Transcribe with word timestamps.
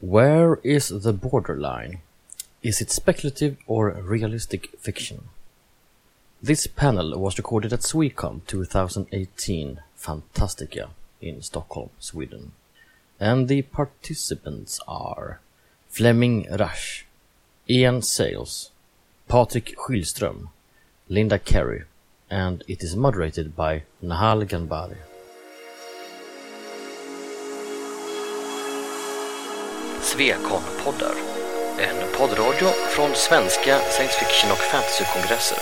Where 0.00 0.60
is 0.62 0.90
the 0.90 1.12
borderline? 1.12 2.02
Is 2.62 2.80
it 2.80 2.92
speculative 2.92 3.56
or 3.66 3.90
realistic 3.90 4.70
fiction? 4.78 5.24
This 6.40 6.68
panel 6.68 7.18
was 7.18 7.36
recorded 7.36 7.72
at 7.72 7.80
Swecon 7.80 8.46
2018 8.46 9.80
Fantastika 9.96 10.90
in 11.20 11.42
Stockholm, 11.42 11.90
Sweden. 11.98 12.52
And 13.18 13.48
the 13.48 13.62
participants 13.62 14.78
are 14.86 15.40
Flemming 15.88 16.46
Rasch, 16.48 17.04
Ian 17.68 18.02
Sales, 18.02 18.70
Patrik 19.28 19.74
Skillström, 19.74 20.50
Linda 21.08 21.40
Carey, 21.40 21.82
and 22.30 22.62
it 22.68 22.84
is 22.84 22.94
moderated 22.94 23.56
by 23.56 23.82
Nahal 24.00 24.46
Ganbari. 24.46 25.07
En 30.20 32.18
poddradio 32.18 32.68
från 32.68 33.14
svenska 33.14 33.78
science 33.78 34.18
fiction 34.18 34.52
och 34.52 34.58
fantasykongresser. 34.58 35.58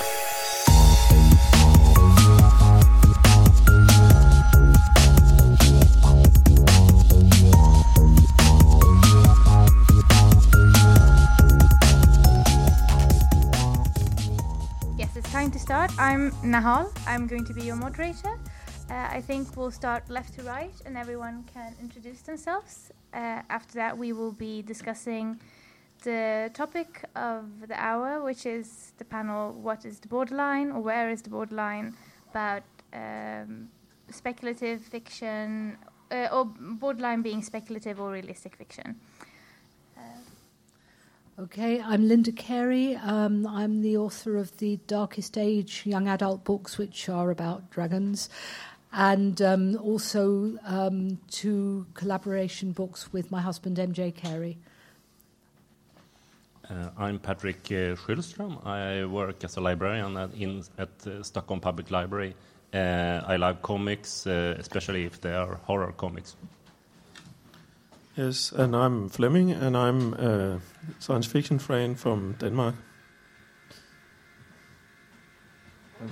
Yes, 14.99 15.17
it's 15.17 15.33
time 15.33 15.51
to 15.51 15.59
start. 15.59 15.91
I'm 15.99 16.33
Nahal. 16.43 16.87
I'm 17.07 17.27
going 17.27 17.45
to 17.47 17.53
be 17.53 17.63
your 17.63 17.77
moderator. 17.77 18.39
Uh, 18.91 19.19
I 19.19 19.23
think 19.27 19.57
we'll 19.57 19.71
start 19.71 20.09
left 20.09 20.35
to 20.37 20.43
right 20.43 20.87
and 20.87 20.97
everyone 20.97 21.45
can 21.55 21.75
introduce 21.83 22.23
themselves. 22.23 22.93
Uh, 23.13 23.43
after 23.49 23.75
that, 23.75 23.97
we 23.97 24.13
will 24.13 24.33
be 24.33 24.63
discussing 24.63 25.41
the 26.03 26.51
topic 26.55 27.05
of 27.15 27.69
the 27.69 27.81
hour, 27.81 28.23
which 28.23 28.47
is 28.47 28.93
the 28.99 29.05
panel 29.05 29.53
What 29.53 29.85
is 29.85 30.01
the 30.01 30.09
Borderline 30.09 30.71
or 30.71 30.81
Where 30.81 31.11
is 31.11 31.23
the 31.23 31.31
Borderline 31.31 31.95
about 32.31 32.63
um, 32.93 33.69
speculative 34.11 34.83
fiction 34.83 35.79
uh, 36.11 36.29
or 36.33 36.45
borderline 36.45 37.23
being 37.23 37.43
speculative 37.43 38.01
or 38.01 38.13
realistic 38.13 38.57
fiction. 38.57 38.97
Okay, 41.39 41.83
I'm 41.83 42.09
Linda 42.09 42.33
Carey. 42.33 42.97
Um, 42.97 43.47
I'm 43.47 43.83
the 43.83 43.99
author 43.99 44.39
of 44.39 44.57
the 44.57 44.79
Darkest 44.87 45.37
Age 45.37 45.83
young 45.85 46.09
adult 46.09 46.45
books, 46.45 46.79
which 46.79 47.11
are 47.11 47.31
about 47.31 47.69
dragons, 47.69 48.31
and 48.97 49.43
um, 49.43 49.77
also 49.77 50.59
um, 50.65 51.19
two 51.31 51.87
collaboration 51.93 52.73
books 52.73 53.13
with 53.13 53.31
my 53.31 53.43
husband, 53.43 53.77
MJ 53.77 54.13
Carey. 54.15 54.57
Uh, 56.69 56.89
I'm 56.97 57.19
Patrick 57.19 57.59
uh, 57.67 57.95
Schillström. 57.95 58.67
I 58.67 59.05
work 59.05 59.45
as 59.45 59.59
a 59.59 59.61
librarian 59.61 60.17
at, 60.17 60.33
in, 60.35 60.65
at 60.79 60.89
uh, 61.07 61.23
Stockholm 61.23 61.61
Public 61.61 61.91
Library. 61.91 62.35
Uh, 62.73 63.21
I 63.27 63.37
love 63.37 63.61
comics, 63.61 64.27
uh, 64.27 64.57
especially 64.59 65.05
if 65.05 65.21
they 65.21 65.35
are 65.35 65.57
horror 65.65 65.93
comics. 65.93 66.35
Yes, 68.17 68.51
and 68.51 68.75
I'm 68.75 69.11
Flemming, 69.11 69.53
and 69.53 69.77
I'm 69.77 70.15
a 70.15 70.61
science 71.01 71.27
fiction 71.27 71.59
friend 71.59 72.01
from 72.01 72.35
Denmark. 72.41 72.75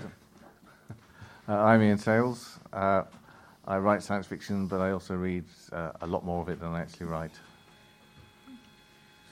Uh, 1.47 1.53
I'm 1.53 1.83
Ian 1.83 1.99
Sales. 1.99 2.59
Uh, 2.75 3.05
I 3.67 3.79
write 3.79 4.03
science 4.03 4.27
fiction, 4.27 4.67
but 4.67 4.81
I 4.81 4.91
also 4.91 5.15
read 5.15 5.45
uh, 5.73 5.93
a 6.01 6.07
lot 6.07 6.25
more 6.25 6.43
of 6.43 6.49
it 6.49 6.61
than 6.61 6.75
I 6.75 6.81
actually 6.81 7.07
write. 7.07 7.33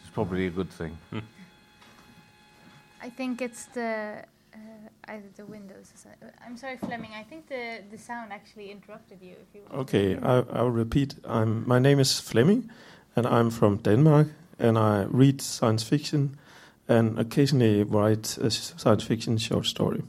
It's 0.01 0.11
probably 0.15 0.47
a 0.47 0.51
good 0.51 0.71
thing. 0.71 0.97
I 3.03 3.11
think 3.11 3.43
it's 3.43 3.67
the 3.67 4.25
uh, 4.55 4.59
either 5.09 5.29
the 5.37 5.45
windows. 5.45 5.93
I'm 6.47 6.57
sorry, 6.57 6.77
Flemming. 6.77 7.11
I 7.19 7.25
think 7.25 7.49
the 7.49 7.83
the 7.91 7.99
sound 7.99 8.33
actually 8.33 8.71
interrupted 8.71 9.21
you. 9.21 9.33
If 9.33 9.55
you 9.55 9.63
Okay, 9.81 10.17
I, 10.23 10.45
I'll 10.53 10.71
repeat. 10.71 11.17
I'm, 11.25 11.67
my 11.67 11.81
name 11.81 11.99
is 12.01 12.21
Flemming, 12.21 12.71
and 13.17 13.27
I'm 13.27 13.51
from 13.51 13.79
Denmark, 13.79 14.29
and 14.59 14.79
I 14.79 15.07
read 15.11 15.41
science 15.41 15.83
fiction 15.83 16.37
and 16.89 17.19
occasionally 17.19 17.83
write 17.85 18.39
a 18.39 18.51
science 18.51 19.05
fiction 19.05 19.39
short 19.39 19.67
story. 19.67 20.03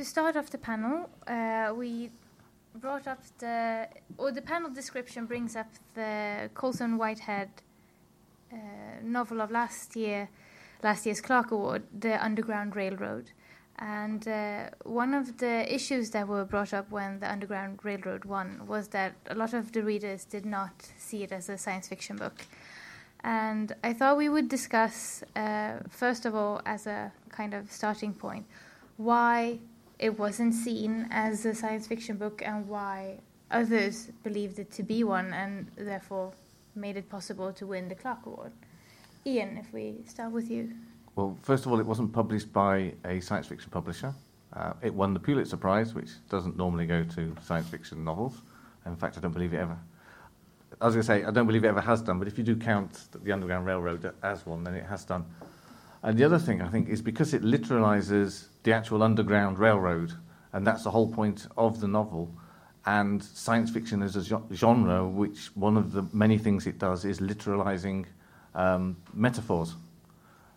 To 0.00 0.06
start 0.06 0.34
off 0.34 0.48
the 0.48 0.56
panel, 0.56 1.10
uh, 1.26 1.74
we 1.76 2.10
brought 2.76 3.06
up 3.06 3.22
the 3.38 3.86
or 4.16 4.32
the 4.32 4.40
panel 4.40 4.70
description 4.70 5.26
brings 5.26 5.54
up 5.54 5.66
the 5.92 6.48
Colson 6.54 6.96
Whitehead 6.96 7.50
uh, 8.50 8.56
novel 9.02 9.42
of 9.42 9.50
last 9.50 9.96
year, 9.96 10.30
last 10.82 11.04
year's 11.04 11.20
Clarke 11.20 11.50
Award, 11.50 11.82
The 12.00 12.14
Underground 12.24 12.76
Railroad. 12.76 13.32
And 13.78 14.26
uh, 14.26 14.70
one 14.84 15.12
of 15.12 15.36
the 15.36 15.70
issues 15.70 16.12
that 16.12 16.26
were 16.26 16.46
brought 16.46 16.72
up 16.72 16.90
when 16.90 17.20
the 17.20 17.30
Underground 17.30 17.80
Railroad 17.82 18.24
won 18.24 18.62
was 18.66 18.88
that 18.88 19.12
a 19.26 19.34
lot 19.34 19.52
of 19.52 19.72
the 19.72 19.82
readers 19.82 20.24
did 20.24 20.46
not 20.46 20.92
see 20.96 21.24
it 21.24 21.30
as 21.30 21.50
a 21.50 21.58
science 21.58 21.88
fiction 21.88 22.16
book. 22.16 22.46
And 23.22 23.74
I 23.84 23.92
thought 23.92 24.16
we 24.16 24.30
would 24.30 24.48
discuss, 24.48 25.22
uh, 25.36 25.80
first 25.90 26.24
of 26.24 26.34
all, 26.34 26.62
as 26.64 26.86
a 26.86 27.12
kind 27.28 27.52
of 27.52 27.70
starting 27.70 28.14
point, 28.14 28.46
why 28.96 29.58
it 30.00 30.18
wasn't 30.18 30.54
seen 30.54 31.06
as 31.10 31.44
a 31.44 31.54
science 31.54 31.86
fiction 31.86 32.16
book 32.16 32.42
and 32.44 32.66
why 32.66 33.18
others 33.50 34.10
believed 34.24 34.58
it 34.58 34.70
to 34.72 34.82
be 34.82 35.04
one 35.04 35.32
and 35.34 35.70
therefore 35.76 36.32
made 36.74 36.96
it 36.96 37.08
possible 37.10 37.52
to 37.52 37.66
win 37.66 37.86
the 37.88 37.94
Clarke 37.94 38.24
Award. 38.24 38.52
Ian, 39.26 39.58
if 39.58 39.70
we 39.74 39.96
start 40.06 40.32
with 40.32 40.50
you. 40.50 40.72
Well, 41.16 41.36
first 41.42 41.66
of 41.66 41.72
all, 41.72 41.78
it 41.80 41.86
wasn't 41.86 42.14
published 42.14 42.50
by 42.50 42.94
a 43.04 43.20
science 43.20 43.46
fiction 43.46 43.70
publisher. 43.70 44.14
Uh, 44.54 44.72
it 44.80 44.94
won 44.94 45.12
the 45.12 45.20
Pulitzer 45.20 45.58
Prize, 45.58 45.94
which 45.94 46.08
doesn't 46.30 46.56
normally 46.56 46.86
go 46.86 47.04
to 47.04 47.36
science 47.42 47.68
fiction 47.68 48.02
novels. 48.02 48.40
In 48.86 48.96
fact, 48.96 49.18
I 49.18 49.20
don't 49.20 49.32
believe 49.32 49.52
it 49.52 49.58
ever. 49.58 49.76
I 50.80 50.86
was 50.86 50.94
going 50.94 51.02
to 51.02 51.06
say, 51.06 51.24
I 51.24 51.30
don't 51.30 51.46
believe 51.46 51.64
it 51.64 51.68
ever 51.68 51.80
has 51.82 52.00
done, 52.00 52.18
but 52.18 52.26
if 52.26 52.38
you 52.38 52.44
do 52.44 52.56
count 52.56 53.08
the 53.22 53.32
Underground 53.32 53.66
Railroad 53.66 54.14
as 54.22 54.46
one, 54.46 54.64
then 54.64 54.74
it 54.74 54.86
has 54.86 55.04
done. 55.04 55.26
And 56.02 56.16
the 56.16 56.24
other 56.24 56.38
thing, 56.38 56.62
I 56.62 56.68
think, 56.68 56.88
is 56.88 57.02
because 57.02 57.34
it 57.34 57.42
literalizes 57.42 58.46
the 58.62 58.72
actual 58.72 59.02
Underground 59.02 59.58
Railroad, 59.58 60.12
and 60.52 60.66
that's 60.66 60.84
the 60.84 60.90
whole 60.90 61.12
point 61.12 61.46
of 61.56 61.80
the 61.80 61.88
novel. 61.88 62.34
And 62.86 63.22
science 63.22 63.70
fiction 63.70 64.02
is 64.02 64.16
a 64.16 64.40
genre, 64.54 65.06
which 65.06 65.54
one 65.54 65.76
of 65.76 65.92
the 65.92 66.06
many 66.12 66.38
things 66.38 66.66
it 66.66 66.78
does 66.78 67.04
is 67.04 67.20
literalizing 67.20 68.06
um, 68.54 68.96
metaphors. 69.12 69.74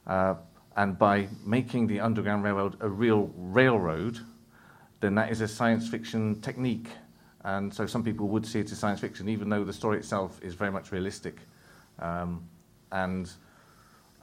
Uh, 0.08 0.36
and 0.76 0.98
by 0.98 1.28
making 1.46 1.88
the 1.88 2.00
Underground 2.00 2.44
Railroad 2.44 2.78
a 2.80 2.90
real 2.90 3.30
railroad, 3.36 4.20
then 5.02 5.16
that 5.16 5.32
is 5.32 5.42
a 5.42 5.48
science 5.48 5.90
fiction 5.90 6.40
technique. 6.42 6.88
And 7.44 7.74
so 7.74 7.86
some 7.86 8.04
people 8.04 8.30
would 8.30 8.46
see 8.46 8.62
it 8.62 8.72
as 8.72 8.80
science 8.80 9.02
fiction, 9.02 9.28
even 9.28 9.50
though 9.50 9.66
the 9.66 9.74
story 9.74 9.98
itself 9.98 10.40
is 10.42 10.54
very 10.54 10.72
much 10.72 10.94
realistic. 10.94 11.36
Um, 12.00 12.48
and 12.92 13.30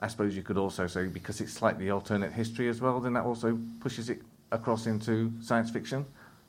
I 0.00 0.08
suppose 0.08 0.34
you 0.34 0.42
could 0.42 0.56
also 0.56 0.86
say 0.86 1.06
because 1.06 1.40
it's 1.40 1.52
slightly 1.52 1.90
alternate 1.90 2.32
history 2.32 2.68
as 2.68 2.80
well, 2.80 3.00
then 3.00 3.12
that 3.12 3.24
also 3.24 3.58
pushes 3.80 4.08
it 4.08 4.22
across 4.50 4.86
into 4.86 5.30
science 5.42 5.70
fiction. 5.70 6.06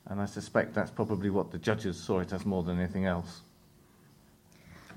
And 0.07 0.21
I 0.21 0.25
suspect 0.25 0.73
that's 0.73 0.89
probably 0.89 1.29
what 1.29 1.51
the 1.51 1.57
judges 1.57 1.97
saw 1.97 2.19
it 2.19 2.33
as 2.33 2.45
more 2.45 2.63
than 2.63 2.79
anything 2.79 3.05
else. 3.05 3.41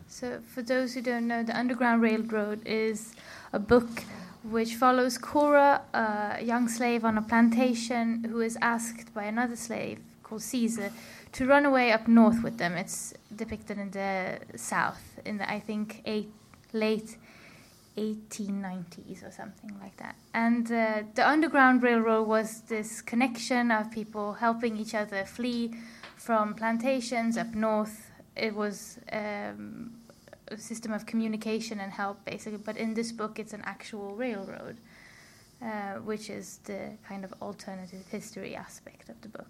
So, 0.09 0.41
for 0.47 0.63
those 0.63 0.95
who 0.95 1.03
don't 1.03 1.27
know, 1.27 1.43
The 1.43 1.59
Underground 1.59 2.01
Railroad 2.01 2.65
is 2.67 3.15
a 3.53 3.59
book 3.59 4.05
which 4.45 4.77
follows 4.77 5.19
Cora, 5.19 5.83
a 5.93 6.43
young 6.43 6.69
slave 6.69 7.05
on 7.05 7.19
a 7.19 7.23
plantation 7.23 8.25
who 8.25 8.41
is 8.41 8.57
asked 8.61 9.13
by 9.13 9.25
another 9.25 9.57
slave 9.57 9.99
called 10.23 10.43
Caesar 10.43 10.93
to 11.33 11.47
run 11.47 11.67
away 11.67 11.91
up 11.91 12.07
north 12.07 12.43
with 12.43 12.59
them. 12.59 12.75
It's 12.75 13.15
depicted 13.35 13.79
in 13.79 13.91
the 13.91 14.39
south, 14.57 15.19
in 15.25 15.39
the, 15.39 15.51
I 15.51 15.59
think, 15.59 16.03
eight, 16.05 16.31
late 16.73 17.17
1890s 17.97 19.27
or 19.27 19.31
something 19.31 19.77
like 19.81 19.97
that. 19.99 20.17
And 20.33 20.71
uh, 20.71 21.03
the 21.15 21.27
Underground 21.27 21.83
Railroad 21.83 22.27
was 22.27 22.63
this 22.63 23.01
connection 23.01 23.71
of 23.71 23.91
people 23.91 24.35
helping 24.35 24.77
each 24.77 24.95
other 24.95 25.25
flee 25.25 25.75
from 26.17 26.55
plantations 26.55 27.37
up 27.37 27.55
north. 27.55 28.11
It 28.37 28.55
was 28.55 28.99
um, 29.13 29.93
a 30.49 30.59
system 30.59 30.93
of 30.93 31.07
communication 31.07 31.81
and 31.81 31.93
help, 31.93 32.25
basically. 32.25 32.59
But 32.59 32.77
in 32.77 32.95
this 32.95 33.13
book, 33.13 33.39
it's 33.39 33.53
an 33.53 33.63
actual 33.65 34.15
railroad, 34.17 34.79
uh, 35.63 35.95
which 36.05 36.31
is 36.31 36.59
the 36.65 36.93
kind 37.09 37.25
of 37.25 37.33
alternative 37.41 38.05
history 38.11 38.57
aspect 38.57 39.09
of 39.09 39.21
the 39.23 39.29
book. 39.29 39.47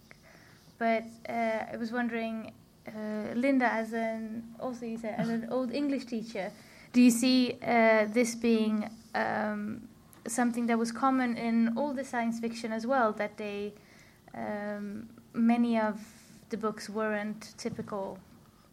But 0.78 1.04
uh, 1.28 1.72
I 1.72 1.76
was 1.78 1.92
wondering, 1.92 2.52
uh, 2.86 3.34
Linda, 3.34 3.66
as 3.66 3.92
an 3.92 4.54
also 4.60 4.84
you 4.84 4.98
said 4.98 5.14
as 5.18 5.28
an 5.28 5.48
old 5.50 5.72
English 5.72 6.04
teacher, 6.06 6.50
do 6.94 7.02
you 7.02 7.10
see 7.10 7.58
uh, 7.60 8.06
this 8.06 8.34
being 8.36 8.88
um, 9.14 9.88
something 10.26 10.66
that 10.68 10.78
was 10.78 10.92
common 10.92 11.36
in 11.36 11.76
all 11.76 11.92
the 11.92 12.04
science 12.04 12.38
fiction 12.40 12.72
as 12.72 12.86
well? 12.86 13.12
That 13.12 13.36
they 13.36 13.74
um, 14.32 15.08
many 15.34 15.78
of 15.78 16.00
the 16.50 16.56
books 16.56 16.88
weren't 16.88 17.52
typical 17.58 18.18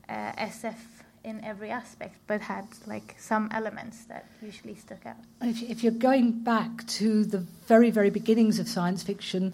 uh, 0.07 0.33
SF 0.33 0.75
in 1.23 1.43
every 1.43 1.71
aspect, 1.71 2.15
but 2.27 2.41
had 2.41 2.67
like 2.85 3.15
some 3.17 3.49
elements 3.51 4.05
that 4.05 4.25
usually 4.41 4.75
stuck 4.75 5.03
out. 5.05 5.17
If, 5.41 5.63
if 5.63 5.83
you're 5.83 5.91
going 5.91 6.43
back 6.43 6.85
to 6.99 7.25
the 7.25 7.39
very, 7.67 7.89
very 7.89 8.11
beginnings 8.11 8.59
of 8.59 8.67
science 8.67 9.01
fiction, 9.01 9.53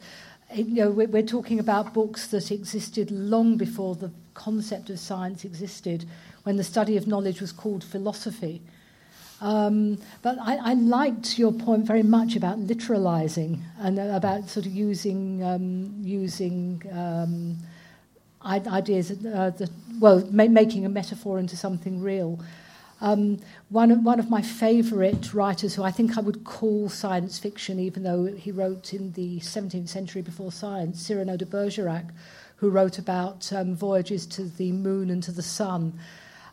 you 0.53 0.75
know, 0.75 0.89
we're, 0.89 1.07
we're 1.07 1.23
talking 1.23 1.59
about 1.59 1.93
books 1.93 2.27
that 2.27 2.51
existed 2.51 3.11
long 3.11 3.57
before 3.57 3.95
the 3.95 4.11
concept 4.33 4.89
of 4.89 4.99
science 4.99 5.43
existed, 5.43 6.05
when 6.47 6.55
the 6.55 6.63
study 6.63 6.95
of 6.95 7.07
knowledge 7.07 7.41
was 7.41 7.51
called 7.51 7.83
philosophy. 7.83 8.61
Um, 9.41 9.97
but 10.21 10.37
I, 10.39 10.55
I, 10.71 10.73
liked 10.75 11.37
your 11.37 11.51
point 11.51 11.85
very 11.85 12.03
much 12.03 12.37
about 12.37 12.57
literalizing 12.65 13.59
and 13.81 13.99
about 13.99 14.47
sort 14.47 14.65
of 14.65 14.71
using 14.71 15.43
um, 15.43 15.93
using 15.99 16.81
um, 16.93 17.57
ideas 18.45 19.11
uh, 19.25 19.51
well 19.99 20.25
ma- 20.31 20.45
making 20.61 20.85
a 20.85 20.89
metaphor 20.89 21.37
into 21.37 21.57
something 21.57 22.01
real. 22.01 22.39
Um, 23.01 23.39
one 23.67 23.91
of 23.91 24.05
one 24.05 24.19
of 24.21 24.29
my 24.29 24.41
favourite 24.41 25.33
writers, 25.33 25.75
who 25.75 25.83
I 25.83 25.91
think 25.91 26.17
I 26.17 26.21
would 26.21 26.45
call 26.45 26.87
science 26.87 27.37
fiction, 27.37 27.77
even 27.77 28.03
though 28.03 28.23
he 28.25 28.53
wrote 28.53 28.93
in 28.93 29.11
the 29.11 29.41
17th 29.41 29.89
century 29.89 30.21
before 30.21 30.53
science, 30.53 31.05
Cyrano 31.05 31.35
de 31.35 31.45
Bergerac, 31.45 32.05
who 32.55 32.69
wrote 32.69 32.97
about 32.97 33.51
um, 33.51 33.75
voyages 33.75 34.25
to 34.27 34.45
the 34.45 34.71
moon 34.71 35.09
and 35.09 35.21
to 35.23 35.33
the 35.33 35.43
sun. 35.43 35.99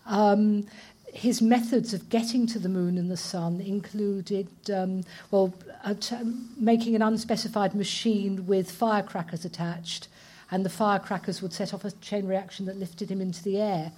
Um, 0.07 0.67
his 1.15 1.41
methods 1.41 1.95
of 1.95 2.09
getting 2.09 2.47
to 2.49 2.59
the 2.59 2.69
moon 2.69 2.99
and 2.99 3.09
the 3.09 3.17
sun 3.17 3.61
included, 3.61 4.49
um, 4.73 5.05
well, 5.31 5.55
t- 6.01 6.17
making 6.57 6.97
an 6.97 7.03
unspecified 7.03 7.73
machine 7.75 8.47
with 8.47 8.71
firecrackers 8.71 9.45
attached, 9.45 10.09
and 10.51 10.65
the 10.65 10.71
firecrackers 10.71 11.41
would 11.41 11.53
set 11.53 11.73
off 11.73 11.85
a 11.85 11.93
chain 11.93 12.27
reaction 12.27 12.67
that 12.67 12.79
lifted 12.79 13.11
him 13.11 13.21
into 13.21 13.43
the 13.45 13.61
air, 13.61 13.93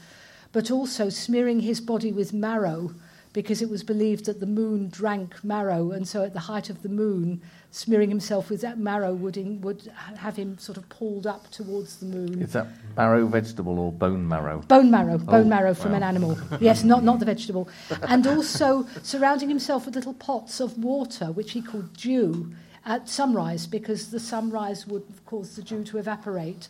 but 0.52 0.70
also 0.70 1.08
smearing 1.08 1.60
his 1.60 1.80
body 1.80 2.12
with 2.12 2.34
marrow 2.34 2.94
because 3.36 3.60
it 3.60 3.68
was 3.68 3.82
believed 3.82 4.24
that 4.24 4.40
the 4.40 4.46
moon 4.46 4.88
drank 4.88 5.44
marrow, 5.44 5.90
and 5.90 6.08
so 6.08 6.24
at 6.24 6.32
the 6.32 6.40
height 6.40 6.70
of 6.70 6.80
the 6.80 6.88
moon, 6.88 7.42
smearing 7.70 8.08
himself 8.08 8.48
with 8.48 8.62
that 8.62 8.78
marrow 8.78 9.12
would, 9.12 9.36
in, 9.36 9.60
would 9.60 9.92
have 10.16 10.36
him 10.36 10.56
sort 10.56 10.78
of 10.78 10.88
pulled 10.88 11.26
up 11.26 11.50
towards 11.50 11.98
the 11.98 12.06
moon. 12.06 12.40
Is 12.40 12.54
that 12.54 12.66
marrow 12.96 13.26
vegetable 13.26 13.78
or 13.78 13.92
bone 13.92 14.26
marrow? 14.26 14.60
Bone 14.60 14.90
marrow, 14.90 15.18
bone 15.18 15.44
oh, 15.44 15.48
marrow 15.50 15.74
from 15.74 15.90
wow. 15.90 15.98
an 15.98 16.02
animal. 16.02 16.38
yes, 16.60 16.82
not, 16.82 17.04
not 17.04 17.18
the 17.18 17.26
vegetable. 17.26 17.68
And 18.08 18.26
also 18.26 18.86
surrounding 19.02 19.50
himself 19.50 19.84
with 19.84 19.96
little 19.96 20.14
pots 20.14 20.58
of 20.58 20.78
water, 20.78 21.26
which 21.26 21.52
he 21.52 21.60
called 21.60 21.92
dew, 21.92 22.54
at 22.86 23.06
sunrise, 23.06 23.66
because 23.66 24.12
the 24.12 24.20
sunrise 24.20 24.86
would 24.86 25.04
cause 25.26 25.56
the 25.56 25.62
dew 25.62 25.84
to 25.84 25.98
evaporate. 25.98 26.68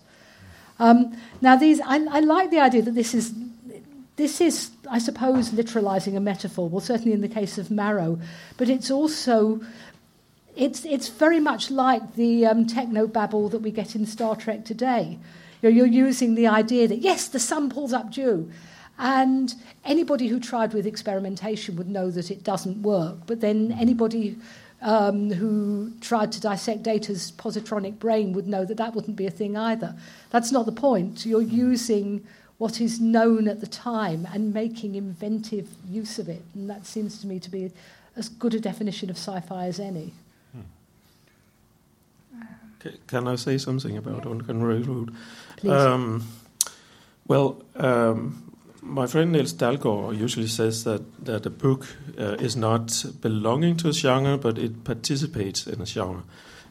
Um, 0.81 1.17
now, 1.41 1.55
these 1.55 1.81
I, 1.81 2.05
I 2.11 2.19
like 2.19 2.51
the 2.51 2.59
idea 2.59 2.83
that 2.83 2.97
this 2.97 3.15
is 3.15 3.33
this 4.17 4.41
is, 4.41 4.71
I 4.91 4.99
suppose, 4.99 5.51
literalizing 5.51 6.17
a 6.17 6.21
metaphor. 6.21 6.69
Well, 6.69 6.81
certainly 6.81 7.13
in 7.13 7.21
the 7.21 7.29
case 7.29 7.59
of 7.59 7.71
marrow, 7.71 8.19
but 8.57 8.69
it's 8.69 8.91
also 8.91 9.61
it's 10.57 10.85
it's 10.87 11.09
very 11.09 11.39
much 11.39 11.71
like 11.71 12.15
the 12.15 12.47
um, 12.47 12.67
techno 12.67 13.07
babble 13.07 13.51
that 13.51 13.59
we 13.59 13.71
get 13.71 13.95
in 13.95 14.07
Star 14.07 14.35
Trek 14.35 14.65
today. 14.65 15.19
You 15.61 15.71
know, 15.71 15.77
you're 15.77 15.87
using 15.87 16.35
the 16.35 16.47
idea 16.47 16.89
that 16.89 16.99
yes, 16.99 17.29
the 17.29 17.39
sun 17.39 17.69
pulls 17.69 17.93
up 17.93 18.11
dew, 18.11 18.51
and 18.99 19.55
anybody 19.85 20.29
who 20.29 20.41
tried 20.41 20.73
with 20.73 20.87
experimentation 20.87 21.77
would 21.77 21.89
know 21.89 22.11
that 22.11 22.31
it 22.31 22.43
doesn't 22.43 22.83
work. 22.83 23.19
But 23.27 23.43
then 23.43 23.77
anybody 23.79 24.37
um, 24.81 25.31
who 25.31 25.93
tried 26.01 26.33
to 26.33 26.41
dissect 26.41 26.83
Data's 26.83 27.33
positronic 27.33 27.99
brain 27.99 28.33
would 28.33 28.47
know 28.47 28.65
that 28.65 28.79
that 28.79 28.95
wouldn't 28.95 29.17
be 29.17 29.27
a 29.27 29.31
thing 29.31 29.57
either. 29.57 29.95
That's 30.31 30.53
not 30.53 30.65
the 30.65 30.73
point. 30.73 31.27
You're 31.27 31.43
using 31.43 32.27
what 32.59 32.81
is 32.81 33.01
known 33.01 33.49
at 33.49 33.61
the 33.61 33.67
time 33.67 34.27
and 34.33 34.53
making 34.55 34.95
inventive 34.95 35.69
use 35.89 36.19
of 36.19 36.29
it. 36.29 36.43
And 36.55 36.71
that 36.71 36.87
seems 36.87 37.21
to 37.21 37.27
me 37.27 37.39
to 37.41 37.51
be 37.51 37.71
as 38.17 38.29
good 38.29 38.55
a 38.55 38.61
definition 38.61 39.11
of 39.11 39.17
sci 39.17 39.41
fi 39.41 39.67
as 39.67 39.79
any. 39.79 40.13
Can 43.07 43.27
I 43.27 43.35
say 43.35 43.59
something 43.59 43.97
about 43.97 44.25
yeah. 44.25 44.31
Underground 44.31 44.67
Railroad? 44.67 45.15
Please. 45.57 45.73
Um, 45.73 46.25
well, 47.27 47.63
um, 47.75 48.53
my 48.81 49.07
friend 49.07 49.33
Niels 49.33 49.53
Dalgaard 49.53 50.17
usually 50.17 50.47
says 50.47 50.85
that, 50.85 51.03
that 51.25 51.47
a 51.47 51.51
book 51.51 51.87
uh, 52.19 52.37
is 52.39 52.57
not 52.57 53.05
belonging 53.21 53.77
to 53.79 53.89
a 53.89 53.93
genre, 53.93 54.39
but 54.39 54.59
it 54.59 54.85
participates 54.85 55.67
in 55.67 55.81
a 55.81 55.87
genre. 55.87 56.23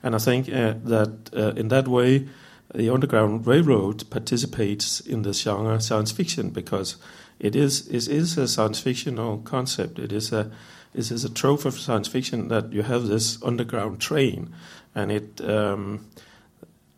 And 0.01 0.15
I 0.15 0.19
think 0.19 0.47
uh, 0.47 0.75
that 0.85 1.29
uh, 1.35 1.53
in 1.59 1.67
that 1.69 1.87
way, 1.87 2.27
the 2.73 2.89
Underground 2.89 3.45
Railroad 3.45 4.09
participates 4.09 4.99
in 4.99 5.21
the 5.21 5.33
genre 5.33 5.79
science 5.79 6.11
fiction 6.11 6.49
because 6.49 6.97
it 7.39 7.55
is 7.55 7.87
it 7.87 8.07
is 8.07 8.37
a 8.37 8.47
science 8.47 8.79
fictional 8.79 9.39
concept. 9.39 9.99
It 9.99 10.11
is 10.11 10.31
a 10.31 10.51
it 10.93 11.11
is 11.11 11.23
a 11.25 11.29
trope 11.29 11.65
of 11.65 11.77
science 11.79 12.07
fiction 12.07 12.47
that 12.47 12.71
you 12.71 12.83
have 12.83 13.07
this 13.07 13.41
underground 13.43 13.99
train, 13.99 14.53
and 14.93 15.11
it. 15.11 15.41
Um, 15.41 16.05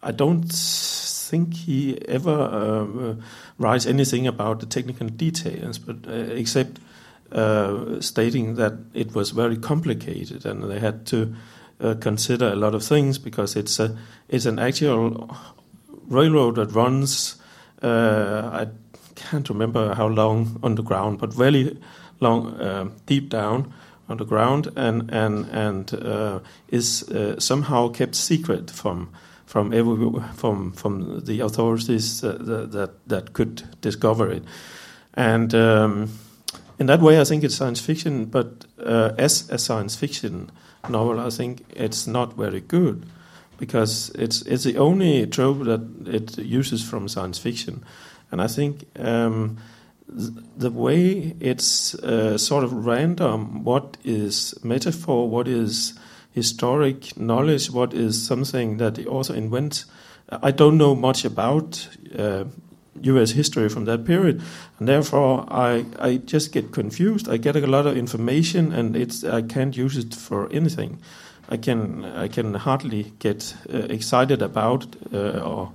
I 0.03 0.11
don't 0.11 0.47
think 0.47 1.53
he 1.55 1.99
ever 2.07 2.31
um, 2.31 3.21
writes 3.57 3.85
anything 3.85 4.27
about 4.27 4.59
the 4.59 4.65
technical 4.65 5.09
details, 5.09 5.79
but 5.79 6.07
uh, 6.07 6.11
except 6.11 6.79
uh, 7.31 7.99
stating 7.99 8.55
that 8.55 8.73
it 8.93 9.13
was 9.13 9.31
very 9.31 9.57
complicated 9.57 10.45
and 10.45 10.63
they 10.69 10.79
had 10.79 11.05
to 11.07 11.35
uh, 11.79 11.95
consider 11.99 12.47
a 12.47 12.55
lot 12.55 12.73
of 12.73 12.83
things 12.83 13.17
because 13.19 13.55
it's 13.55 13.79
a 13.79 13.97
it's 14.29 14.45
an 14.45 14.59
actual 14.59 15.35
railroad 16.07 16.55
that 16.55 16.71
runs. 16.71 17.35
Uh, 17.81 18.49
I 18.51 18.67
can't 19.15 19.49
remember 19.49 19.93
how 19.93 20.07
long 20.07 20.59
underground, 20.63 21.19
but 21.19 21.33
very 21.33 21.77
long, 22.19 22.53
uh, 22.59 22.89
deep 23.05 23.29
down 23.29 23.73
underground, 24.09 24.69
and 24.75 25.11
and 25.11 25.45
and 25.51 25.93
uh, 25.93 26.39
is 26.69 27.05
somehow 27.37 27.89
kept 27.89 28.15
secret 28.15 28.71
from 28.71 29.09
from 29.45 29.73
every 29.73 30.09
from 30.35 30.71
from 30.71 31.19
the 31.25 31.41
authorities 31.41 32.21
that 32.21 32.45
that, 32.45 32.91
that 33.07 33.33
could 33.33 33.63
discover 33.81 34.31
it, 34.31 34.43
and. 35.13 35.53
Um, 35.53 36.09
in 36.79 36.85
that 36.85 37.01
way, 37.01 37.19
I 37.19 37.23
think 37.23 37.43
it's 37.43 37.55
science 37.55 37.79
fiction, 37.79 38.25
but 38.25 38.65
uh, 38.77 39.11
as 39.17 39.49
a 39.49 39.57
science 39.57 39.95
fiction 39.95 40.51
novel, 40.89 41.19
I 41.19 41.29
think 41.29 41.65
it's 41.69 42.07
not 42.07 42.35
very 42.35 42.61
good 42.61 43.05
because 43.57 44.09
it's 44.15 44.41
it's 44.43 44.63
the 44.63 44.77
only 44.77 45.25
trope 45.27 45.63
that 45.65 45.81
it 46.05 46.37
uses 46.37 46.83
from 46.83 47.07
science 47.07 47.39
fiction, 47.39 47.83
and 48.31 48.41
I 48.41 48.47
think 48.47 48.85
um, 48.99 49.57
th- 50.07 50.31
the 50.57 50.71
way 50.71 51.35
it's 51.39 51.95
uh, 51.95 52.37
sort 52.37 52.63
of 52.63 52.85
random, 52.85 53.63
what 53.63 53.97
is 54.03 54.53
metaphor, 54.63 55.29
what 55.29 55.47
is 55.47 55.93
historic 56.31 57.17
knowledge, 57.17 57.71
what 57.71 57.93
is 57.93 58.23
something 58.25 58.77
that 58.77 58.95
the 58.95 59.07
author 59.07 59.35
invents. 59.35 59.85
I 60.29 60.51
don't 60.51 60.77
know 60.77 60.93
much 60.93 61.25
about 61.25 61.87
uh, 62.17 62.43
U.S. 63.01 63.31
history 63.31 63.69
from 63.69 63.85
that 63.85 64.05
period, 64.05 64.41
and 64.79 64.87
therefore 64.87 65.45
I 65.49 65.85
I 65.99 66.17
just 66.17 66.51
get 66.51 66.71
confused. 66.71 67.27
I 67.29 67.37
get 67.37 67.55
a 67.55 67.67
lot 67.67 67.85
of 67.85 67.97
information, 67.97 68.73
and 68.73 68.95
it's 68.95 69.23
I 69.23 69.41
can't 69.41 69.75
use 69.77 69.97
it 69.97 70.15
for 70.15 70.49
anything. 70.51 70.99
I 71.49 71.57
can 71.57 72.05
I 72.05 72.27
can 72.27 72.53
hardly 72.53 73.13
get 73.19 73.55
uh, 73.73 73.77
excited 73.89 74.41
about 74.41 74.85
uh, 75.13 75.39
or, 75.39 75.71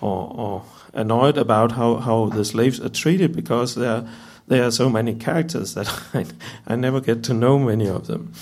or, 0.00 0.32
or 0.36 0.64
annoyed 0.92 1.38
about 1.38 1.72
how, 1.72 1.96
how 1.96 2.26
the 2.26 2.44
slaves 2.44 2.80
are 2.80 2.88
treated 2.88 3.34
because 3.34 3.74
there 3.74 4.08
there 4.48 4.64
are 4.64 4.70
so 4.70 4.90
many 4.90 5.14
characters 5.14 5.74
that 5.74 5.88
I, 6.14 6.26
I 6.66 6.76
never 6.76 7.00
get 7.00 7.22
to 7.24 7.34
know 7.34 7.58
many 7.58 7.88
of 7.88 8.06
them. 8.06 8.32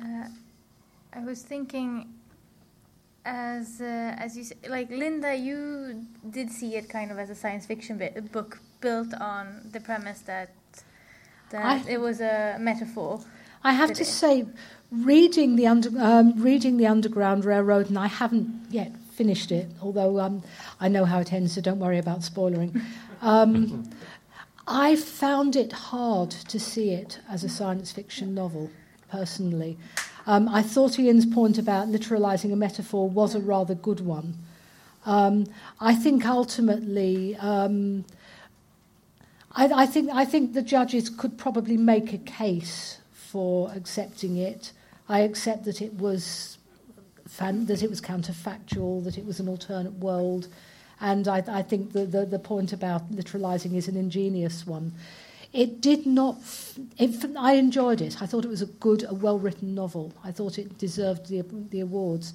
Uh, 0.00 0.26
I 1.12 1.24
was 1.24 1.42
thinking, 1.42 2.12
as 3.24 3.80
uh, 3.80 4.14
as 4.18 4.36
you 4.36 4.44
like 4.68 4.90
Linda, 4.90 5.34
you 5.34 6.04
did 6.30 6.50
see 6.50 6.76
it 6.76 6.88
kind 6.88 7.10
of 7.10 7.18
as 7.18 7.30
a 7.30 7.34
science 7.34 7.66
fiction 7.66 7.98
bit, 7.98 8.32
book 8.32 8.58
built 8.80 9.14
on 9.14 9.68
the 9.72 9.80
premise 9.80 10.20
that 10.20 10.50
that 11.50 11.64
I, 11.64 11.90
it 11.90 12.00
was 12.00 12.20
a 12.20 12.56
metaphor. 12.58 13.20
I 13.64 13.72
have 13.72 13.92
to 13.92 14.04
say, 14.04 14.46
reading 14.90 15.54
the 15.56 15.68
under, 15.68 15.90
um, 16.00 16.42
reading 16.42 16.78
the 16.78 16.86
Underground 16.86 17.44
Railroad, 17.44 17.88
and 17.88 17.98
I 17.98 18.08
haven't 18.08 18.66
yet 18.70 18.92
finished 19.12 19.52
it, 19.52 19.68
although 19.80 20.18
um, 20.18 20.42
I 20.80 20.88
know 20.88 21.04
how 21.04 21.20
it 21.20 21.32
ends, 21.32 21.54
so 21.54 21.60
don't 21.60 21.78
worry 21.78 21.98
about 21.98 22.22
spoiling. 22.22 22.80
Um, 23.24 23.88
I 24.66 24.96
found 24.96 25.54
it 25.54 25.70
hard 25.70 26.32
to 26.32 26.58
see 26.58 26.90
it 26.90 27.20
as 27.28 27.44
a 27.44 27.48
science 27.48 27.92
fiction 27.92 28.34
novel, 28.34 28.68
personally. 29.08 29.78
Um, 30.26 30.48
I 30.48 30.62
thought 30.62 30.98
Ian's 30.98 31.26
point 31.26 31.58
about 31.58 31.88
literalizing 31.88 32.52
a 32.52 32.56
metaphor 32.56 33.08
was 33.08 33.34
a 33.34 33.40
rather 33.40 33.74
good 33.74 34.00
one. 34.00 34.34
Um, 35.04 35.46
I 35.80 35.94
think 35.94 36.26
ultimately, 36.26 37.36
um, 37.36 38.04
I, 39.52 39.82
I, 39.82 39.86
think 39.86 40.10
I 40.12 40.24
think 40.24 40.54
the 40.54 40.62
judges 40.62 41.10
could 41.10 41.38
probably 41.38 41.76
make 41.76 42.12
a 42.12 42.18
case 42.18 42.98
for 43.12 43.72
accepting 43.74 44.36
it. 44.36 44.72
I 45.08 45.20
accept 45.20 45.64
that 45.64 45.82
it 45.82 45.94
was 45.94 46.58
fan, 47.26 47.66
that 47.66 47.82
it 47.82 47.90
was 47.90 48.00
counterfactual, 48.00 49.02
that 49.04 49.18
it 49.18 49.26
was 49.26 49.40
an 49.40 49.48
alternate 49.48 49.94
world, 49.94 50.46
and 51.00 51.26
I, 51.26 51.42
I 51.48 51.62
think 51.62 51.92
the, 51.92 52.06
the, 52.06 52.24
the 52.24 52.38
point 52.38 52.72
about 52.72 53.10
literalizing 53.10 53.74
is 53.74 53.88
an 53.88 53.96
ingenious 53.96 54.64
one. 54.66 54.92
It 55.52 55.80
did 55.82 56.06
not. 56.06 56.36
It, 56.98 57.24
I 57.36 57.54
enjoyed 57.54 58.00
it. 58.00 58.22
I 58.22 58.26
thought 58.26 58.44
it 58.44 58.48
was 58.48 58.62
a 58.62 58.66
good, 58.66 59.04
a 59.06 59.12
well-written 59.12 59.74
novel. 59.74 60.12
I 60.24 60.32
thought 60.32 60.58
it 60.58 60.78
deserved 60.78 61.28
the 61.28 61.42
the 61.42 61.80
awards. 61.80 62.32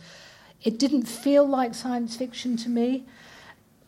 It 0.64 0.78
didn't 0.78 1.06
feel 1.06 1.48
like 1.48 1.74
science 1.74 2.16
fiction 2.16 2.58
to 2.58 2.70
me. 2.70 3.06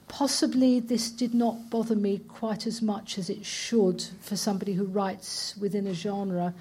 Possibly 0.08 0.80
this 0.80 1.12
did 1.12 1.36
not 1.36 1.70
bother 1.70 1.96
me 1.96 2.18
quite 2.18 2.66
as 2.66 2.82
much 2.82 3.20
as 3.20 3.30
it 3.30 3.46
should 3.46 4.04
for 4.22 4.36
somebody 4.36 4.74
who 4.74 4.86
writes 4.86 5.56
within 5.58 5.86
a 5.86 5.94
genre, 5.94 6.56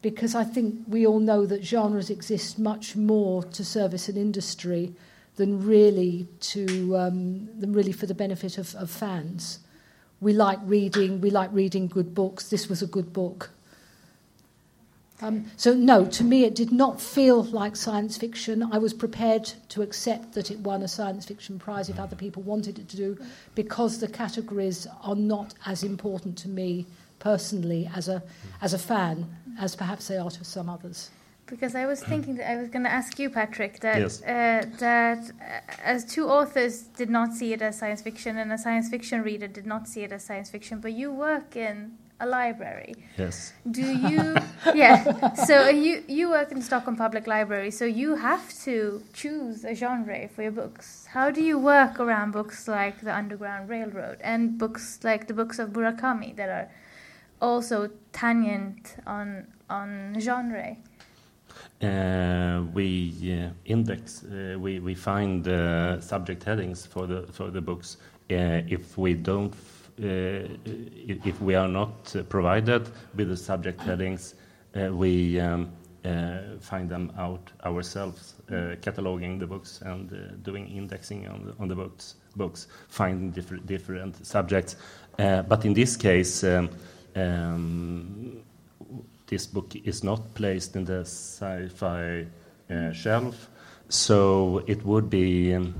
because 0.00 0.36
I 0.36 0.44
think 0.44 0.84
we 0.86 1.04
all 1.04 1.18
know 1.18 1.46
that 1.46 1.64
genres 1.64 2.10
exist 2.10 2.58
much 2.58 2.94
more 2.94 3.42
to 3.42 3.64
service 3.64 4.08
an 4.08 4.16
industry 4.16 4.94
than 5.34 5.66
really 5.66 6.28
to 6.40 6.96
um, 6.96 7.48
than 7.58 7.72
really 7.72 7.90
for 7.90 8.06
the 8.06 8.14
benefit 8.14 8.58
of, 8.58 8.72
of 8.76 8.88
fans. 8.88 9.58
We 10.24 10.32
like 10.32 10.58
reading. 10.64 11.20
We 11.20 11.28
like 11.28 11.50
reading 11.52 11.86
good 11.86 12.14
books. 12.14 12.48
This 12.48 12.66
was 12.66 12.80
a 12.80 12.86
good 12.86 13.12
book. 13.12 13.50
Um, 15.20 15.50
so, 15.56 15.74
no, 15.74 16.06
to 16.06 16.24
me, 16.24 16.44
it 16.44 16.54
did 16.54 16.72
not 16.72 16.98
feel 17.00 17.44
like 17.44 17.76
science 17.76 18.16
fiction. 18.16 18.62
I 18.72 18.78
was 18.78 18.94
prepared 18.94 19.52
to 19.68 19.82
accept 19.82 20.32
that 20.32 20.50
it 20.50 20.58
won 20.60 20.82
a 20.82 20.88
science 20.88 21.26
fiction 21.26 21.58
prize 21.58 21.90
if 21.90 21.98
other 21.98 22.16
people 22.16 22.42
wanted 22.42 22.78
it 22.78 22.88
to 22.88 22.96
do, 22.96 23.18
because 23.54 24.00
the 24.00 24.08
categories 24.08 24.86
are 25.02 25.14
not 25.14 25.52
as 25.66 25.82
important 25.84 26.38
to 26.38 26.48
me 26.48 26.86
personally 27.18 27.90
as 27.94 28.08
a, 28.08 28.22
as 28.62 28.72
a 28.72 28.78
fan 28.78 29.26
as 29.60 29.76
perhaps 29.76 30.08
they 30.08 30.16
are 30.16 30.30
to 30.30 30.44
some 30.44 30.70
others. 30.70 31.10
Because 31.46 31.74
I 31.74 31.84
was 31.86 32.00
thinking 32.02 32.36
that 32.36 32.50
I 32.50 32.56
was 32.56 32.68
going 32.70 32.84
to 32.84 32.90
ask 32.90 33.18
you, 33.18 33.28
Patrick, 33.28 33.80
that 33.80 33.98
Yes. 34.00 34.22
uh, 34.22 34.64
that 34.78 35.18
uh, 35.40 35.60
as 35.84 36.04
two 36.06 36.26
authors 36.28 36.74
did 36.96 37.10
not 37.10 37.34
see 37.34 37.52
it 37.52 37.60
as 37.60 37.78
science 37.78 38.00
fiction, 38.02 38.38
and 38.38 38.50
a 38.52 38.56
science 38.58 38.88
fiction 38.88 39.22
reader 39.22 39.46
did 39.46 39.66
not 39.66 39.86
see 39.86 40.02
it 40.02 40.12
as 40.12 40.24
science 40.24 40.48
fiction, 40.50 40.80
but 40.80 40.92
you 40.92 41.12
work 41.12 41.54
in 41.54 41.98
a 42.20 42.26
library. 42.26 42.94
Yes. 43.18 43.52
Do 43.70 43.82
you? 44.10 44.36
yeah. 44.74 45.34
So 45.34 45.68
you 45.68 46.02
you 46.08 46.30
work 46.30 46.50
in 46.50 46.62
Stockholm 46.62 46.96
Public 46.96 47.26
Library, 47.26 47.70
so 47.70 47.84
you 47.84 48.14
have 48.16 48.44
to 48.64 49.02
choose 49.12 49.64
a 49.64 49.74
genre 49.74 50.28
for 50.34 50.42
your 50.42 50.52
books. 50.52 51.06
How 51.10 51.30
do 51.30 51.42
you 51.42 51.58
work 51.58 52.00
around 52.00 52.30
books 52.32 52.66
like 52.68 53.02
The 53.02 53.14
Underground 53.14 53.68
Railroad 53.68 54.18
and 54.22 54.56
books 54.58 55.00
like 55.02 55.26
the 55.26 55.34
books 55.34 55.58
of 55.58 55.70
Murakami 55.70 56.34
that 56.36 56.48
are 56.48 56.68
also 57.42 57.90
tangent 58.12 58.96
on 59.06 59.46
on 59.68 60.16
genre? 60.20 60.76
We 61.80 63.12
uh, 63.32 63.50
index, 63.64 64.24
uh, 64.24 64.56
we, 64.58 64.80
we 64.80 64.94
find 64.94 65.46
uh, 65.46 66.00
subject 66.00 66.44
headings 66.44 66.86
for 66.86 67.06
the, 67.06 67.26
for 67.32 67.50
the 67.50 67.60
books. 67.60 67.98
If 68.28 68.96
we 68.96 69.14
don't, 69.14 69.52
f- 69.52 69.90
if 69.98 71.26
if 71.26 71.40
we 71.40 71.54
are 71.54 71.68
not 71.68 72.14
provided 72.28 72.88
with 73.14 73.28
the 73.28 73.36
subject 73.36 73.80
headings, 73.80 74.34
we 74.74 75.38
um, 75.38 75.70
find 76.60 76.88
them 76.88 77.12
out 77.18 77.52
ourselves, 77.64 78.34
cataloging 78.48 79.38
the 79.38 79.46
books 79.46 79.82
and 79.82 80.42
doing 80.42 80.68
indexing 80.68 81.28
on 81.58 81.68
the, 81.68 81.74
books, 81.74 82.14
books 82.34 82.66
finding 82.88 83.30
different, 83.30 83.66
different 83.66 84.26
subjects. 84.26 84.76
But 85.16 85.64
in 85.64 85.74
this 85.74 85.96
case, 85.96 86.42
um, 86.44 86.70
um, 87.14 88.43
this 89.26 89.46
book 89.46 89.74
is 89.84 90.04
not 90.04 90.34
placed 90.34 90.76
in 90.76 90.84
the 90.84 91.00
sci-fi 91.00 92.26
uh, 92.70 92.92
shelf, 92.92 93.48
so 93.88 94.62
it 94.66 94.84
would 94.84 95.10
be 95.10 95.54
um, 95.54 95.74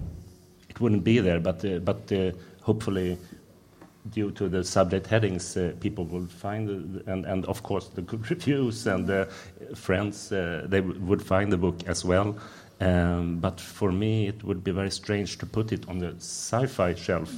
it 0.69 0.81
wouldn't 0.81 1.05
be 1.05 1.19
there. 1.19 1.41
But 1.41 1.65
uh, 1.65 1.79
but 1.79 2.11
uh, 2.13 2.33
hopefully, 2.63 3.19
due 4.11 4.31
to 4.33 4.49
the 4.49 4.65
subject 4.65 5.07
headings, 5.07 5.57
uh, 5.57 5.73
people 5.81 6.05
will 6.05 6.27
find 6.27 6.69
the, 6.69 7.13
and 7.13 7.27
and 7.27 7.45
of 7.47 7.63
course 7.63 7.89
the 7.89 8.03
good 8.03 8.31
reviews 8.31 8.87
and 8.87 9.09
uh, 9.11 9.27
friends 9.75 10.33
uh, 10.33 10.67
they 10.67 10.81
would 10.81 11.23
find 11.23 11.53
the 11.53 11.59
book 11.59 11.77
as 11.87 12.05
well. 12.05 12.37
Um, 12.81 13.39
but 13.39 13.61
for 13.61 13.93
me, 13.93 14.27
it 14.27 14.43
would 14.43 14.65
be 14.65 14.73
very 14.73 14.91
strange 14.91 15.39
to 15.39 15.47
put 15.47 15.73
it 15.73 15.89
on 15.89 15.99
the 15.99 16.15
sci-fi 16.19 16.95
shelf. 16.95 17.33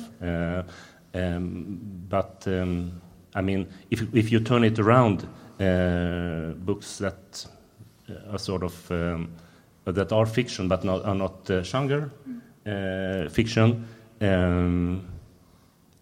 Um, 1.15 1.79
but 2.09 2.45
um, 2.47 3.01
I 3.35 3.43
mean, 3.43 3.67
if 3.91 4.03
if 4.15 4.33
you 4.33 4.41
turn 4.41 4.65
it 4.65 4.79
around, 4.79 5.27
books 5.59 6.99
that 6.99 7.47
uh, 8.09 8.33
are 8.33 8.39
sort 8.39 8.63
of 8.63 8.91
um, 8.91 9.31
that 9.85 10.13
are 10.13 10.27
fiction 10.27 10.69
but 10.69 10.85
not, 10.85 11.05
are 11.05 11.15
not 11.15 11.51
genre 11.65 12.11
uh, 12.67 13.29
fiction, 13.29 13.87
um, 14.21 15.07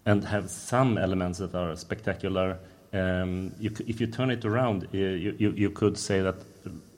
and 0.06 0.24
have 0.24 0.48
some 0.50 0.98
elements 0.98 1.38
that 1.38 1.54
are 1.54 1.76
spectacular. 1.76 2.58
Um, 2.92 3.52
you, 3.58 3.70
if 3.86 4.00
you 4.00 4.06
turn 4.06 4.30
it 4.30 4.44
around, 4.44 4.88
you, 4.92 5.34
you, 5.38 5.50
you 5.50 5.70
could 5.70 5.98
say 5.98 6.20
that 6.22 6.36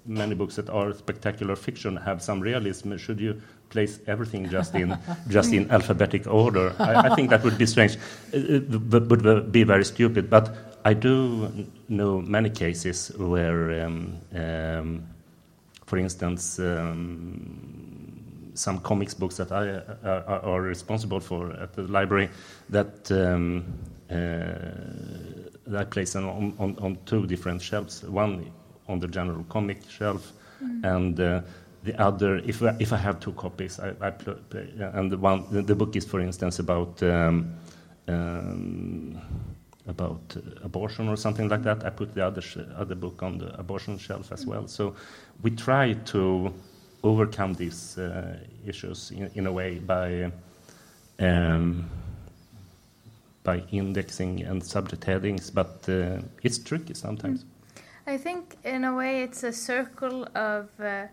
many 0.07 0.35
books 0.35 0.57
that 0.57 0.71
are 0.71 0.93
spectacular 0.93 1.57
fiction 1.57 1.97
have 1.97 2.23
some 2.23 2.41
realism. 2.41 2.97
Should 2.97 3.21
you 3.21 3.41
place 3.71 3.99
everything 4.07 4.49
just 4.49 4.75
in 4.75 4.97
just 5.29 5.53
in 5.53 5.71
alphabetic 5.71 6.27
order? 6.27 6.75
I, 6.79 7.11
I 7.11 7.15
think 7.15 7.31
that 7.31 7.43
would 7.43 7.59
be 7.59 7.67
strange. 7.67 7.97
It, 8.33 8.69
would 8.69 9.53
be 9.53 9.65
very 9.65 9.85
stupid. 9.85 10.31
But 10.31 10.76
I 10.87 10.95
do 10.95 11.67
know 11.89 12.21
many 12.21 12.49
cases 12.49 13.11
where, 13.19 13.85
um, 13.85 14.21
um, 14.33 15.07
for 15.85 15.99
instance. 15.99 16.61
Um, 16.61 17.77
some 18.57 18.79
comics 18.81 19.15
books 19.15 19.37
that 19.37 19.53
I 19.53 19.69
uh, 19.69 20.41
are, 20.43 20.63
responsible 20.63 21.21
for 21.21 21.53
at 21.61 21.75
the 21.75 21.83
library 21.83 22.31
that 22.71 23.11
um, 23.13 23.65
uh, 24.11 24.15
that 25.67 25.81
I 25.81 25.85
place 25.85 26.17
on, 26.17 26.55
on, 26.59 26.77
on 26.81 26.99
two 27.05 27.27
different 27.27 27.61
shelves. 27.61 28.03
One 28.05 28.51
on 28.89 29.01
the 29.01 29.09
general 29.09 29.45
comic 29.49 29.79
shelf, 29.91 30.33
and 30.85 31.21
uh, 31.21 31.43
the 31.83 32.01
other. 32.01 32.37
If 32.37 32.63
I, 32.63 32.75
if 32.79 32.93
I 32.93 32.97
have 32.97 33.21
two 33.21 33.33
copies, 33.33 33.79
I, 33.79 33.93
I 34.01 34.11
play, 34.11 34.37
and 34.95 35.11
the 35.11 35.19
one 35.19 35.45
the, 35.51 35.63
the 35.63 35.75
book 35.75 35.97
is, 35.97 36.05
for 36.05 36.21
instance, 36.21 36.59
about. 36.59 37.03
About 39.89 40.37
uh, 40.37 40.41
abortion 40.65 41.09
or 41.09 41.17
something 41.17 41.49
like 41.49 41.63
that. 41.63 41.85
I 41.85 41.91
put 41.91 42.15
the 42.15 42.27
other 42.27 42.43
other 42.77 42.95
book 42.95 43.23
on 43.23 43.39
the 43.39 43.59
abortion 43.59 43.99
shelf 43.99 44.33
as 44.33 44.45
well. 44.47 44.67
So 44.67 44.95
we 45.43 45.51
try 45.51 45.93
to 45.93 46.53
overcome 47.03 47.55
these 47.55 47.99
uh, 47.99 48.37
issues 48.67 49.11
in, 49.13 49.31
in 49.35 49.47
a 49.47 49.53
way 49.53 49.79
by 49.79 50.33
um, 51.21 51.89
by 53.47 53.63
indexing 53.71 54.43
and 54.43 54.63
subject 54.63 55.05
headings, 55.05 55.51
but 55.51 55.89
uh, 55.89 56.19
it's 56.43 56.59
tricky 56.59 56.95
sometimes. 56.95 57.45
I 58.07 58.19
think 58.19 58.57
in 58.65 58.85
a 58.85 58.95
way 58.95 59.23
it's 59.23 59.45
a 59.45 59.53
circle 59.53 60.29
of, 60.35 60.69
uh, 60.81 61.07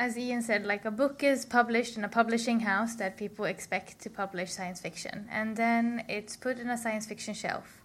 as 0.00 0.16
Ian 0.16 0.40
said, 0.40 0.64
like 0.64 0.86
a 0.86 0.90
book 0.90 1.22
is 1.22 1.44
published 1.44 1.98
in 1.98 2.04
a 2.04 2.08
publishing 2.08 2.60
house 2.60 2.94
that 2.94 3.18
people 3.18 3.44
expect 3.44 4.00
to 4.00 4.08
publish 4.08 4.50
science 4.50 4.80
fiction, 4.80 5.28
and 5.30 5.58
then 5.58 6.04
it's 6.08 6.36
put 6.38 6.58
in 6.58 6.70
a 6.70 6.78
science 6.78 7.04
fiction 7.04 7.34
shelf 7.34 7.82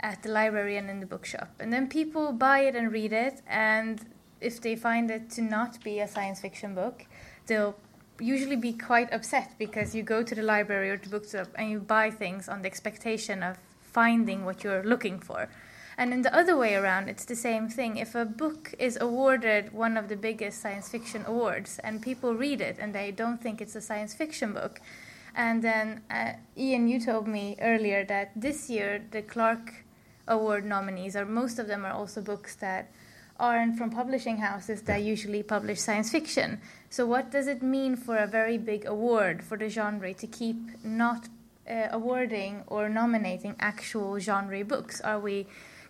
at 0.00 0.24
the 0.24 0.28
library 0.28 0.76
and 0.76 0.90
in 0.90 0.98
the 0.98 1.06
bookshop, 1.06 1.50
and 1.60 1.72
then 1.72 1.86
people 1.86 2.32
buy 2.32 2.58
it 2.68 2.74
and 2.74 2.90
read 2.90 3.12
it, 3.12 3.42
and 3.46 4.04
if 4.40 4.60
they 4.60 4.74
find 4.74 5.08
it 5.08 5.30
to 5.30 5.40
not 5.40 5.72
be 5.84 6.00
a 6.00 6.08
science 6.08 6.40
fiction 6.40 6.74
book, 6.74 7.06
they'll 7.46 7.76
usually 8.18 8.56
be 8.56 8.72
quite 8.72 9.12
upset 9.12 9.54
because 9.56 9.94
you 9.94 10.02
go 10.02 10.24
to 10.24 10.34
the 10.34 10.42
library 10.42 10.90
or 10.90 10.96
the 10.96 11.08
bookshop 11.08 11.46
and 11.54 11.70
you 11.70 11.78
buy 11.78 12.10
things 12.10 12.48
on 12.48 12.62
the 12.62 12.66
expectation 12.66 13.44
of 13.44 13.56
finding 13.80 14.44
what 14.44 14.64
you're 14.64 14.82
looking 14.82 15.20
for. 15.20 15.48
And 15.98 16.12
in 16.12 16.22
the 16.22 16.34
other 16.34 16.56
way 16.56 16.74
around, 16.74 17.08
it's 17.08 17.24
the 17.24 17.36
same 17.36 17.68
thing. 17.68 17.96
If 17.96 18.14
a 18.14 18.26
book 18.26 18.74
is 18.78 18.98
awarded 19.00 19.72
one 19.72 19.96
of 19.96 20.08
the 20.08 20.16
biggest 20.16 20.60
science 20.60 20.88
fiction 20.88 21.24
awards 21.26 21.78
and 21.82 22.02
people 22.02 22.34
read 22.34 22.60
it 22.60 22.76
and 22.78 22.94
they 22.94 23.10
don't 23.10 23.40
think 23.40 23.60
it's 23.60 23.74
a 23.76 23.80
science 23.80 24.12
fiction 24.12 24.52
book, 24.52 24.80
and 25.34 25.62
then 25.62 26.02
uh, 26.10 26.32
Ian, 26.56 26.88
you 26.88 27.00
told 27.00 27.26
me 27.28 27.56
earlier 27.60 28.04
that 28.04 28.32
this 28.36 28.68
year 28.68 29.02
the 29.10 29.22
Clarke 29.22 29.84
Award 30.28 30.64
nominees, 30.64 31.14
or 31.14 31.24
most 31.24 31.58
of 31.58 31.68
them 31.68 31.84
are 31.84 31.92
also 31.92 32.20
books 32.20 32.56
that 32.56 32.90
aren't 33.38 33.78
from 33.78 33.90
publishing 33.90 34.38
houses 34.38 34.82
that 34.82 35.02
usually 35.02 35.42
publish 35.42 35.78
science 35.80 36.10
fiction. 36.10 36.60
So, 36.90 37.06
what 37.06 37.30
does 37.30 37.46
it 37.46 37.62
mean 37.62 37.96
for 37.96 38.16
a 38.16 38.26
very 38.26 38.58
big 38.58 38.86
award 38.86 39.44
for 39.44 39.56
the 39.56 39.68
genre 39.68 40.12
to 40.14 40.26
keep 40.26 40.56
not 40.82 41.28
uh, 41.70 41.88
awarding 41.90 42.64
or 42.66 42.88
nominating 42.88 43.54
actual 43.60 44.18
genre 44.18 44.64
books? 44.64 45.00
Are 45.00 45.20
we 45.20 45.46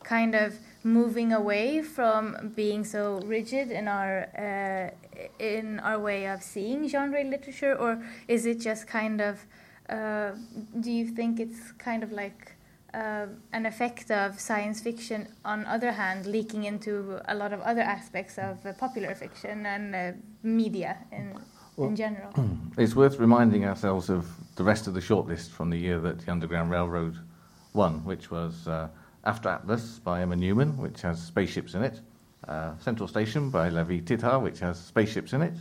kind 0.07 0.35
of 0.35 0.55
moving 0.85 1.33
away 1.33 1.83
from 1.83 2.53
being 2.55 2.85
so 2.85 3.19
rigid 3.27 3.71
in 3.71 3.89
our 3.89 4.15
uh, 4.39 4.89
in 5.39 5.81
our 5.81 5.99
way 5.99 6.27
of 6.35 6.43
seeing 6.43 6.89
genre 6.89 7.23
literature, 7.25 7.75
or 7.75 7.99
is 8.29 8.47
it 8.47 8.61
just 8.61 8.87
kind 8.87 9.21
of? 9.21 9.35
Uh, 9.89 10.31
do 10.81 10.91
you 10.91 11.07
think 11.19 11.39
it's 11.41 11.73
kind 11.79 12.03
of 12.03 12.11
like 12.13 12.53
uh, 12.95 13.27
an 13.53 13.67
effect 13.67 14.11
of 14.11 14.41
science 14.41 14.81
fiction, 14.81 15.29
on 15.45 15.65
other 15.67 15.93
hand, 15.93 16.27
leaking 16.27 16.65
into 16.65 17.21
a 17.29 17.35
lot 17.35 17.53
of 17.53 17.61
other 17.61 17.83
aspects 17.83 18.39
of 18.39 18.65
uh, 18.67 18.73
popular 18.73 19.15
fiction 19.15 19.67
and 19.67 19.95
uh, 19.95 20.13
media 20.43 20.97
in, 21.13 21.35
Well- 21.77 21.89
in 21.89 21.97
general. 21.97 22.33
It's 22.79 22.95
worth 22.95 23.19
reminding 23.19 23.65
ourselves 23.65 24.11
of 24.11 24.27
the 24.57 24.65
rest 24.65 24.87
of 24.89 24.95
the 24.95 25.01
shortlist 25.01 25.51
from 25.51 25.71
the 25.71 25.79
year 25.79 25.99
that 26.01 26.19
the 26.19 26.31
Underground 26.33 26.71
Railroad 26.71 27.15
won, 27.75 28.05
which 28.05 28.31
was 28.31 28.67
uh, 28.69 28.89
After 29.27 29.49
Atlas 29.49 29.99
by 29.99 30.23
Emma 30.23 30.37
Newman, 30.37 30.77
which 30.77 31.03
has 31.03 31.21
spaceships 31.21 31.75
in 31.75 31.83
it, 31.83 32.01
uh, 32.47 32.79
Central 32.79 33.09
Station 33.09 33.51
by 33.51 33.69
Lavie 33.71 34.01
Tidhar, 34.01 34.39
which 34.39 34.61
has 34.61 34.79
spaceships 34.79 35.33
in 35.33 35.43
it, 35.43 35.55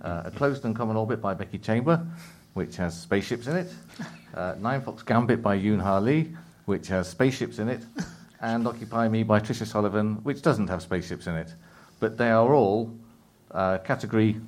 uh, 0.00 0.22
A 0.24 0.30
Closed 0.30 0.64
and 0.64 0.74
Common 0.74 0.96
Orbit 0.96 1.20
by 1.20 1.34
Becky 1.34 1.58
Chamber, 1.58 2.06
which 2.54 2.76
has 2.76 2.98
spaceships 2.98 3.48
in 3.48 3.56
it, 3.56 3.70
uh, 4.34 4.54
Nine 4.58 4.80
Fox 4.80 5.02
Gambit 5.02 5.42
by 5.42 5.58
Yoon 5.58 5.78
Ha 5.82 5.98
Lee, 5.98 6.34
which 6.64 6.88
has 6.88 7.06
spaceships 7.06 7.58
in 7.58 7.68
it, 7.68 7.82
and 8.40 8.66
Occupy 8.66 9.08
Me 9.08 9.24
by 9.24 9.40
Tricia 9.40 9.66
Sullivan, 9.66 10.14
which 10.22 10.40
doesn't 10.40 10.68
have 10.68 10.80
spaceships 10.80 11.26
in 11.26 11.34
it. 11.34 11.52
But 12.00 12.16
they 12.16 12.30
are 12.30 12.54
all 12.54 12.96
uh, 13.50 13.76
category 13.84 14.40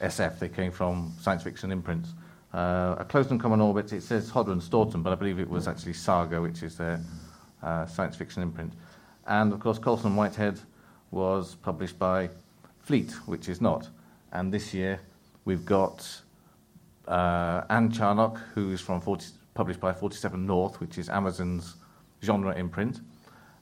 SF. 0.00 0.38
They 0.38 0.48
came 0.48 0.70
from 0.70 1.12
science 1.20 1.42
fiction 1.42 1.72
imprints. 1.72 2.10
Uh, 2.54 2.94
a 2.98 3.04
closed 3.04 3.32
and 3.32 3.40
common 3.40 3.60
orbit, 3.60 3.92
it 3.92 4.04
says 4.04 4.30
Hodder 4.30 4.52
and 4.52 4.62
Stoughton, 4.62 5.02
but 5.02 5.12
I 5.12 5.16
believe 5.16 5.40
it 5.40 5.50
was 5.50 5.66
actually 5.66 5.94
Saga, 5.94 6.40
which 6.40 6.62
is 6.62 6.76
their 6.76 7.00
uh, 7.62 7.86
science 7.86 8.16
fiction 8.16 8.42
imprint. 8.42 8.72
And 9.26 9.52
of 9.52 9.60
course, 9.60 9.78
Colson 9.78 10.16
Whitehead 10.16 10.58
was 11.10 11.54
published 11.56 11.98
by 11.98 12.30
Fleet, 12.80 13.12
which 13.26 13.48
is 13.48 13.60
not. 13.60 13.88
And 14.32 14.52
this 14.52 14.74
year 14.74 15.00
we've 15.44 15.64
got 15.64 16.22
uh, 17.06 17.62
Anne 17.68 17.92
Charnock, 17.92 18.38
who 18.54 18.72
is 18.72 18.80
from 18.80 19.00
40, 19.00 19.26
published 19.54 19.80
by 19.80 19.92
47 19.92 20.46
North, 20.46 20.80
which 20.80 20.98
is 20.98 21.08
Amazon's 21.08 21.76
genre 22.22 22.54
imprint. 22.54 23.00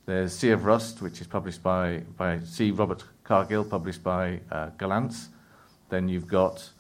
There's 0.07 0.33
Sea 0.33 0.50
of 0.50 0.64
Rust, 0.64 1.02
which 1.02 1.21
is 1.21 1.26
published 1.26 1.62
by, 1.62 2.02
by 2.16 2.40
C. 2.40 2.71
Robert 2.71 3.04
Cargill, 3.25 3.64
published 3.64 4.02
by 4.02 4.40
uh, 4.50 4.71
Gollancz. 4.78 5.28
Then 5.88 6.09
you've 6.09 6.26
got, 6.26 6.71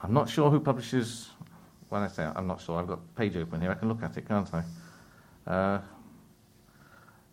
I'm 0.00 0.12
not 0.12 0.28
sure 0.28 0.50
who 0.50 0.60
publishes, 0.60 1.30
when 1.88 2.02
I 2.02 2.08
say 2.08 2.24
I'm 2.24 2.46
not 2.46 2.60
sure, 2.60 2.78
I've 2.78 2.86
got 2.86 3.00
page 3.16 3.36
open 3.36 3.60
here, 3.60 3.70
I 3.70 3.74
can 3.74 3.88
look 3.88 4.02
at 4.02 4.16
it, 4.16 4.28
can't 4.28 4.48
I? 4.52 5.50
Uh, 5.50 5.80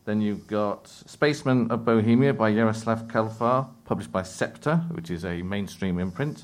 then 0.06 0.22
you've 0.22 0.46
got 0.46 0.88
Spaceman 0.88 1.72
of 1.72 1.84
Bohemia 1.84 2.34
by 2.34 2.52
Jaroslav 2.52 3.08
Kalfar, 3.08 3.68
published 3.86 4.12
by 4.12 4.22
Sceptre, 4.22 4.78
which 4.92 5.10
is 5.10 5.26
a 5.26 5.42
mainstream 5.42 5.98
imprint. 5.98 6.44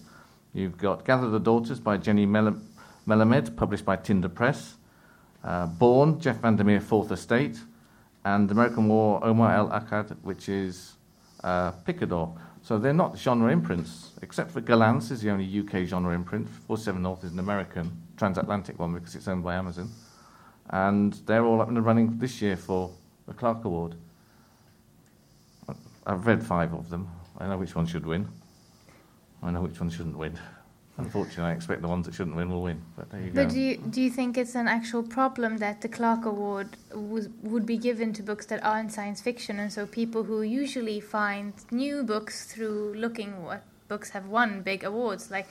You've 0.51 0.79
got 0.79 1.05
Gather 1.05 1.29
the 1.29 1.39
Daughters 1.39 1.79
by 1.79 1.97
Jenny 1.97 2.25
Mel- 2.25 2.59
Melamed, 3.07 3.55
published 3.55 3.85
by 3.85 3.97
Tinder 3.97 4.29
Press. 4.29 4.75
Uh, 5.43 5.67
Born, 5.67 6.19
Jeff 6.19 6.37
Vandermeer, 6.37 6.81
Fourth 6.81 7.11
Estate. 7.11 7.59
And 8.25 8.49
American 8.49 8.87
War, 8.87 9.23
Omar 9.23 9.55
El 9.55 9.69
Akkad, 9.69 10.15
which 10.23 10.49
is 10.49 10.93
uh, 11.43 11.71
Picador. 11.85 12.35
So 12.63 12.79
they're 12.79 12.93
not 12.93 13.17
genre 13.17 13.51
imprints, 13.51 14.11
except 14.23 14.51
for 14.51 14.61
Gollancz 14.61 15.11
is 15.11 15.21
the 15.21 15.29
only 15.29 15.59
UK 15.59 15.87
genre 15.87 16.13
imprint. 16.13 16.47
47 16.49 17.01
North 17.01 17.23
is 17.23 17.31
an 17.31 17.39
American 17.39 17.91
transatlantic 18.17 18.79
one 18.79 18.93
because 18.93 19.15
it's 19.15 19.27
owned 19.27 19.43
by 19.43 19.55
Amazon. 19.55 19.89
And 20.69 21.13
they're 21.25 21.45
all 21.45 21.61
up 21.61 21.69
and 21.69 21.83
running 21.83 22.17
this 22.17 22.41
year 22.41 22.55
for 22.55 22.91
the 23.31 23.37
Clarke 23.37 23.63
Award. 23.65 23.95
I've 26.05 26.25
read 26.25 26.43
five 26.43 26.73
of 26.73 26.89
them. 26.89 27.07
I 27.37 27.47
know 27.47 27.57
which 27.57 27.75
one 27.75 27.85
should 27.85 28.05
win. 28.05 28.27
I 29.41 29.51
know 29.51 29.61
which 29.61 29.79
one 29.79 29.89
shouldn't 29.89 30.17
win. 30.17 30.37
Unfortunately, 30.97 31.45
I 31.45 31.53
expect 31.53 31.81
the 31.81 31.87
ones 31.87 32.05
that 32.05 32.13
shouldn't 32.13 32.35
win 32.35 32.49
will 32.49 32.63
win. 32.63 32.81
But 32.97 33.09
there 33.09 33.21
you 33.21 33.31
But 33.33 33.47
go. 33.47 33.53
do 33.53 33.59
you, 33.59 33.77
do 33.77 34.01
you 34.01 34.09
think 34.09 34.37
it's 34.37 34.55
an 34.55 34.67
actual 34.67 35.03
problem 35.03 35.57
that 35.57 35.81
the 35.81 35.87
Clarke 35.87 36.25
Award 36.25 36.75
was, 36.93 37.29
would 37.41 37.65
be 37.65 37.77
given 37.77 38.11
to 38.13 38.21
books 38.21 38.45
that 38.47 38.63
aren't 38.63 38.91
science 38.91 39.21
fiction, 39.21 39.59
and 39.59 39.71
so 39.71 39.85
people 39.85 40.23
who 40.23 40.41
usually 40.41 40.99
find 40.99 41.53
new 41.71 42.03
books 42.03 42.45
through 42.51 42.93
looking 42.95 43.43
what 43.45 43.63
books 43.87 44.09
have 44.09 44.27
won 44.27 44.61
big 44.61 44.83
awards, 44.83 45.31
like 45.31 45.47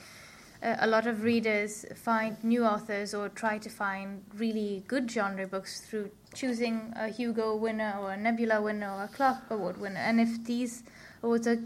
uh, 0.62 0.76
a 0.80 0.86
lot 0.86 1.06
of 1.06 1.22
readers 1.22 1.84
find 1.94 2.42
new 2.44 2.64
authors 2.64 3.14
or 3.14 3.28
try 3.28 3.58
to 3.58 3.68
find 3.68 4.22
really 4.36 4.84
good 4.86 5.10
genre 5.10 5.46
books 5.46 5.80
through 5.80 6.10
choosing 6.34 6.92
a 6.96 7.08
Hugo 7.08 7.56
winner 7.56 7.96
or 8.00 8.12
a 8.12 8.16
Nebula 8.16 8.60
winner 8.62 8.90
or 8.90 9.04
a 9.04 9.08
Clarke 9.08 9.50
Award 9.50 9.80
winner, 9.80 10.00
and 10.00 10.20
if 10.20 10.44
these 10.44 10.82
awards 11.22 11.46
are, 11.46 11.58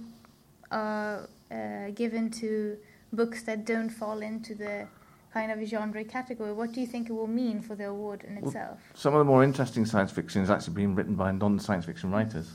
are 0.71 1.29
uh, 1.51 1.91
given 1.95 2.31
to 2.31 2.77
books 3.13 3.43
that 3.45 3.65
don't 3.65 3.91
fall 3.91 4.21
into 4.21 4.55
the 4.55 4.87
kind 5.33 5.51
of 5.51 5.67
genre 5.69 6.05
category, 6.05 6.53
what 6.53 6.73
do 6.73 6.81
you 6.81 6.87
think 6.87 7.11
it 7.11 7.13
will 7.13 7.27
mean 7.27 7.61
for 7.61 7.75
the 7.75 7.89
award 7.89 8.25
in 8.25 8.37
Well, 8.37 8.47
itself? 8.47 8.81
Some 8.95 9.15
of 9.15 9.19
the 9.19 9.25
more 9.25 9.43
interesting 9.43 9.85
science 9.85 10.13
fiction 10.13 10.41
has 10.41 10.51
actually 10.51 10.75
been 10.75 10.95
written 10.95 11.17
by 11.17 11.33
non-science 11.33 11.85
fiction 11.85 12.11
writers. 12.13 12.53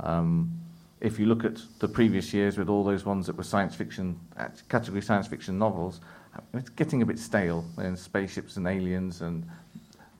Um, 0.00 0.52
if 1.00 1.18
you 1.18 1.26
look 1.26 1.44
at 1.44 1.60
the 1.78 1.88
previous 1.88 2.32
years 2.32 2.56
with 2.56 2.68
all 2.68 2.84
those 2.84 3.04
ones 3.04 3.26
that 3.26 3.36
were 3.36 3.44
science 3.44 3.74
fiction, 3.74 4.18
category 4.68 5.02
science 5.02 5.26
fiction 5.26 5.58
novels, 5.58 6.00
it's 6.54 6.70
getting 6.70 7.02
a 7.02 7.06
bit 7.06 7.18
stale. 7.18 7.64
And 7.76 7.98
spaceships 7.98 8.56
and 8.56 8.66
aliens, 8.66 9.20
and 9.20 9.46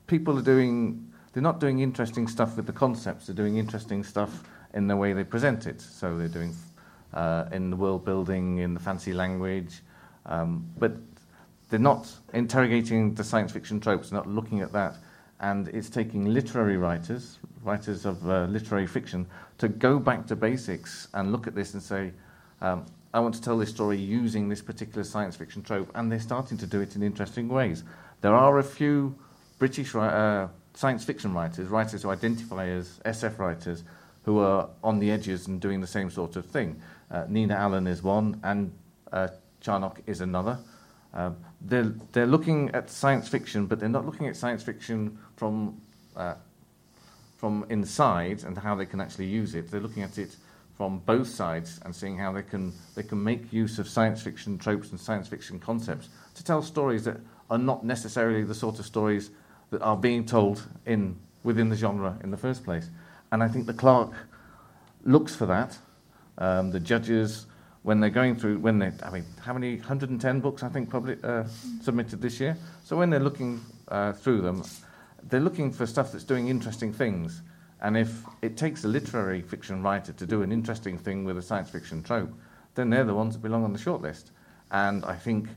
people 0.07 0.37
are 0.37 0.43
doing. 0.43 1.11
They're 1.33 1.43
not 1.43 1.59
doing 1.59 1.79
interesting 1.79 2.27
stuff 2.27 2.57
with 2.57 2.65
the 2.65 2.73
concepts. 2.73 3.27
They're 3.27 3.35
doing 3.35 3.57
interesting 3.57 4.03
stuff 4.03 4.43
in 4.73 4.87
the 4.87 4.95
way 4.95 5.13
they 5.13 5.23
present 5.23 5.67
it. 5.67 5.81
So 5.81 6.17
they're 6.17 6.27
doing 6.27 6.55
uh, 7.13 7.45
in 7.51 7.69
the 7.69 7.75
world 7.75 8.05
building, 8.05 8.59
in 8.59 8.73
the 8.73 8.79
fancy 8.79 9.13
language, 9.13 9.81
um, 10.25 10.65
but 10.77 10.93
they're 11.69 11.79
not 11.79 12.11
interrogating 12.33 13.13
the 13.13 13.23
science 13.23 13.51
fiction 13.51 13.79
tropes, 13.79 14.11
not 14.11 14.27
looking 14.27 14.61
at 14.61 14.71
that. 14.73 14.95
And 15.39 15.67
it's 15.67 15.89
taking 15.89 16.25
literary 16.25 16.77
writers, 16.77 17.37
writers 17.63 18.05
of 18.05 18.27
uh, 18.29 18.45
literary 18.45 18.87
fiction, 18.87 19.25
to 19.57 19.67
go 19.67 19.99
back 19.99 20.27
to 20.27 20.35
basics 20.35 21.07
and 21.13 21.31
look 21.31 21.47
at 21.47 21.55
this 21.55 21.73
and 21.73 21.81
say, 21.81 22.11
um, 22.61 22.85
I 23.13 23.19
want 23.19 23.35
to 23.35 23.41
tell 23.41 23.57
this 23.57 23.69
story 23.69 23.97
using 23.97 24.49
this 24.49 24.61
particular 24.61 25.03
science 25.03 25.35
fiction 25.35 25.63
trope. 25.63 25.91
And 25.95 26.11
they're 26.11 26.19
starting 26.19 26.57
to 26.59 26.67
do 26.67 26.81
it 26.81 26.95
in 26.95 27.03
interesting 27.03 27.47
ways. 27.47 27.83
There 28.21 28.33
are 28.33 28.59
a 28.59 28.63
few 28.63 29.15
British 29.59 29.93
ri- 29.93 30.01
uh, 30.01 30.47
science 30.73 31.03
fiction 31.03 31.33
writers, 31.33 31.69
writers 31.69 32.03
who 32.03 32.09
identify 32.09 32.67
as 32.67 32.99
SF 33.05 33.39
writers, 33.39 33.83
who 34.23 34.39
are 34.39 34.69
on 34.83 34.99
the 34.99 35.09
edges 35.09 35.47
and 35.47 35.59
doing 35.59 35.81
the 35.81 35.87
same 35.87 36.09
sort 36.09 36.35
of 36.35 36.45
thing. 36.45 36.79
Uh, 37.09 37.25
Nina 37.29 37.55
Allan 37.55 37.87
is 37.87 38.03
one, 38.03 38.39
and 38.43 38.71
uh, 39.11 39.29
Charnock 39.61 40.01
is 40.05 40.21
another. 40.21 40.59
Um, 41.13 41.37
they're, 41.61 41.93
they're 42.11 42.27
looking 42.27 42.69
at 42.71 42.89
science 42.89 43.27
fiction, 43.27 43.65
but 43.65 43.79
they're 43.79 43.89
not 43.89 44.05
looking 44.05 44.27
at 44.27 44.35
science 44.35 44.61
fiction 44.61 45.17
from, 45.35 45.81
uh, 46.15 46.35
from 47.37 47.65
inside 47.69 48.43
and 48.43 48.57
how 48.57 48.75
they 48.75 48.85
can 48.85 48.99
actually 48.99 49.27
use 49.27 49.55
it. 49.55 49.69
They're 49.69 49.79
looking 49.79 50.03
at 50.03 50.17
it 50.17 50.35
from 50.75 50.99
both 50.99 51.27
sides 51.27 51.79
and 51.85 51.95
seeing 51.95 52.17
how 52.17 52.31
they 52.31 52.43
can, 52.43 52.73
they 52.95 53.03
can 53.03 53.23
make 53.23 53.53
use 53.53 53.79
of 53.79 53.87
science 53.87 54.21
fiction 54.21 54.57
tropes 54.57 54.91
and 54.91 54.99
science 54.99 55.27
fiction 55.27 55.59
concepts 55.59 56.09
to 56.35 56.43
tell 56.43 56.61
stories 56.61 57.03
that 57.05 57.17
are 57.49 57.57
not 57.57 57.85
necessarily 57.85 58.43
the 58.43 58.53
sort 58.53 58.79
of 58.79 58.85
stories 58.85 59.29
that 59.69 59.81
are 59.81 59.97
being 59.97 60.25
told 60.25 60.63
in, 60.85 61.17
within 61.43 61.69
the 61.69 61.75
genre 61.75 62.17
in 62.23 62.31
the 62.31 62.37
first 62.37 62.63
place. 62.63 62.89
And 63.31 63.43
I 63.43 63.47
think 63.47 63.65
the 63.65 63.73
Clarke 63.73 64.13
looks 65.03 65.35
for 65.35 65.45
that. 65.45 65.77
Um, 66.37 66.71
the 66.71 66.79
judges, 66.79 67.47
when 67.83 67.99
they're 67.99 68.09
going 68.09 68.35
through, 68.35 68.59
when 68.59 68.79
they, 68.79 68.91
I 69.01 69.09
mean, 69.09 69.25
how 69.41 69.53
many 69.53 69.77
110 69.77 70.39
books 70.39 70.63
I 70.63 70.69
think 70.69 70.89
public, 70.89 71.23
uh, 71.23 71.45
submitted 71.81 72.21
this 72.21 72.39
year. 72.39 72.57
So 72.83 72.97
when 72.97 73.09
they're 73.09 73.19
looking 73.19 73.61
uh, 73.87 74.13
through 74.13 74.41
them, 74.41 74.63
they're 75.23 75.39
looking 75.39 75.71
for 75.71 75.85
stuff 75.85 76.11
that's 76.11 76.23
doing 76.23 76.47
interesting 76.47 76.93
things. 76.93 77.41
And 77.81 77.95
if 77.95 78.23
it 78.41 78.57
takes 78.57 78.83
a 78.83 78.87
literary 78.87 79.41
fiction 79.41 79.83
writer 79.83 80.13
to 80.13 80.25
do 80.25 80.41
an 80.41 80.51
interesting 80.51 80.97
thing 80.97 81.25
with 81.25 81.37
a 81.37 81.41
science 81.41 81.69
fiction 81.69 82.01
trope, 82.01 82.33
then 82.75 82.89
they're 82.89 83.03
the 83.03 83.13
ones 83.13 83.35
that 83.35 83.41
belong 83.41 83.63
on 83.63 83.73
the 83.73 83.79
shortlist. 83.79 84.31
And 84.71 85.05
I 85.05 85.15
think 85.15 85.49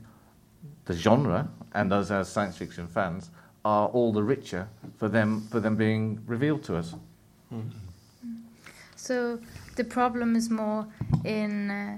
the 0.85 0.93
genre 0.93 1.49
and 1.73 1.91
us 1.91 2.11
as 2.11 2.29
science 2.29 2.57
fiction 2.57 2.87
fans 2.87 3.31
are 3.63 3.87
all 3.89 4.11
the 4.11 4.23
richer 4.23 4.67
for 4.97 5.07
them 5.07 5.47
for 5.51 5.59
them 5.59 5.75
being 5.75 6.21
revealed 6.25 6.63
to 6.65 6.77
us. 6.77 6.95
So 8.95 9.39
the 9.75 9.83
problem 9.83 10.35
is 10.35 10.49
more 10.49 10.87
in 11.23 11.71
uh, 11.71 11.97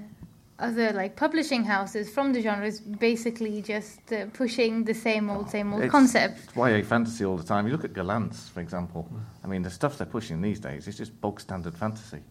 other 0.63 0.91
like 0.93 1.15
publishing 1.15 1.63
houses 1.63 2.09
from 2.09 2.33
the 2.33 2.41
genre 2.41 2.65
is 2.65 2.79
basically 2.79 3.61
just 3.61 4.11
uh, 4.11 4.25
pushing 4.33 4.85
the 4.85 4.93
same 4.93 5.29
old, 5.29 5.49
same 5.49 5.73
old 5.73 5.83
It's- 5.83 5.91
concept. 5.91 6.39
It's 6.45 6.55
YA 6.55 6.81
fantasy 6.83 7.25
all 7.25 7.37
the 7.37 7.43
time. 7.43 7.65
You 7.67 7.73
look 7.73 7.85
at 7.85 7.93
Gollancz, 7.93 8.49
for 8.49 8.61
example. 8.61 9.07
I 9.43 9.47
mean, 9.47 9.61
the 9.63 9.69
stuff 9.69 9.97
they're 9.97 10.07
pushing 10.07 10.41
these 10.41 10.59
days 10.59 10.87
is 10.87 10.97
just 10.97 11.19
bog 11.21 11.39
standard 11.39 11.75
fantasy. 11.77 12.21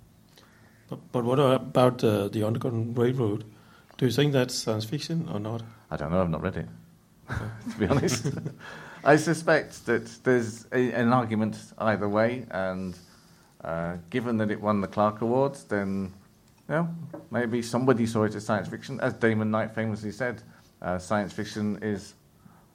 But, 0.89 0.99
but 1.13 1.25
what 1.25 1.39
about 1.39 2.03
uh, 2.05 2.29
the 2.29 2.43
Underground 2.47 2.97
Railroad? 2.99 3.45
Do 3.99 4.07
you 4.07 4.13
think 4.13 4.33
that's 4.33 4.55
science 4.55 4.85
fiction 4.85 5.29
or 5.33 5.39
not? 5.41 5.63
I 5.91 5.97
don't 5.97 6.11
know. 6.11 6.21
I've 6.23 6.31
not 6.31 6.43
read 6.43 6.57
it. 6.57 6.69
to 7.29 7.79
be 7.79 7.87
honest, 7.87 8.27
I 9.05 9.17
suspect 9.17 9.87
that 9.87 10.07
there's 10.25 10.67
a, 10.73 10.93
an 10.93 11.13
argument 11.13 11.57
either 11.79 12.09
way, 12.09 12.47
and 12.51 12.99
uh, 13.65 13.97
given 14.11 14.39
that 14.39 14.51
it 14.51 14.61
won 14.61 14.81
the 14.81 14.89
Clarke 14.89 15.21
Awards, 15.23 15.65
then 15.65 16.13
know, 16.69 16.89
maybe 17.31 17.63
somebody 17.63 18.07
saw 18.07 18.25
it 18.25 18.35
as 18.35 18.45
science 18.45 18.69
fiction. 18.69 19.01
As 19.01 19.15
Damon 19.15 19.51
Knight 19.51 19.75
famously 19.75 20.13
said, 20.13 20.43
uh, 20.81 20.99
science 20.99 21.33
fiction 21.33 21.79
is 21.83 22.15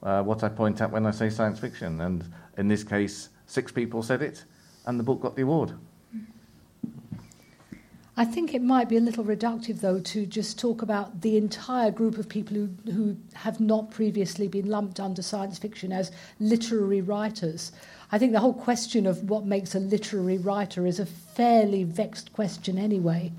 uh, 0.04 0.24
what 0.24 0.44
I 0.44 0.50
point 0.50 0.82
at 0.82 0.92
when 0.92 1.06
I 1.06 1.12
say 1.12 1.30
science 1.30 1.60
fiction, 1.60 2.02
and 2.02 2.24
in 2.58 2.68
this 2.68 2.84
case, 2.84 3.30
six 3.46 3.72
people 3.72 4.04
said 4.04 4.22
it, 4.22 4.44
and 4.86 5.00
the 5.00 5.04
book 5.04 5.22
got 5.22 5.36
the 5.36 5.42
award. 5.42 5.74
I 8.20 8.26
think 8.26 8.56
it 8.56 8.64
might 8.64 8.90
be 8.90 8.98
a 8.98 9.02
little 9.02 9.24
reductive, 9.24 9.82
though, 9.82 10.00
to 10.00 10.26
just 10.26 10.58
talk 10.58 10.82
about 10.82 11.22
the 11.22 11.38
entire 11.38 11.92
group 11.92 12.18
of 12.18 12.28
people 12.28 12.58
who, 12.58 12.92
who 12.92 13.18
have 13.36 13.60
not 13.60 13.92
previously 13.92 14.48
been 14.48 14.68
lumped 14.68 15.00
under 15.00 15.22
science 15.22 15.60
fiction 15.60 15.92
as 15.92 16.12
literary 16.40 17.00
writers. 17.00 17.72
I 18.12 18.18
think 18.18 18.32
the 18.32 18.40
whole 18.40 18.56
question 18.56 19.06
of 19.06 19.30
what 19.30 19.46
makes 19.46 19.76
a 19.76 19.80
literary 19.80 20.40
writer 20.40 20.88
is 20.88 21.00
a 21.00 21.06
fairly 21.06 21.84
vexed 21.84 22.34
question 22.34 22.80
anyway. 22.80 23.34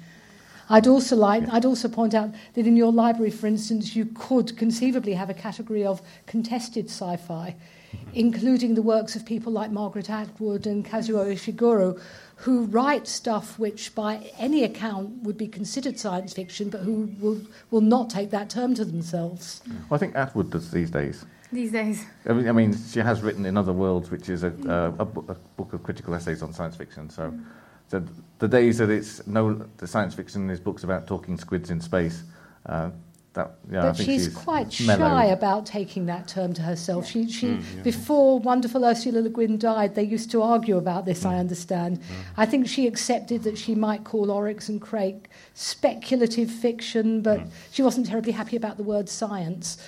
I'd 0.70 0.87
also 0.87 1.16
like 1.16 1.48
I'd 1.50 1.64
also 1.64 1.88
point 1.88 2.14
out 2.14 2.31
that 2.54 2.66
in 2.66 2.76
your 2.76 2.92
library, 2.92 3.31
for 3.31 3.46
instance, 3.46 3.96
you 3.96 4.07
could 4.07 4.57
conceivably 4.57 5.14
have 5.14 5.31
a 5.31 5.35
category 5.35 5.85
of 5.85 6.02
contested 6.26 6.87
sci-fi, 6.87 7.54
mm-hmm. 7.54 8.11
including 8.14 8.74
the 8.74 8.83
works 8.83 9.16
of 9.16 9.24
people 9.24 9.52
like 9.52 9.70
Margaret 9.70 10.11
Atwood 10.11 10.66
and 10.66 10.85
Kazuo 10.85 11.33
Ishiguro, 11.33 12.00
who 12.37 12.66
write 12.66 13.09
stuff 13.09 13.59
which, 13.59 13.94
by 13.94 14.31
any 14.38 14.62
account, 14.62 15.22
would 15.22 15.37
be 15.37 15.48
considered 15.48 15.98
science 15.98 16.33
fiction, 16.35 16.68
but 16.68 16.83
who 16.83 17.11
will, 17.18 17.40
will 17.70 17.81
not 17.81 18.11
take 18.11 18.31
that 18.31 18.48
term 18.48 18.74
to 18.74 18.85
themselves. 18.85 19.61
Well, 19.66 19.96
I 19.96 19.98
think 19.98 20.14
Atwood 20.14 20.50
does 20.50 20.70
these 20.70 20.90
days. 20.90 21.24
These 21.50 21.72
days. 21.72 22.04
I 22.26 22.35
mean, 22.35 22.48
I 22.48 22.52
mean 22.52 22.76
she 22.76 23.00
has 23.00 23.22
written 23.22 23.46
In 23.46 23.57
Other 23.57 23.72
Worlds, 23.72 24.11
which 24.11 24.28
is 24.28 24.44
a, 24.44 24.50
mm. 24.50 24.68
uh, 24.68 24.92
a, 24.98 25.04
bu- 25.04 25.33
a 25.33 25.35
book 25.57 25.72
of 25.72 25.83
critical 25.83 26.14
essays 26.14 26.42
on 26.42 26.52
science 26.52 26.76
fiction. 26.76 27.09
So, 27.09 27.31
mm. 27.31 27.42
So 27.88 28.05
the 28.38 28.48
days 28.48 28.79
that 28.79 28.90
it's 28.90 29.27
no 29.27 29.55
the 29.79 29.87
science 29.87 30.14
fiction 30.14 30.48
is 30.51 30.61
books 30.61 30.85
about 30.85 31.07
talking 31.07 31.37
squids 31.37 31.70
in 31.70 31.81
space. 31.81 32.22
Uh, 32.66 32.90
that 33.35 33.53
yeah, 33.70 33.81
I 33.81 33.83
but 33.88 33.96
think 33.96 34.09
she's, 34.09 34.24
she's 34.24 34.35
quite 34.35 34.81
mellow. 34.81 34.98
shy 34.98 35.27
about 35.27 35.66
taking 35.66 36.07
that 36.07 36.29
term 36.29 36.53
to 36.55 36.62
herself. 36.62 37.07
She, 37.07 37.31
she, 37.31 37.59
before 37.83 38.38
wonderful 38.38 38.85
Ursula 38.85 39.20
Le 39.20 39.29
Guin 39.29 39.59
died, 39.59 39.94
they 39.94 40.03
used 40.03 40.31
to 40.33 40.42
argue 40.42 40.77
about 40.77 41.05
this. 41.05 41.24
I 41.24 41.37
understand. 41.37 42.01
I 42.37 42.46
think 42.46 42.66
she 42.66 42.87
accepted 42.87 43.42
that 43.44 43.59
she 43.59 43.74
might 43.74 44.05
call 44.05 44.31
Oryx 44.31 44.68
and 44.68 44.81
Crake 44.81 45.29
speculative 45.55 46.51
fiction, 46.51 47.20
but 47.20 47.40
she 47.70 47.83
wasn't 47.83 48.07
terribly 48.07 48.33
happy 48.33 48.57
about 48.57 48.77
the 48.77 48.83
word 48.83 49.09
science. 49.09 49.79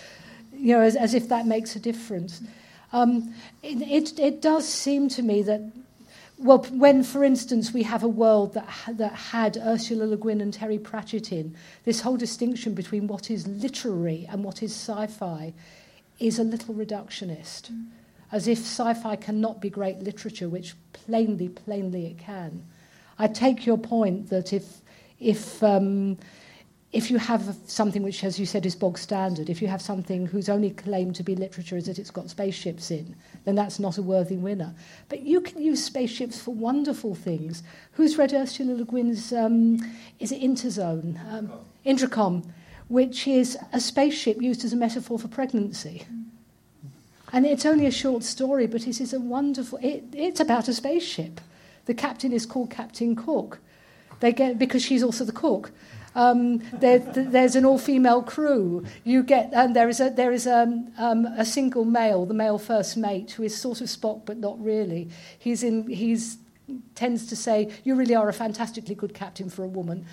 You 0.53 0.77
know, 0.77 0.83
as, 0.83 0.95
as 0.95 1.15
if 1.15 1.29
that 1.29 1.47
makes 1.47 1.75
a 1.75 1.81
difference. 1.81 2.43
Um, 2.93 3.35
it, 3.63 3.81
it, 3.83 4.19
it 4.19 4.43
does 4.43 4.69
seem 4.69 5.09
to 5.11 5.23
me 5.23 5.43
that 5.43 5.63
well, 6.42 6.59
when, 6.70 7.03
for 7.03 7.22
instance, 7.22 7.72
we 7.72 7.83
have 7.83 8.03
a 8.03 8.09
world 8.09 8.55
that, 8.55 8.64
ha- 8.64 8.92
that 8.92 9.12
had 9.12 9.59
Ursula 9.59 10.05
Le 10.05 10.16
Guin 10.16 10.40
and 10.40 10.53
Terry 10.55 10.79
Pratchett 10.79 11.33
in, 11.33 11.55
this 11.85 12.00
whole 12.00 12.16
distinction 12.16 12.72
between 12.72 13.07
what 13.07 13.31
is 13.31 13.46
literary 13.46 14.26
and 14.31 14.42
what 14.42 14.62
is 14.62 14.72
sci 14.72 15.07
fi 15.07 15.53
is 16.18 16.38
a 16.38 16.44
little 16.44 16.74
reductionist, 16.74 17.70
as 18.33 18.48
if 18.48 18.59
sci 18.59 18.94
fi 18.94 19.16
cannot 19.16 19.61
be 19.61 19.68
great 19.68 19.98
literature, 19.98 20.48
which 20.48 20.74
plainly, 20.94 21.50
plainly 21.50 22.07
it 22.07 22.18
can. 22.18 22.64
I 23.18 23.26
take 23.26 23.66
your 23.66 23.79
point 23.79 24.31
that 24.31 24.55
if, 24.55 24.81
if, 25.18 25.62
um, 25.62 26.16
if 26.92 27.09
you 27.09 27.18
have 27.18 27.57
something 27.66 28.03
which, 28.03 28.24
as 28.24 28.40
you 28.40 28.46
said, 28.46 28.66
is 28.66 28.74
bog 28.74 28.98
standard, 28.98 29.48
if 29.48 29.62
you 29.62 29.68
have 29.68 29.81
something 29.81 30.26
whose 30.26 30.48
only 30.48 30.70
claim 30.70 31.12
to 31.12 31.22
be 31.22 31.37
literature 31.37 31.76
is 31.76 31.87
that 31.87 32.00
it's 32.00 32.11
got 32.11 32.29
spaceships 32.29 32.90
in, 32.90 33.14
then 33.44 33.55
that's 33.55 33.79
not 33.79 33.96
a 33.96 34.03
worthy 34.03 34.37
winner. 34.37 34.74
But 35.09 35.20
you 35.22 35.40
can 35.40 35.62
use 35.62 35.85
spaceships 35.85 36.42
for 36.42 36.53
wonderful 36.53 37.14
things. 37.14 37.62
Who's 37.92 38.18
read 38.18 38.35
Ursula 38.35 38.74
Le 38.74 38.85
Guin's, 38.85 39.33
um, 39.33 39.79
is 40.18 40.33
it 40.33 40.42
Interzone? 40.42 41.18
Um, 41.33 41.53
Intracom, 41.87 42.44
which 42.88 43.29
is 43.29 43.57
a 43.72 43.79
spaceship 43.79 44.42
used 44.42 44.64
as 44.64 44.72
a 44.72 44.76
metaphor 44.76 45.16
for 45.16 45.29
pregnancy. 45.29 46.05
And 47.33 47.46
it's 47.46 47.64
only 47.64 47.87
a 47.87 47.92
short 47.92 48.24
story, 48.24 48.66
but 48.66 48.88
it 48.88 49.00
is 49.00 49.12
a 49.12 49.20
wonderful, 49.20 49.79
it, 49.81 50.03
it's 50.12 50.40
about 50.40 50.66
a 50.66 50.74
spaceship. 50.74 51.40
The 51.87 51.94
captain 51.94 52.33
is 52.33 52.46
called 52.46 52.70
Captain 52.70 53.14
Cook. 53.14 53.61
They 54.18 54.33
get, 54.33 54.59
because 54.59 54.83
she's 54.83 55.05
also 55.05 55.24
the 55.24 55.33
cook. 55.33 55.70
Um, 56.14 56.59
there, 56.73 56.99
there's 56.99 57.55
an 57.55 57.64
all-female 57.64 58.23
crew. 58.23 58.85
You 59.05 59.23
get, 59.23 59.51
and 59.53 59.77
there 59.77 59.88
is 59.88 60.01
a 60.01 60.11
there 60.11 60.33
is 60.33 60.46
a, 60.46 60.62
um, 60.99 61.27
a 61.27 61.44
single 61.44 61.85
male, 61.85 62.27
the 62.27 62.35
male 62.35 62.59
first 62.59 62.96
mate, 62.96 63.33
who 63.33 63.42
is 63.44 63.57
sort 63.57 63.81
of 63.81 63.87
Spock 63.87 64.27
but 64.27 64.37
not 64.37 64.62
really. 64.62 65.09
He's 65.38 65.62
in. 65.62 65.88
He's 65.88 66.38
tends 66.94 67.27
to 67.27 67.37
say, 67.37 67.70
"You 67.85 67.94
really 67.94 68.14
are 68.14 68.29
a 68.29 68.33
fantastically 68.33 68.94
good 68.94 69.14
captain 69.14 69.51
for 69.51 69.64
a 69.64 69.68
woman." 69.68 70.07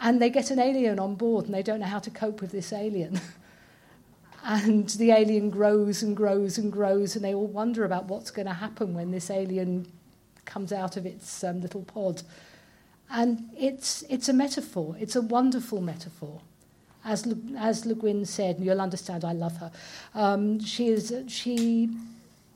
And 0.00 0.20
they 0.20 0.30
get 0.30 0.50
an 0.50 0.58
alien 0.58 0.98
on 0.98 1.14
board, 1.14 1.44
and 1.44 1.54
they 1.54 1.62
don't 1.62 1.80
know 1.80 1.86
how 1.86 2.00
to 2.00 2.10
cope 2.10 2.40
with 2.40 2.50
this 2.50 2.72
alien. 2.72 3.20
and 4.44 4.88
the 4.90 5.12
alien 5.12 5.50
grows 5.50 6.02
and 6.02 6.16
grows 6.16 6.58
and 6.58 6.72
grows, 6.72 7.14
and 7.14 7.24
they 7.24 7.34
all 7.34 7.46
wonder 7.46 7.84
about 7.84 8.06
what's 8.06 8.32
going 8.32 8.46
to 8.46 8.54
happen 8.54 8.94
when 8.94 9.12
this 9.12 9.30
alien 9.30 9.86
comes 10.44 10.72
out 10.72 10.96
of 10.96 11.06
its 11.06 11.44
um, 11.44 11.60
little 11.60 11.82
pod. 11.82 12.22
And 13.12 13.50
it's, 13.58 14.02
it's 14.08 14.28
a 14.28 14.32
metaphor, 14.32 14.96
it's 14.98 15.16
a 15.16 15.20
wonderful 15.20 15.80
metaphor. 15.80 16.40
As 17.04 17.26
Le, 17.26 17.36
as 17.58 17.84
Le 17.84 17.94
Guin 17.94 18.24
said, 18.24 18.56
and 18.56 18.64
you'll 18.64 18.80
understand 18.80 19.24
I 19.24 19.32
love 19.32 19.56
her, 19.58 19.70
um, 20.14 20.60
she, 20.60 20.88
is, 20.88 21.12
she 21.26 21.90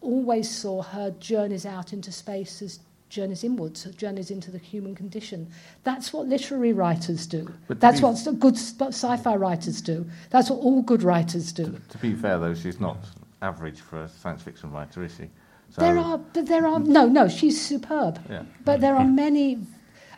always 0.00 0.48
saw 0.48 0.82
her 0.82 1.10
journeys 1.18 1.66
out 1.66 1.92
into 1.92 2.12
space 2.12 2.62
as 2.62 2.78
journeys 3.08 3.44
inwards, 3.44 3.84
journeys 3.96 4.30
into 4.30 4.50
the 4.50 4.58
human 4.58 4.94
condition. 4.94 5.48
That's 5.84 6.12
what 6.12 6.26
literary 6.26 6.72
writers 6.72 7.26
do. 7.26 7.52
But 7.68 7.80
That's 7.80 8.00
what 8.00 8.16
good 8.38 8.56
sci-fi 8.56 9.36
writers 9.36 9.80
do. 9.80 10.06
That's 10.30 10.50
what 10.50 10.60
all 10.60 10.82
good 10.82 11.02
writers 11.02 11.52
do. 11.52 11.64
To, 11.64 11.80
to 11.90 11.98
be 11.98 12.14
fair, 12.14 12.38
though, 12.38 12.54
she's 12.54 12.80
not 12.80 12.98
average 13.42 13.80
for 13.80 14.02
a 14.02 14.08
science 14.08 14.42
fiction 14.42 14.72
writer, 14.72 15.04
is 15.04 15.12
she? 15.16 15.28
So, 15.70 15.80
There 15.80 15.98
are, 15.98 16.18
but 16.18 16.46
there 16.46 16.66
are 16.66 16.78
no, 16.78 17.06
no. 17.06 17.28
She's 17.28 17.60
superb. 17.60 18.20
Yeah. 18.30 18.44
But 18.64 18.80
there 18.80 18.96
are 18.96 19.04
many. 19.04 19.58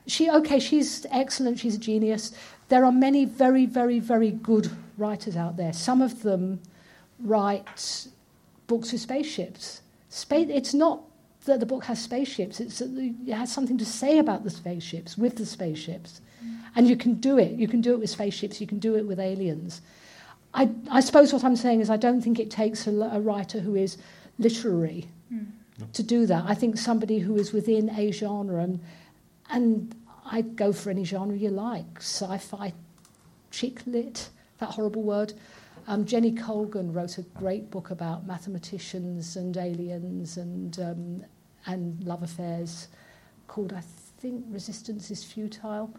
She 0.08 0.28
okay. 0.30 0.58
She's 0.58 1.06
excellent. 1.10 1.60
She's 1.60 1.76
a 1.76 1.78
genius. 1.78 2.32
There 2.68 2.84
are 2.84 2.92
many 2.92 3.24
very, 3.24 3.66
very, 3.66 3.98
very 3.98 4.32
good 4.32 4.70
writers 4.96 5.36
out 5.36 5.56
there. 5.56 5.72
Some 5.72 6.02
of 6.02 6.22
them 6.22 6.60
write 7.20 8.08
books 8.66 8.92
with 8.92 9.00
spaceships. 9.00 9.82
Space. 10.08 10.48
It's 10.50 10.74
not 10.74 11.02
that 11.44 11.60
the 11.60 11.66
book 11.66 11.84
has 11.84 12.02
spaceships. 12.02 12.60
It's 12.60 12.78
that 12.80 13.14
it 13.26 13.34
has 13.34 13.52
something 13.52 13.78
to 13.78 13.84
say 13.84 14.18
about 14.18 14.44
the 14.44 14.50
spaceships 14.50 15.16
with 15.16 15.36
the 15.36 15.46
spaceships, 15.46 16.20
mm. 16.44 16.58
and 16.74 16.88
you 16.88 16.96
can 16.96 17.14
do 17.14 17.38
it. 17.38 17.52
You 17.52 17.68
can 17.68 17.80
do 17.80 17.92
it 17.92 18.00
with 18.00 18.10
spaceships. 18.10 18.60
You 18.60 18.66
can 18.66 18.78
do 18.78 18.96
it 18.96 19.06
with 19.06 19.20
aliens. 19.20 19.80
I, 20.54 20.70
I 20.90 21.00
suppose 21.00 21.32
what 21.32 21.44
I'm 21.44 21.56
saying 21.56 21.80
is 21.80 21.90
I 21.90 21.96
don't 21.96 22.22
think 22.22 22.38
it 22.38 22.50
takes 22.50 22.86
a, 22.86 22.90
a 22.90 23.20
writer 23.20 23.60
who 23.60 23.74
is 23.74 23.98
literary 24.38 25.06
mm. 25.32 25.46
to 25.92 26.02
do 26.02 26.26
that. 26.26 26.44
I 26.46 26.54
think 26.54 26.78
somebody 26.78 27.18
who 27.18 27.36
is 27.36 27.52
within 27.52 27.90
a 27.90 28.10
genre, 28.12 28.62
and, 28.62 28.80
and 29.50 29.94
I'd 30.30 30.56
go 30.56 30.72
for 30.72 30.90
any 30.90 31.04
genre 31.04 31.36
you 31.36 31.50
like 31.50 31.98
sci 31.98 32.38
fi, 32.38 32.72
chick 33.50 33.80
lit, 33.86 34.28
that 34.58 34.70
horrible 34.70 35.02
word. 35.02 35.34
Um, 35.86 36.04
Jenny 36.04 36.32
Colgan 36.32 36.92
wrote 36.92 37.16
a 37.16 37.22
great 37.22 37.70
book 37.70 37.90
about 37.90 38.26
mathematicians 38.26 39.36
and 39.36 39.56
aliens 39.56 40.36
and, 40.36 40.78
um, 40.80 41.24
and 41.66 42.02
love 42.04 42.22
affairs 42.22 42.88
called, 43.46 43.72
I 43.72 43.82
think, 44.20 44.44
Resistance 44.50 45.10
is 45.10 45.24
Futile. 45.24 45.90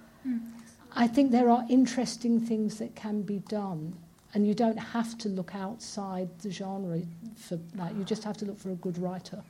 I 0.96 1.08
think 1.08 1.32
there 1.32 1.50
are 1.50 1.66
interesting 1.70 2.40
things 2.40 2.78
that 2.78 2.96
can 2.96 3.22
be 3.24 3.40
done, 3.40 3.96
and 4.34 4.48
you 4.48 4.54
don't 4.54 4.78
have 4.78 5.18
to 5.20 5.30
look 5.30 5.56
outside 5.56 6.30
the 6.40 6.52
genre 6.52 7.02
for 7.36 7.58
that. 7.76 7.96
You 7.96 8.04
just 8.04 8.24
have 8.24 8.38
to 8.38 8.46
look 8.46 8.60
for 8.60 8.70
a 8.72 8.76
good 8.76 8.98
writer. 8.98 9.42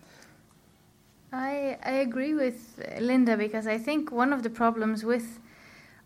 I, 1.31 1.77
I 1.83 1.91
agree 1.91 2.33
with 2.33 2.83
Linda 2.99 3.37
because 3.37 3.67
I 3.67 3.77
think 3.77 4.11
one 4.11 4.33
of 4.33 4.43
the 4.43 4.49
problems 4.49 5.03
with 5.03 5.39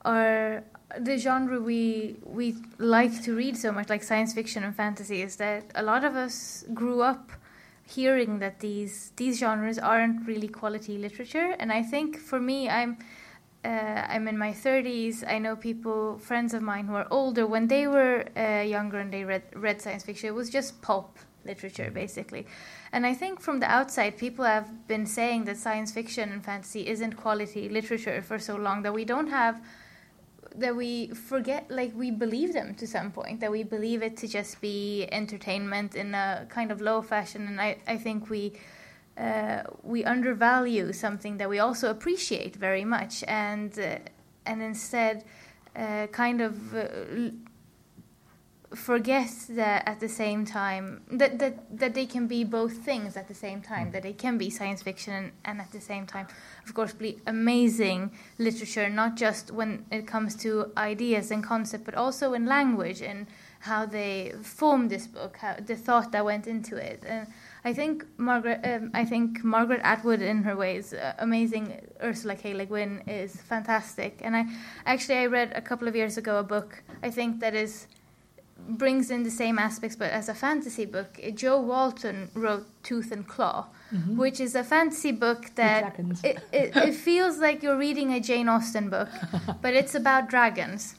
our 0.03 0.63
the 0.99 1.17
genre 1.17 1.59
we 1.59 2.17
we 2.23 2.55
like 2.77 3.23
to 3.23 3.35
read 3.35 3.57
so 3.57 3.71
much, 3.71 3.89
like 3.89 4.03
science 4.03 4.33
fiction 4.33 4.63
and 4.63 4.75
fantasy, 4.75 5.21
is 5.21 5.37
that 5.37 5.63
a 5.75 5.81
lot 5.81 6.03
of 6.03 6.15
us 6.15 6.65
grew 6.73 7.01
up 7.01 7.31
hearing 7.87 8.39
that 8.39 8.59
these 8.59 9.11
these 9.15 9.39
genres 9.39 9.79
aren't 9.79 10.27
really 10.27 10.47
quality 10.47 10.97
literature. 10.97 11.55
And 11.57 11.71
I 11.71 11.83
think 11.83 12.17
for 12.17 12.39
me, 12.39 12.69
I'm 12.69 12.97
uh, 13.63 13.67
I'm 14.09 14.27
in 14.27 14.37
my 14.37 14.51
30s. 14.51 15.23
I 15.25 15.39
know 15.39 15.55
people, 15.55 16.17
friends 16.19 16.53
of 16.53 16.61
mine 16.61 16.87
who 16.87 16.95
are 16.95 17.07
older. 17.09 17.47
When 17.47 17.67
they 17.67 17.87
were 17.87 18.25
uh, 18.35 18.61
younger 18.61 18.99
and 18.99 19.11
they 19.11 19.23
read 19.23 19.43
read 19.55 19.81
science 19.81 20.03
fiction, 20.03 20.27
it 20.27 20.35
was 20.35 20.49
just 20.49 20.81
pulp 20.81 21.17
literature 21.45 21.91
basically. 21.91 22.45
And 22.91 23.05
I 23.05 23.13
think 23.13 23.39
from 23.41 23.59
the 23.59 23.69
outside, 23.71 24.17
people 24.17 24.45
have 24.45 24.87
been 24.87 25.05
saying 25.05 25.45
that 25.45 25.57
science 25.57 25.91
fiction 25.91 26.31
and 26.31 26.43
fantasy 26.43 26.87
isn't 26.87 27.13
quality 27.13 27.69
literature 27.69 28.21
for 28.21 28.39
so 28.39 28.55
long 28.55 28.83
that 28.83 28.93
we 28.93 29.05
don't 29.05 29.27
have, 29.29 29.61
that 30.55 30.75
we 30.75 31.07
forget, 31.07 31.69
like 31.69 31.91
we 31.95 32.11
believe 32.11 32.53
them 32.53 32.75
to 32.75 32.85
some 32.85 33.11
point, 33.11 33.39
that 33.39 33.51
we 33.51 33.63
believe 33.63 34.03
it 34.03 34.15
to 34.17 34.27
just 34.27 34.61
be 34.61 35.07
entertainment 35.11 35.95
in 35.95 36.13
a 36.13 36.45
kind 36.49 36.71
of 36.71 36.81
low 36.81 37.01
fashion. 37.01 37.47
And 37.47 37.59
I, 37.59 37.77
I 37.87 37.97
think 37.97 38.29
we, 38.29 38.53
uh, 39.17 39.63
we 39.83 40.03
undervalue 40.03 40.93
something 40.93 41.37
that 41.37 41.49
we 41.49 41.59
also 41.59 41.89
appreciate 41.89 42.55
very 42.55 42.85
much, 42.85 43.23
and 43.27 43.77
uh, 43.77 43.97
and 44.45 44.61
instead, 44.61 45.23
uh, 45.75 46.07
kind 46.07 46.41
of. 46.41 46.55
Forget 48.75 49.29
that 49.49 49.87
at 49.87 49.99
the 49.99 50.09
same 50.09 50.45
time 50.45 51.01
that, 51.11 51.37
that 51.39 51.77
that 51.77 51.93
they 51.93 52.07
can 52.07 52.25
be 52.27 52.43
both 52.43 52.77
things 52.77 53.15
at 53.15 53.27
the 53.27 53.33
same 53.33 53.61
time 53.61 53.91
that 53.91 54.01
they 54.01 54.13
can 54.13 54.37
be 54.37 54.49
science 54.49 54.81
fiction 54.81 55.13
and, 55.13 55.31
and 55.45 55.61
at 55.61 55.71
the 55.71 55.79
same 55.79 56.07
time 56.07 56.27
of 56.65 56.73
course 56.73 56.91
be 56.91 57.19
amazing 57.27 58.11
literature 58.39 58.89
not 58.89 59.15
just 59.15 59.51
when 59.51 59.85
it 59.91 60.07
comes 60.07 60.35
to 60.35 60.71
ideas 60.75 61.29
and 61.29 61.43
concept 61.43 61.85
but 61.85 61.93
also 61.93 62.33
in 62.33 62.47
language 62.47 63.01
and 63.01 63.27
how 63.63 63.85
they 63.85 64.33
formed 64.41 64.89
this 64.89 65.07
book 65.07 65.37
how 65.37 65.55
the 65.65 65.75
thought 65.75 66.11
that 66.11 66.25
went 66.25 66.47
into 66.47 66.75
it. 66.75 67.01
And 67.07 67.27
I 67.63 67.73
think 67.73 68.05
Margaret 68.17 68.59
um, 68.65 68.91
I 68.93 69.05
think 69.05 69.43
Margaret 69.43 69.79
Atwood 69.83 70.21
in 70.21 70.43
her 70.43 70.55
ways 70.57 70.93
uh, 70.93 71.13
amazing 71.19 71.79
Ursula 72.01 72.35
K. 72.35 72.53
Le 72.53 72.65
Guin 72.65 73.01
is 73.07 73.41
fantastic. 73.41 74.19
And 74.21 74.35
I 74.35 74.45
actually 74.85 75.19
I 75.19 75.27
read 75.27 75.53
a 75.55 75.61
couple 75.61 75.87
of 75.87 75.95
years 75.95 76.17
ago 76.17 76.39
a 76.39 76.43
book 76.43 76.83
I 77.01 77.09
think 77.09 77.39
that 77.39 77.55
is 77.55 77.87
brings 78.67 79.11
in 79.11 79.23
the 79.23 79.31
same 79.31 79.59
aspects, 79.59 79.95
but 79.95 80.11
as 80.11 80.29
a 80.29 80.33
fantasy 80.33 80.85
book, 80.85 81.19
Jo 81.35 81.59
Walton 81.59 82.29
wrote 82.33 82.65
Tooth 82.83 83.11
and 83.11 83.27
Claw, 83.27 83.67
Mhm. 83.93 84.15
which 84.17 84.39
is 84.39 84.55
a 84.55 84.63
fantasy 84.63 85.11
book 85.11 85.51
that 85.55 85.95
it, 86.23 86.39
it, 86.51 86.75
it 86.87 86.93
feels 86.95 87.37
like 87.37 87.61
you're 87.61 87.77
reading 87.77 88.11
a 88.11 88.19
Jane 88.19 88.49
Austen 88.49 88.89
book, 88.89 89.09
but 89.61 89.73
it's 89.73 89.93
about 89.95 90.29
dragons. 90.29 90.95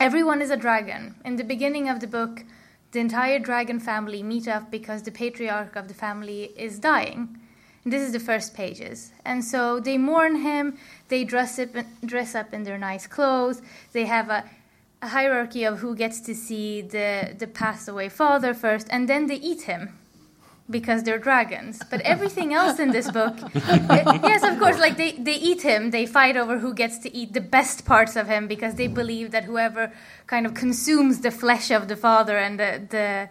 Everyone 0.00 0.42
is 0.42 0.50
a 0.50 0.56
dragon. 0.56 1.14
In 1.24 1.36
the 1.36 1.44
beginning 1.44 1.88
of 1.88 2.00
the 2.00 2.06
book, 2.08 2.44
the 2.92 2.98
entire 3.00 3.38
dragon 3.38 3.78
family 3.80 4.22
meet 4.22 4.48
up 4.48 4.70
because 4.70 5.02
the 5.02 5.12
patriarch 5.12 5.76
of 5.76 5.88
the 5.88 5.94
family 5.94 6.52
is 6.56 6.78
dying. 6.78 7.38
And 7.84 7.92
this 7.92 8.02
is 8.02 8.12
the 8.12 8.20
first 8.20 8.54
pages. 8.54 9.12
And 9.24 9.44
so 9.44 9.80
they 9.80 9.98
mourn 9.98 10.36
him, 10.42 10.78
they 11.08 11.24
dress 11.24 11.58
up, 11.58 11.70
dress 12.04 12.34
up 12.34 12.52
in 12.52 12.64
their 12.64 12.78
nice 12.78 13.06
clothes, 13.06 13.62
they 13.92 14.06
have 14.06 14.28
a, 14.28 14.44
a 15.02 15.08
hierarchy 15.08 15.64
of 15.64 15.80
who 15.80 15.96
gets 15.96 16.20
to 16.20 16.34
see 16.34 16.80
the, 16.80 17.34
the 17.36 17.48
passed 17.48 17.88
away 17.88 18.08
father 18.08 18.54
first, 18.54 18.86
and 18.90 19.08
then 19.08 19.26
they 19.26 19.34
eat 19.34 19.62
him 19.62 19.98
because 20.70 21.02
they're 21.02 21.18
dragons. 21.18 21.82
But 21.90 22.00
everything 22.14 22.54
else 22.54 22.78
in 22.78 22.90
this 22.92 23.10
book, 23.10 23.34
yes, 23.54 24.44
of 24.44 24.60
course, 24.60 24.78
like 24.78 24.96
they, 24.96 25.12
they 25.12 25.34
eat 25.34 25.62
him, 25.62 25.90
they 25.90 26.06
fight 26.06 26.36
over 26.36 26.58
who 26.58 26.72
gets 26.72 26.98
to 27.00 27.14
eat 27.14 27.32
the 27.32 27.40
best 27.40 27.84
parts 27.84 28.14
of 28.14 28.28
him 28.28 28.46
because 28.46 28.76
they 28.76 28.86
believe 28.86 29.32
that 29.32 29.44
whoever 29.44 29.92
kind 30.28 30.46
of 30.46 30.54
consumes 30.54 31.20
the 31.20 31.32
flesh 31.32 31.72
of 31.72 31.88
the 31.88 31.96
father 31.96 32.38
and 32.38 32.60
the, 32.60 32.80
the 32.90 33.28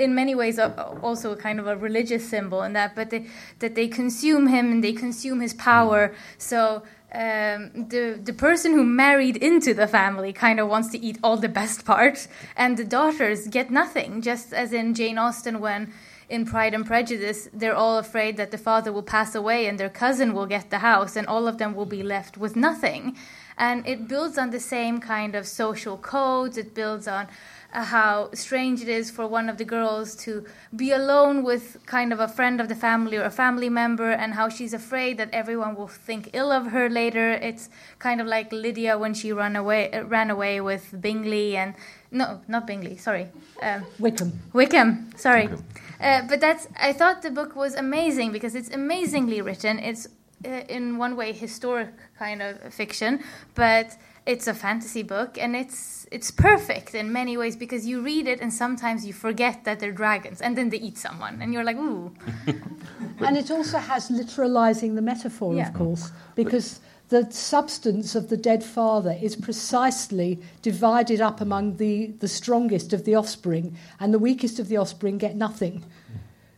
in 0.00 0.14
many 0.14 0.34
ways 0.36 0.58
also 0.58 1.32
a 1.32 1.36
kind 1.36 1.58
of 1.58 1.66
a 1.66 1.76
religious 1.76 2.28
symbol 2.28 2.62
in 2.62 2.74
that, 2.74 2.94
but 2.94 3.10
they, 3.10 3.26
that 3.58 3.74
they 3.74 3.88
consume 3.88 4.46
him 4.46 4.70
and 4.70 4.84
they 4.84 4.92
consume 4.92 5.40
his 5.40 5.54
power. 5.54 6.14
So 6.38 6.84
um, 7.12 7.88
the 7.88 8.20
the 8.22 8.34
person 8.34 8.72
who 8.72 8.84
married 8.84 9.36
into 9.36 9.72
the 9.72 9.86
family 9.86 10.32
kind 10.32 10.60
of 10.60 10.68
wants 10.68 10.90
to 10.90 10.98
eat 10.98 11.18
all 11.22 11.38
the 11.38 11.48
best 11.48 11.84
parts, 11.84 12.28
and 12.54 12.76
the 12.76 12.84
daughters 12.84 13.48
get 13.48 13.70
nothing. 13.70 14.20
Just 14.20 14.52
as 14.52 14.72
in 14.72 14.94
Jane 14.94 15.16
Austen, 15.16 15.60
when 15.60 15.92
in 16.28 16.44
Pride 16.44 16.74
and 16.74 16.84
Prejudice, 16.84 17.48
they're 17.54 17.74
all 17.74 17.96
afraid 17.96 18.36
that 18.36 18.50
the 18.50 18.58
father 18.58 18.92
will 18.92 19.02
pass 19.02 19.34
away 19.34 19.66
and 19.66 19.80
their 19.80 19.88
cousin 19.88 20.34
will 20.34 20.44
get 20.44 20.68
the 20.68 20.80
house, 20.80 21.16
and 21.16 21.26
all 21.26 21.48
of 21.48 21.56
them 21.56 21.74
will 21.74 21.86
be 21.86 22.02
left 22.02 22.36
with 22.36 22.54
nothing. 22.54 23.16
And 23.56 23.86
it 23.88 24.06
builds 24.06 24.38
on 24.38 24.50
the 24.50 24.60
same 24.60 25.00
kind 25.00 25.34
of 25.34 25.46
social 25.46 25.96
codes. 25.96 26.58
It 26.58 26.74
builds 26.74 27.08
on 27.08 27.26
how 27.70 28.30
strange 28.32 28.80
it 28.80 28.88
is 28.88 29.10
for 29.10 29.26
one 29.26 29.48
of 29.48 29.58
the 29.58 29.64
girls 29.64 30.16
to 30.16 30.44
be 30.74 30.90
alone 30.90 31.42
with 31.42 31.76
kind 31.86 32.12
of 32.12 32.20
a 32.20 32.26
friend 32.28 32.60
of 32.60 32.68
the 32.68 32.74
family 32.74 33.16
or 33.18 33.24
a 33.24 33.30
family 33.30 33.68
member, 33.68 34.10
and 34.10 34.34
how 34.34 34.48
she's 34.48 34.72
afraid 34.72 35.18
that 35.18 35.28
everyone 35.32 35.74
will 35.74 35.88
think 35.88 36.30
ill 36.32 36.50
of 36.50 36.68
her 36.68 36.88
later. 36.88 37.30
It's 37.32 37.68
kind 37.98 38.20
of 38.20 38.26
like 38.26 38.50
Lydia 38.52 38.96
when 38.96 39.12
she 39.14 39.32
ran 39.32 39.54
away, 39.54 39.90
uh, 39.92 40.04
ran 40.04 40.30
away 40.30 40.60
with 40.60 40.98
Bingley, 41.00 41.56
and 41.56 41.74
no, 42.10 42.40
not 42.48 42.66
Bingley, 42.66 42.96
sorry, 42.96 43.28
um, 43.62 43.84
Wickham. 43.98 44.32
Wickham. 44.54 45.10
Sorry, 45.16 45.48
Wickham. 45.48 45.64
uh, 46.00 46.22
but 46.26 46.40
that's. 46.40 46.68
I 46.80 46.94
thought 46.94 47.20
the 47.22 47.30
book 47.30 47.54
was 47.54 47.74
amazing 47.74 48.32
because 48.32 48.54
it's 48.54 48.70
amazingly 48.70 49.42
written. 49.42 49.78
It's 49.78 50.08
uh, 50.44 50.48
in 50.68 50.96
one 50.96 51.16
way 51.16 51.32
historic 51.32 51.90
kind 52.18 52.40
of 52.40 52.72
fiction, 52.72 53.22
but 53.54 53.96
it's 54.28 54.46
a 54.46 54.54
fantasy 54.54 55.02
book 55.02 55.38
and 55.42 55.56
it's 55.56 56.06
it's 56.12 56.30
perfect 56.30 56.94
in 56.94 57.12
many 57.12 57.36
ways 57.36 57.56
because 57.56 57.86
you 57.90 57.96
read 58.02 58.26
it 58.32 58.40
and 58.40 58.52
sometimes 58.52 59.04
you 59.06 59.12
forget 59.12 59.64
that 59.64 59.80
they're 59.80 59.98
dragons 60.04 60.40
and 60.40 60.56
then 60.56 60.68
they 60.70 60.80
eat 60.88 60.98
someone 60.98 61.40
and 61.42 61.52
you're 61.52 61.64
like 61.64 61.76
ooh 61.76 62.12
And 63.26 63.36
it 63.36 63.50
also 63.50 63.78
has 63.78 64.10
literalizing 64.10 64.94
the 64.94 65.02
metaphor, 65.02 65.54
Yeah. 65.54 65.68
of 65.68 65.74
course, 65.74 66.12
because 66.36 66.80
the 67.08 67.26
substance 67.32 68.14
of 68.14 68.28
the 68.28 68.36
dead 68.36 68.62
father 68.62 69.16
is 69.20 69.34
precisely 69.34 70.38
divided 70.62 71.20
up 71.20 71.40
among 71.40 71.78
the, 71.78 72.12
the 72.20 72.28
strongest 72.28 72.92
of 72.92 73.04
the 73.04 73.14
offspring, 73.16 73.76
and 73.98 74.14
the 74.14 74.18
weakest 74.20 74.60
of 74.60 74.68
the 74.68 74.76
offspring 74.76 75.18
get 75.18 75.34
nothing. 75.34 75.84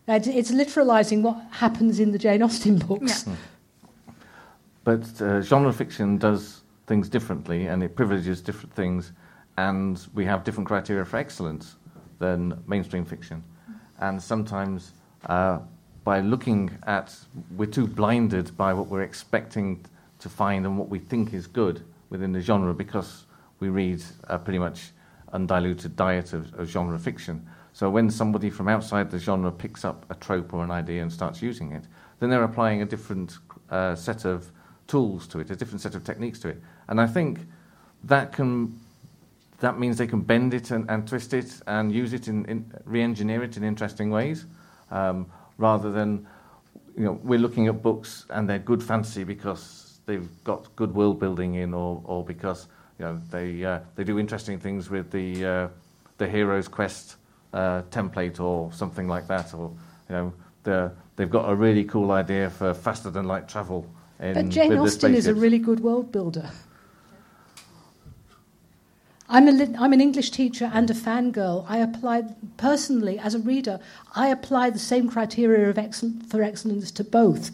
And 0.07 0.27
it's 0.27 0.51
literalizing 0.51 1.23
what 1.23 1.39
happens 1.53 1.99
in 2.01 2.13
the 2.13 2.19
Jane 2.19 2.43
Austen 2.43 2.79
books. 2.79 3.27
Yeah. 3.27 3.35
But 4.85 5.23
uh, 5.23 5.41
genre 5.41 5.73
fiction 5.73 6.19
does 6.19 6.60
things 6.91 7.09
differently 7.09 7.69
and 7.69 7.85
it 7.85 7.95
privileges 7.95 8.41
different 8.41 8.75
things, 8.75 9.13
and 9.57 10.09
we 10.13 10.25
have 10.25 10.43
different 10.43 10.67
criteria 10.67 11.05
for 11.05 11.19
excellence 11.19 11.77
than 12.19 12.61
mainstream 12.67 13.05
fiction. 13.05 13.45
And 14.01 14.21
sometimes, 14.21 14.93
uh, 15.27 15.61
by 16.03 16.19
looking 16.19 16.69
at, 16.89 17.17
we're 17.57 17.71
too 17.71 17.87
blinded 17.87 18.57
by 18.57 18.73
what 18.75 18.89
we're 18.89 19.03
expecting 19.03 19.87
to 20.19 20.29
find 20.29 20.67
and 20.67 20.77
what 20.77 20.89
we 20.89 20.99
think 20.99 21.33
is 21.33 21.47
good 21.47 21.85
within 22.09 22.33
the 22.33 22.41
genre 22.41 22.75
because 22.75 23.27
we 23.61 23.69
read 23.69 24.03
a 24.25 24.37
pretty 24.37 24.59
much 24.59 24.91
undiluted 25.33 25.95
diet 25.95 26.33
of, 26.33 26.53
of 26.55 26.69
genre 26.69 26.99
fiction. 26.99 27.47
So 27.73 27.89
when 27.89 28.11
somebody 28.11 28.51
from 28.51 28.67
outside 28.67 29.13
the 29.13 29.19
genre 29.21 29.53
picks 29.53 29.85
up 29.85 30.07
a 30.11 30.17
trope 30.17 30.53
or 30.53 30.65
an 30.65 30.73
idea 30.73 31.03
and 31.03 31.13
starts 31.13 31.41
using 31.41 31.71
it, 31.71 31.85
then 32.19 32.31
they're 32.31 32.43
applying 32.43 32.83
a 32.83 32.85
different 32.85 33.39
uh, 33.71 33.95
set 33.95 34.25
of 34.25 34.51
tools 34.91 35.29
to 35.29 35.39
it, 35.39 35.49
a 35.51 35.57
different 35.57 35.81
set 35.81 35.95
of 35.95 36.03
techniques 36.03 36.41
to 36.41 36.49
it. 36.49 36.61
And 36.91 37.01
I 37.01 37.07
think 37.07 37.39
that 38.05 38.33
can 38.33 38.79
that 39.61 39.79
means 39.79 39.99
they 39.99 40.07
can 40.07 40.21
bend 40.21 40.55
it 40.55 40.71
and, 40.71 40.91
and 40.91 41.07
twist 41.07 41.35
it 41.35 41.61
and 41.67 41.93
use 41.93 42.13
it 42.13 42.29
in, 42.29 42.45
in 42.47 42.65
re-engineer 42.85 43.45
it 43.45 43.57
in 43.57 43.65
interesting 43.65 44.11
ways, 44.11 44.47
um, 44.91 45.27
rather 45.59 45.93
than 45.93 46.27
you 46.97 47.05
know 47.05 47.21
we're 47.23 47.39
looking 47.39 47.69
at 47.69 47.83
books 47.83 48.27
and 48.31 48.49
they're 48.49 48.59
good 48.59 48.83
fantasy 48.83 49.25
because 49.25 50.01
they've 50.07 50.29
got 50.45 50.75
good 50.77 50.95
world 50.95 51.21
building 51.21 51.55
in, 51.55 51.73
or, 51.73 52.03
or 52.05 52.25
because 52.25 52.67
you 52.99 53.05
know 53.05 53.21
they 53.31 53.65
uh, 53.65 53.79
they 53.97 54.05
do 54.05 54.19
interesting 54.19 54.59
things 54.59 54.91
with 54.91 55.11
the 55.11 55.45
uh, 55.45 55.69
the 56.19 56.29
hero's 56.29 56.69
quest 56.69 57.17
uh, 57.53 57.83
template 57.91 58.41
or 58.41 58.73
something 58.73 59.07
like 59.07 59.29
that, 59.29 59.55
or 59.55 59.71
you 60.09 60.15
know 60.15 60.33
the, 60.65 60.91
they've 61.17 61.31
got 61.31 61.51
a 61.51 61.55
really 61.55 61.85
cool 61.85 62.11
idea 62.11 62.51
for 62.51 62.75
faster 62.75 63.11
than 63.11 63.27
light 63.27 63.49
travel. 63.49 63.87
In, 64.19 64.35
But 64.35 64.49
Jane 64.49 64.77
Austen 64.77 65.15
is 65.15 65.27
a 65.27 65.35
really 65.35 65.59
good 65.59 65.81
world 65.81 66.11
builder. 66.11 66.51
I'm, 69.31 69.47
a 69.47 69.53
lit- 69.53 69.77
I'm 69.79 69.93
an 69.93 70.01
English 70.01 70.33
teacher 70.33 70.71
and 70.75 70.91
a 70.91 70.95
fangirl. 70.95 71.65
I 71.69 71.79
apply, 71.79 72.25
personally, 72.57 73.19
as 73.19 73.35
a 73.35 73.39
reader, 73.39 73.79
I 74.15 74.29
apply 74.29 74.71
the 74.71 74.79
same 74.81 75.09
criteria 75.09 75.71
of 75.71 75.79
excel- 75.79 76.13
for 76.29 76.43
excellence 76.43 76.91
to 76.93 77.05
both. 77.05 77.51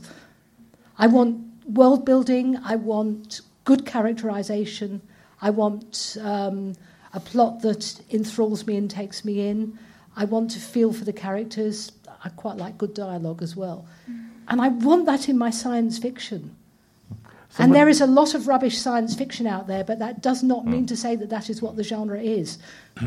I 0.98 1.06
want 1.06 1.44
world 1.68 2.06
building, 2.06 2.56
I 2.64 2.76
want 2.76 3.42
good 3.64 3.84
characterization, 3.84 5.02
I 5.42 5.50
want 5.50 6.16
um, 6.22 6.74
a 7.12 7.20
plot 7.20 7.60
that 7.60 8.00
enthralls 8.08 8.66
me 8.66 8.76
and 8.76 8.90
takes 8.90 9.24
me 9.24 9.46
in, 9.46 9.78
I 10.16 10.24
want 10.24 10.50
to 10.52 10.60
feel 10.60 10.92
for 10.94 11.04
the 11.04 11.12
characters. 11.12 11.92
I 12.24 12.30
quite 12.30 12.56
like 12.56 12.78
good 12.78 12.94
dialogue 12.94 13.42
as 13.42 13.54
well. 13.54 13.86
And 14.48 14.60
I 14.60 14.68
want 14.68 15.04
that 15.06 15.28
in 15.28 15.36
my 15.36 15.50
science 15.50 15.98
fiction. 15.98 16.56
And 17.58 17.74
there 17.74 17.88
is 17.88 18.00
a 18.00 18.06
lot 18.06 18.34
of 18.34 18.48
rubbish 18.48 18.78
science 18.78 19.14
fiction 19.14 19.46
out 19.46 19.66
there, 19.66 19.84
but 19.84 19.98
that 19.98 20.22
does 20.22 20.42
not 20.42 20.66
mean 20.66 20.86
to 20.86 20.96
say 20.96 21.16
that 21.16 21.30
that 21.30 21.48
is 21.48 21.62
what 21.62 21.76
the 21.76 21.82
genre 21.82 22.20
is. 22.20 22.58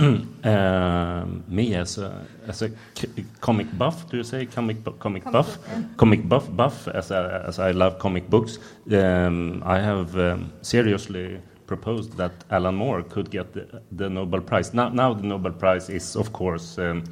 Um, 0.00 1.44
me 1.46 1.74
as 1.74 1.98
a 1.98 2.26
as 2.46 2.62
a 2.62 2.70
c- 2.94 3.26
comic 3.42 3.66
buff, 3.76 4.08
do 4.08 4.16
you 4.16 4.22
say 4.22 4.46
comic 4.46 4.82
bu- 4.82 4.96
comic, 4.98 5.24
buff? 5.24 5.58
Comic 5.98 6.26
buff 6.26 6.48
buff 6.56 6.88
as 6.88 7.10
I, 7.10 7.40
as 7.40 7.58
I 7.58 7.72
love 7.72 7.98
comic 7.98 8.30
books. 8.30 8.58
Um, 8.90 9.62
I 9.62 9.78
have 9.78 10.16
um, 10.16 10.54
seriously 10.62 11.42
proposed 11.66 12.16
that 12.16 12.32
Alan 12.50 12.76
Moore 12.76 13.02
could 13.02 13.30
get 13.30 13.52
the, 13.52 13.82
the 13.92 14.08
Nobel 14.08 14.40
Prize. 14.40 14.72
Now, 14.72 14.88
now 14.88 15.12
the 15.12 15.24
Nobel 15.24 15.52
Prize 15.52 15.90
is 15.90 16.16
of 16.16 16.32
course 16.32 16.78
um, 16.78 17.04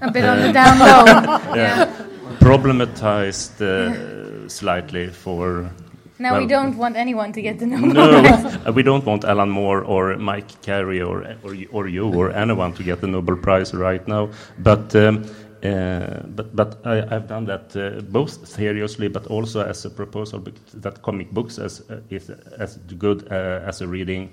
a 0.00 0.10
bit 0.10 0.24
on 0.24 0.40
the 0.40 0.52
down 0.52 0.78
low. 0.80 1.04
yeah. 1.54 1.86
problematized 2.40 3.60
uh, 3.62 4.27
slightly 4.48 5.08
for. 5.08 5.70
Now 6.20 6.38
we 6.40 6.46
don't 6.46 6.76
want 6.76 6.96
anyone 6.96 7.32
to 7.32 7.40
get 7.40 7.58
the 7.60 7.66
Nobel 7.66 7.92
No, 7.92 8.20
Prize. 8.22 8.56
uh, 8.66 8.72
we 8.72 8.82
don't 8.82 9.04
want 9.04 9.24
Alan 9.24 9.50
Moore 9.50 9.84
or 9.84 10.16
Mike 10.16 10.60
Carey 10.62 11.00
or 11.00 11.22
or, 11.44 11.54
or 11.70 11.86
you 11.88 12.12
or 12.12 12.32
anyone 12.32 12.72
to 12.74 12.82
get 12.82 13.00
the 13.00 13.06
Nobel 13.06 13.36
Prize 13.36 13.72
right 13.72 14.06
now. 14.08 14.28
But 14.58 14.96
um, 14.96 15.24
uh, 15.64 16.22
but 16.34 16.56
but 16.56 16.80
I, 16.84 17.02
I've 17.14 17.28
done 17.28 17.44
that 17.46 17.76
uh, 17.76 18.00
both 18.10 18.48
seriously, 18.48 19.08
but 19.08 19.26
also 19.28 19.60
as 19.64 19.84
a 19.84 19.90
proposal 19.90 20.44
that 20.74 21.02
comic 21.02 21.30
books 21.30 21.58
as 21.58 21.82
uh, 21.88 22.00
is 22.10 22.30
as 22.58 22.78
good 22.98 23.30
uh, 23.30 23.62
as 23.68 23.80
a 23.80 23.86
reading 23.86 24.30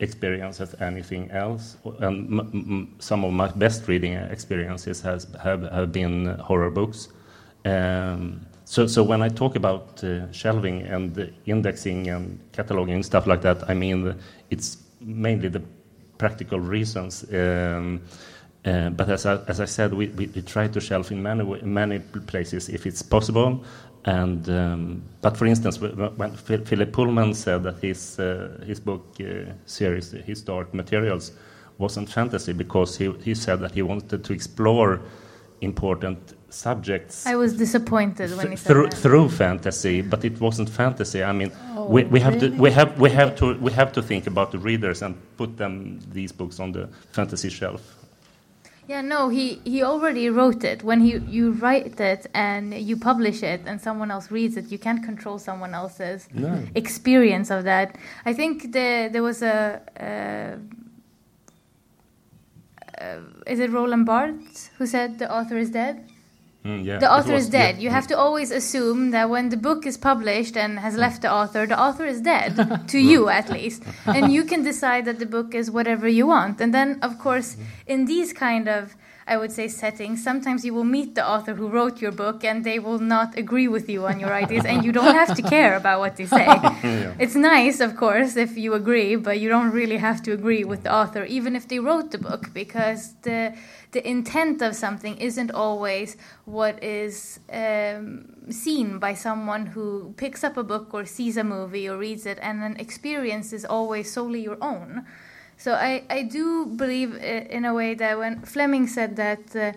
experience 0.00 0.60
as 0.60 0.74
anything 0.80 1.30
else. 1.30 1.76
And 2.00 2.40
m- 2.40 2.50
m- 2.54 2.94
some 2.98 3.24
of 3.24 3.32
my 3.32 3.48
best 3.48 3.88
reading 3.88 4.14
experiences 4.14 5.00
has, 5.02 5.26
have, 5.42 5.62
have 5.70 5.92
been 5.92 6.26
horror 6.38 6.70
books. 6.70 7.08
Um, 7.64 8.46
so, 8.86 9.02
when 9.02 9.22
I 9.22 9.30
talk 9.30 9.56
about 9.56 10.04
uh, 10.04 10.30
shelving 10.30 10.82
and 10.82 11.32
indexing 11.46 12.08
and 12.08 12.38
cataloging 12.52 12.96
and 12.96 13.04
stuff 13.04 13.26
like 13.26 13.40
that, 13.40 13.68
I 13.70 13.72
mean 13.72 14.14
it's 14.50 14.76
mainly 15.00 15.48
the 15.48 15.62
practical 16.18 16.60
reasons. 16.60 17.24
Um, 17.32 18.02
uh, 18.66 18.90
but 18.90 19.08
as 19.08 19.24
I, 19.24 19.64
said, 19.64 19.94
we, 19.94 20.08
try 20.42 20.68
to 20.68 20.80
shelf 20.80 21.10
in 21.10 21.22
many 21.22 21.44
many 21.62 22.00
places 22.00 22.68
if 22.68 22.84
it's 22.84 23.00
possible. 23.00 23.64
And 24.04 24.46
um, 24.50 25.02
but 25.22 25.38
for 25.38 25.46
instance, 25.46 25.80
when 25.80 26.36
Philip 26.36 26.92
Pullman 26.92 27.32
said 27.32 27.62
that 27.62 27.78
his 27.78 28.18
uh, 28.18 28.62
his 28.66 28.80
book 28.80 29.16
series, 29.64 30.10
His 30.10 30.42
Dark 30.42 30.74
Materials, 30.74 31.32
wasn't 31.78 32.10
fantasy 32.10 32.52
because 32.52 32.98
he 32.98 33.34
said 33.34 33.60
that 33.60 33.72
he 33.72 33.80
wanted 33.80 34.24
to 34.24 34.32
explore 34.34 35.00
important 35.62 36.34
subjects. 36.50 37.26
I 37.26 37.36
was 37.36 37.54
disappointed 37.56 38.36
when 38.36 38.50
he 38.50 38.56
said 38.56 38.68
through, 38.68 38.88
that. 38.88 38.96
through 38.96 39.28
fantasy, 39.28 40.02
but 40.02 40.24
it 40.24 40.40
wasn't 40.40 40.70
fantasy. 40.70 41.22
I 41.22 41.32
mean, 41.32 41.52
oh, 41.74 41.86
we, 41.86 42.04
we 42.04 42.20
have 42.20 42.34
really? 42.34 42.50
to 42.50 42.56
we 42.56 42.70
have 42.70 43.00
we 43.00 43.10
have 43.10 43.36
to 43.36 43.54
we 43.54 43.72
have 43.72 43.92
to 43.92 44.02
think 44.02 44.26
about 44.26 44.52
the 44.52 44.58
readers 44.58 45.02
and 45.02 45.14
put 45.36 45.56
them 45.56 46.00
these 46.12 46.32
books 46.32 46.60
on 46.60 46.72
the 46.72 46.88
fantasy 47.12 47.50
shelf. 47.50 47.98
Yeah, 48.88 49.02
no, 49.02 49.28
he, 49.28 49.60
he 49.64 49.82
already 49.82 50.30
wrote 50.30 50.64
it. 50.64 50.82
When 50.82 51.02
he, 51.02 51.18
you 51.18 51.52
write 51.52 52.00
it 52.00 52.26
and 52.32 52.72
you 52.72 52.96
publish 52.96 53.42
it 53.42 53.60
and 53.66 53.78
someone 53.78 54.10
else 54.10 54.30
reads 54.30 54.56
it, 54.56 54.72
you 54.72 54.78
can't 54.78 55.04
control 55.04 55.38
someone 55.38 55.74
else's 55.74 56.26
no. 56.32 56.66
experience 56.74 57.50
of 57.50 57.64
that. 57.64 57.98
I 58.24 58.32
think 58.32 58.72
the, 58.72 59.10
there 59.12 59.22
was 59.22 59.42
a. 59.42 59.82
Uh, 60.00 60.56
uh, 62.98 63.20
is 63.46 63.60
it 63.60 63.70
Roland 63.70 64.06
Barthes 64.06 64.70
who 64.78 64.86
said 64.86 65.18
the 65.18 65.30
author 65.30 65.58
is 65.58 65.70
dead? 65.70 66.07
Mm, 66.68 66.84
yeah, 66.84 66.98
the 66.98 67.10
author 67.10 67.32
was, 67.32 67.44
is 67.44 67.50
dead. 67.50 67.76
Yeah, 67.76 67.82
you 67.84 67.88
yeah. 67.88 67.98
have 67.98 68.06
to 68.08 68.16
always 68.18 68.50
assume 68.50 69.10
that 69.12 69.30
when 69.30 69.48
the 69.48 69.56
book 69.56 69.86
is 69.86 69.96
published 69.96 70.54
and 70.56 70.78
has 70.78 70.94
left 70.96 71.22
the 71.22 71.32
author, 71.32 71.66
the 71.66 71.80
author 71.80 72.04
is 72.04 72.20
dead, 72.20 72.50
to 72.92 72.98
you 72.98 73.30
at 73.30 73.48
least. 73.48 73.82
And 74.04 74.32
you 74.36 74.44
can 74.44 74.62
decide 74.62 75.06
that 75.06 75.18
the 75.18 75.30
book 75.36 75.54
is 75.54 75.70
whatever 75.70 76.06
you 76.06 76.26
want. 76.26 76.60
And 76.60 76.74
then, 76.74 76.98
of 77.00 77.18
course, 77.18 77.56
in 77.86 78.04
these 78.04 78.34
kind 78.34 78.68
of 78.68 78.94
I 79.28 79.36
would 79.36 79.52
say, 79.52 79.68
settings, 79.68 80.24
sometimes 80.24 80.64
you 80.64 80.72
will 80.72 80.90
meet 80.98 81.14
the 81.14 81.28
author 81.28 81.54
who 81.54 81.68
wrote 81.68 82.00
your 82.00 82.12
book 82.12 82.44
and 82.44 82.64
they 82.64 82.78
will 82.78 82.98
not 82.98 83.36
agree 83.36 83.68
with 83.68 83.86
you 83.90 84.06
on 84.06 84.18
your 84.18 84.32
ideas, 84.32 84.64
and 84.64 84.82
you 84.82 84.90
don't 84.90 85.14
have 85.14 85.36
to 85.36 85.42
care 85.42 85.76
about 85.76 86.00
what 86.00 86.16
they 86.16 86.24
say. 86.24 86.46
It's 87.24 87.34
nice, 87.34 87.80
of 87.80 87.94
course, 87.94 88.36
if 88.36 88.56
you 88.56 88.72
agree, 88.72 89.16
but 89.16 89.38
you 89.38 89.50
don't 89.50 89.70
really 89.70 89.98
have 89.98 90.22
to 90.22 90.32
agree 90.32 90.64
with 90.64 90.82
the 90.82 90.92
author, 91.00 91.24
even 91.24 91.54
if 91.56 91.68
they 91.68 91.78
wrote 91.78 92.10
the 92.10 92.18
book, 92.28 92.54
because 92.54 93.02
the 93.22 93.52
the 93.92 94.06
intent 94.06 94.60
of 94.60 94.76
something 94.76 95.16
isn't 95.16 95.50
always 95.50 96.16
what 96.44 96.82
is 96.82 97.40
um, 97.50 98.50
seen 98.50 98.98
by 98.98 99.14
someone 99.14 99.66
who 99.66 100.14
picks 100.16 100.44
up 100.44 100.56
a 100.56 100.62
book 100.62 100.92
or 100.92 101.06
sees 101.06 101.36
a 101.36 101.44
movie 101.44 101.88
or 101.88 101.96
reads 101.96 102.26
it, 102.26 102.38
and 102.42 102.62
an 102.62 102.76
experience 102.78 103.52
is 103.52 103.64
always 103.64 104.12
solely 104.12 104.40
your 104.40 104.58
own. 104.60 105.06
So 105.56 105.72
I, 105.72 106.04
I 106.08 106.22
do 106.22 106.66
believe 106.66 107.16
in 107.16 107.64
a 107.64 107.74
way 107.74 107.94
that 107.94 108.18
when 108.18 108.42
Flemming 108.42 108.86
said 108.86 109.16
that 109.16 109.56
uh, 109.56 109.72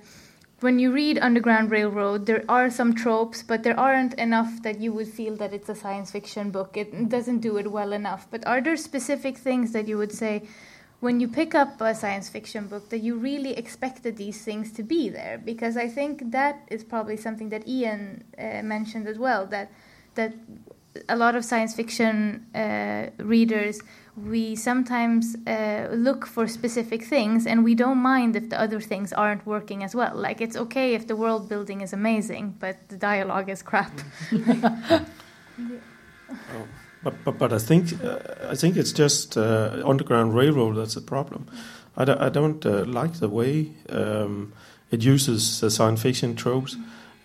when 0.59 0.77
you 0.77 0.91
read 0.91 1.17
Underground 1.17 1.71
Railroad, 1.71 2.27
there 2.27 2.45
are 2.47 2.69
some 2.69 2.93
tropes, 2.93 3.41
but 3.41 3.63
there 3.63 3.79
aren't 3.79 4.13
enough 4.13 4.61
that 4.61 4.79
you 4.79 4.93
would 4.93 5.07
feel 5.07 5.35
that 5.37 5.53
it's 5.53 5.69
a 5.69 5.75
science 5.75 6.11
fiction 6.11 6.51
book. 6.51 6.77
It 6.77 7.09
doesn't 7.09 7.39
do 7.39 7.57
it 7.57 7.71
well 7.71 7.93
enough. 7.93 8.27
But 8.29 8.45
are 8.45 8.61
there 8.61 8.77
specific 8.77 9.39
things 9.39 9.71
that 9.71 9.87
you 9.87 9.97
would 9.97 10.11
say 10.11 10.47
when 11.01 11.19
you 11.19 11.27
pick 11.27 11.53
up 11.53 11.81
a 11.81 11.93
science 11.93 12.29
fiction 12.29 12.67
book 12.67 12.89
that 12.89 12.99
you 12.99 13.15
really 13.15 13.53
expected 13.57 14.17
these 14.17 14.41
things 14.43 14.71
to 14.73 14.83
be 14.83 15.09
there? 15.09 15.41
Because 15.43 15.75
I 15.75 15.87
think 15.87 16.31
that 16.31 16.61
is 16.69 16.83
probably 16.83 17.17
something 17.17 17.49
that 17.49 17.67
Ian 17.67 18.23
uh, 18.37 18.61
mentioned 18.63 19.07
as 19.07 19.17
well 19.17 19.45
that 19.47 19.71
that 20.15 20.33
a 21.07 21.15
lot 21.15 21.35
of 21.35 21.45
science 21.45 21.73
fiction 21.73 22.45
uh, 22.53 23.09
readers 23.17 23.81
we 24.17 24.55
sometimes 24.55 25.37
uh, 25.47 25.87
look 25.93 26.25
for 26.25 26.47
specific 26.47 27.03
things 27.03 27.47
and 27.47 27.63
we 27.63 27.73
don't 27.73 27.97
mind 27.97 28.35
if 28.35 28.49
the 28.49 28.59
other 28.59 28.81
things 28.81 29.13
aren't 29.13 29.45
working 29.45 29.83
as 29.83 29.95
well. 29.95 30.15
Like 30.15 30.41
it's 30.41 30.57
okay 30.57 30.93
if 30.93 31.07
the 31.07 31.15
world 31.15 31.47
building 31.47 31.81
is 31.81 31.93
amazing 31.93 32.57
but 32.59 32.89
the 32.89 32.97
dialogue 32.97 33.49
is 33.49 33.61
crap. 33.61 33.93
Oh, 36.53 36.65
but, 37.03 37.13
but, 37.23 37.37
but 37.37 37.53
I 37.53 37.59
think 37.59 38.03
uh, 38.03 38.19
I 38.49 38.55
think 38.55 38.77
it's 38.77 38.91
just 38.91 39.37
uh, 39.37 39.81
Underground 39.85 40.35
Railroad 40.35 40.75
that's 40.75 40.95
the 40.95 41.01
problem. 41.01 41.47
I, 41.97 42.05
do, 42.05 42.15
I 42.19 42.29
don't 42.29 42.65
uh, 42.65 42.85
like 42.85 43.19
the 43.19 43.29
way 43.29 43.71
um, 43.89 44.53
it 44.91 45.03
uses 45.03 45.63
science 45.73 46.01
fiction 46.01 46.35
tropes. 46.35 46.77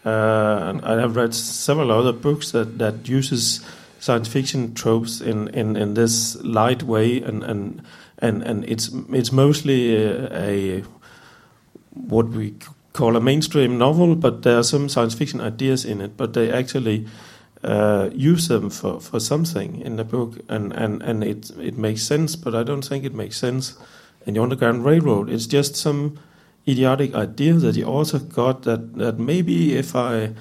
Uh, 0.04 0.68
and 0.68 0.84
I 0.84 1.00
have 1.00 1.16
read 1.16 1.34
several 1.34 1.90
other 1.90 2.12
books 2.12 2.52
that, 2.52 2.78
that 2.78 3.08
uses 3.08 3.60
science 3.98 4.28
fiction 4.28 4.72
tropes 4.72 5.20
in, 5.20 5.48
in, 5.48 5.76
in 5.76 5.94
this 5.94 6.36
light 6.42 6.84
way, 6.84 7.20
and 7.22 7.42
and 7.42 7.82
and, 8.18 8.42
and 8.42 8.64
it's 8.64 8.90
it's 9.10 9.32
mostly 9.32 9.96
a, 9.96 10.32
a 10.32 10.84
what 11.90 12.28
we 12.28 12.54
call 12.92 13.16
a 13.16 13.20
mainstream 13.20 13.78
novel, 13.78 14.14
but 14.14 14.42
there 14.42 14.58
are 14.58 14.62
some 14.62 14.88
science 14.88 15.14
fiction 15.14 15.40
ideas 15.40 15.84
in 15.84 16.00
it, 16.00 16.16
but 16.16 16.34
they 16.34 16.52
actually 16.52 17.06
uh, 17.66 18.10
use 18.12 18.48
them 18.48 18.70
for, 18.70 19.00
for 19.00 19.20
something 19.20 19.80
in 19.80 19.96
the 19.96 20.04
book, 20.04 20.38
and, 20.48 20.72
and, 20.72 21.02
and 21.02 21.24
it 21.24 21.50
it 21.58 21.76
makes 21.76 22.02
sense. 22.02 22.36
But 22.36 22.54
I 22.54 22.62
don't 22.62 22.84
think 22.84 23.04
it 23.04 23.14
makes 23.14 23.36
sense 23.36 23.76
in 24.24 24.34
the 24.34 24.42
Underground 24.42 24.84
Railroad. 24.84 25.28
It's 25.28 25.46
just 25.46 25.76
some 25.76 26.18
idiotic 26.68 27.14
idea 27.14 27.54
that 27.54 27.72
the 27.72 27.84
author 27.84 28.18
got 28.18 28.62
that 28.62 28.94
that 28.94 29.18
maybe 29.18 29.74
if 29.74 29.94
I 29.94 30.34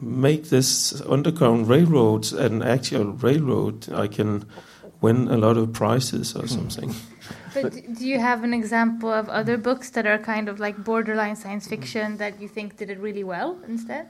make 0.00 0.50
this 0.50 1.00
underground 1.08 1.68
railroad 1.68 2.32
an 2.32 2.62
actual 2.62 3.12
railroad, 3.12 3.90
I 3.92 4.08
can 4.08 4.44
win 5.00 5.28
a 5.28 5.36
lot 5.36 5.56
of 5.56 5.72
prizes 5.72 6.36
or 6.36 6.46
something. 6.46 6.94
But 7.54 7.72
do 7.72 8.06
you 8.06 8.20
have 8.20 8.44
an 8.44 8.52
example 8.52 9.10
of 9.10 9.30
other 9.30 9.56
books 9.56 9.90
that 9.90 10.06
are 10.06 10.18
kind 10.18 10.48
of 10.48 10.60
like 10.60 10.76
borderline 10.84 11.36
science 11.36 11.66
fiction 11.66 12.18
that 12.18 12.38
you 12.38 12.48
think 12.48 12.76
did 12.76 12.90
it 12.90 12.98
really 12.98 13.24
well 13.24 13.58
instead? 13.66 14.08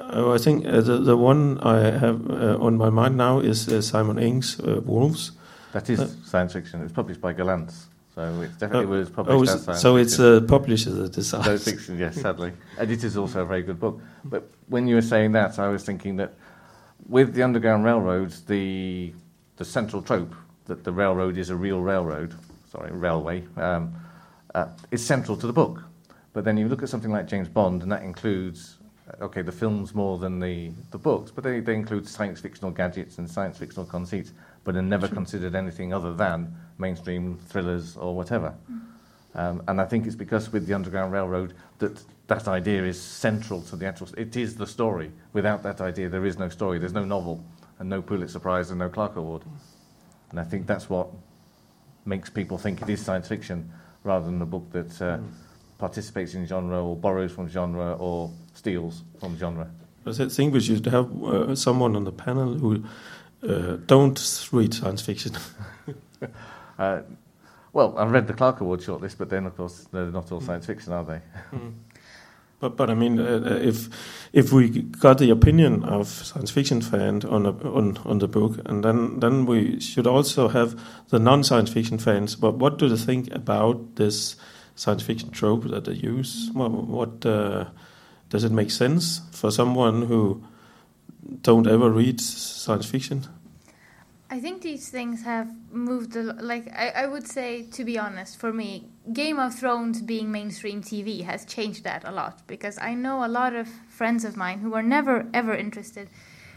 Uh, 0.00 0.32
I 0.32 0.38
think 0.38 0.66
uh, 0.66 0.80
the 0.80 0.98
the 0.98 1.16
one 1.16 1.58
I 1.60 1.90
have 1.90 2.30
uh, 2.30 2.66
on 2.66 2.76
my 2.76 2.90
mind 2.90 3.16
now 3.16 3.40
is 3.40 3.68
uh, 3.68 3.82
Simon 3.82 4.18
Ings' 4.18 4.58
uh, 4.60 4.80
Wolves. 4.84 5.32
That 5.72 5.88
is 5.90 6.00
uh, 6.00 6.08
science 6.24 6.52
fiction. 6.52 6.82
It's 6.82 6.92
published 6.92 7.20
by 7.20 7.34
Gollancz. 7.34 7.86
So 8.14 8.42
it 8.42 8.58
definitely 8.58 8.86
was 8.86 9.08
published 9.08 9.50
oh, 9.50 9.54
as 9.54 9.64
science 9.64 9.80
So 9.80 9.96
it's 9.96 10.16
the 10.16 10.42
publisher 10.48 10.90
that 10.90 11.12
decides. 11.12 11.44
Science 11.44 11.64
fiction, 11.64 11.98
yes, 11.98 12.20
sadly. 12.20 12.52
and 12.78 12.90
it 12.90 13.04
is 13.04 13.16
also 13.16 13.42
a 13.42 13.44
very 13.44 13.62
good 13.62 13.78
book. 13.78 14.00
But 14.24 14.50
when 14.68 14.88
you 14.88 14.96
were 14.96 15.02
saying 15.02 15.32
that, 15.32 15.58
I 15.58 15.68
was 15.68 15.84
thinking 15.84 16.16
that 16.16 16.34
with 17.08 17.34
the 17.34 17.42
Underground 17.42 17.84
Railroad, 17.84 18.32
the, 18.46 19.12
the 19.56 19.64
central 19.64 20.02
trope 20.02 20.34
that 20.66 20.84
the 20.84 20.92
railroad 20.92 21.38
is 21.38 21.50
a 21.50 21.56
real 21.56 21.80
railroad, 21.80 22.34
sorry, 22.70 22.92
railway, 22.92 23.44
um, 23.56 23.94
uh, 24.54 24.66
is 24.90 25.04
central 25.04 25.36
to 25.36 25.46
the 25.46 25.52
book. 25.52 25.82
But 26.32 26.44
then 26.44 26.56
you 26.56 26.68
look 26.68 26.82
at 26.82 26.88
something 26.88 27.10
like 27.10 27.26
James 27.26 27.48
Bond, 27.48 27.82
and 27.82 27.90
that 27.92 28.02
includes, 28.02 28.76
uh, 28.79 28.79
okay, 29.20 29.42
the 29.42 29.52
films 29.52 29.94
more 29.94 30.18
than 30.18 30.40
the, 30.40 30.72
the 30.90 30.98
books, 30.98 31.30
but 31.30 31.44
they, 31.44 31.60
they 31.60 31.74
include 31.74 32.08
science 32.08 32.40
fictional 32.40 32.70
gadgets 32.70 33.18
and 33.18 33.30
science 33.30 33.58
fictional 33.58 33.86
conceits, 33.86 34.32
but 34.64 34.76
are 34.76 34.82
never 34.82 35.08
considered 35.08 35.54
anything 35.54 35.92
other 35.92 36.14
than 36.14 36.54
mainstream 36.78 37.38
thrillers 37.48 37.96
or 37.96 38.14
whatever. 38.14 38.54
Mm. 38.70 38.80
Um, 39.34 39.62
and 39.68 39.80
I 39.80 39.84
think 39.84 40.06
it's 40.06 40.16
because 40.16 40.52
with 40.52 40.66
the 40.66 40.74
Underground 40.74 41.12
Railroad 41.12 41.54
that 41.78 42.02
that 42.26 42.46
idea 42.46 42.84
is 42.84 43.00
central 43.00 43.60
to 43.62 43.76
the 43.76 43.86
actual. 43.86 44.08
It 44.16 44.36
is 44.36 44.56
the 44.56 44.66
story. 44.66 45.10
Without 45.32 45.62
that 45.64 45.80
idea, 45.80 46.08
there 46.08 46.24
is 46.24 46.38
no 46.38 46.48
story. 46.48 46.78
There's 46.78 46.92
no 46.92 47.04
novel, 47.04 47.44
and 47.78 47.88
no 47.88 48.00
Pulitzer 48.00 48.38
Prize, 48.38 48.70
and 48.70 48.78
no 48.78 48.88
Clarke 48.88 49.16
Award. 49.16 49.42
And 50.30 50.38
I 50.38 50.44
think 50.44 50.66
that's 50.66 50.88
what 50.88 51.08
makes 52.04 52.30
people 52.30 52.56
think 52.56 52.82
it 52.82 52.88
is 52.88 53.04
science 53.04 53.26
fiction, 53.26 53.72
rather 54.04 54.26
than 54.26 54.40
a 54.42 54.46
book 54.46 54.70
that 54.70 55.02
uh, 55.02 55.18
mm. 55.18 55.28
participates 55.78 56.34
in 56.34 56.46
genre 56.46 56.84
or 56.84 56.94
borrows 56.94 57.32
from 57.32 57.48
genre 57.48 57.94
or 57.94 58.30
steals 58.60 59.04
from 59.18 59.38
genre. 59.38 59.66
I 60.06 60.12
think 60.12 60.54
we 60.54 60.60
should 60.60 60.86
have 60.86 61.08
uh, 61.22 61.54
someone 61.54 61.96
on 61.96 62.04
the 62.04 62.12
panel 62.12 62.54
who 62.54 62.84
uh, 63.42 63.76
don't 63.86 64.48
read 64.52 64.74
science 64.74 65.02
fiction. 65.02 65.32
uh, 66.78 67.00
well, 67.72 67.96
I've 67.98 68.10
read 68.10 68.26
the 68.26 68.34
Clarke 68.34 68.60
Award 68.60 68.80
shortlist, 68.80 69.16
but 69.18 69.30
then, 69.30 69.46
of 69.46 69.56
course, 69.56 69.86
they're 69.92 70.12
not 70.18 70.32
all 70.32 70.40
science 70.40 70.66
fiction, 70.66 70.92
are 70.92 71.04
they? 71.04 71.20
Mm. 71.52 71.72
But, 72.60 72.76
but 72.76 72.90
I 72.90 72.94
mean, 72.94 73.18
uh, 73.18 73.40
uh, 73.44 73.68
if 73.70 73.88
if 74.32 74.52
we 74.52 74.82
got 75.04 75.16
the 75.16 75.30
opinion 75.30 75.82
of 75.84 76.08
science 76.08 76.50
fiction 76.50 76.82
fans 76.82 77.24
on 77.24 77.46
a, 77.46 77.52
on 77.78 77.96
on 78.04 78.18
the 78.18 78.28
book, 78.28 78.60
and 78.66 78.84
then 78.84 79.20
then 79.20 79.46
we 79.46 79.80
should 79.80 80.06
also 80.06 80.48
have 80.48 80.78
the 81.08 81.18
non-science 81.18 81.72
fiction 81.72 81.98
fans. 81.98 82.36
But 82.36 82.58
what 82.58 82.78
do 82.78 82.88
they 82.88 83.02
think 83.02 83.34
about 83.34 83.96
this 83.96 84.36
science 84.74 85.02
fiction 85.02 85.30
trope 85.30 85.70
that 85.70 85.84
they 85.84 85.92
use? 85.92 86.50
What, 86.52 86.70
what 86.70 87.24
uh, 87.24 87.64
does 88.30 88.44
it 88.44 88.52
make 88.52 88.70
sense 88.70 89.20
for 89.32 89.50
someone 89.50 90.02
who 90.02 90.42
don't 91.42 91.66
ever 91.66 91.90
read 91.90 92.20
science 92.20 92.86
fiction? 92.86 93.26
I 94.32 94.38
think 94.38 94.62
these 94.62 94.88
things 94.88 95.24
have 95.24 95.50
moved. 95.72 96.14
A, 96.14 96.22
lo- 96.22 96.36
like 96.40 96.72
I, 96.72 96.90
I 96.90 97.06
would 97.06 97.26
say, 97.26 97.64
to 97.72 97.84
be 97.84 97.98
honest, 97.98 98.38
for 98.38 98.52
me, 98.52 98.88
Game 99.12 99.40
of 99.40 99.56
Thrones 99.56 100.00
being 100.02 100.30
mainstream 100.30 100.82
TV 100.82 101.24
has 101.24 101.44
changed 101.44 101.82
that 101.82 102.04
a 102.04 102.12
lot 102.12 102.46
because 102.46 102.78
I 102.78 102.94
know 102.94 103.24
a 103.24 103.26
lot 103.26 103.54
of 103.54 103.66
friends 103.88 104.24
of 104.24 104.36
mine 104.36 104.60
who 104.60 104.74
are 104.74 104.84
never 104.84 105.26
ever 105.34 105.54
interested 105.54 106.08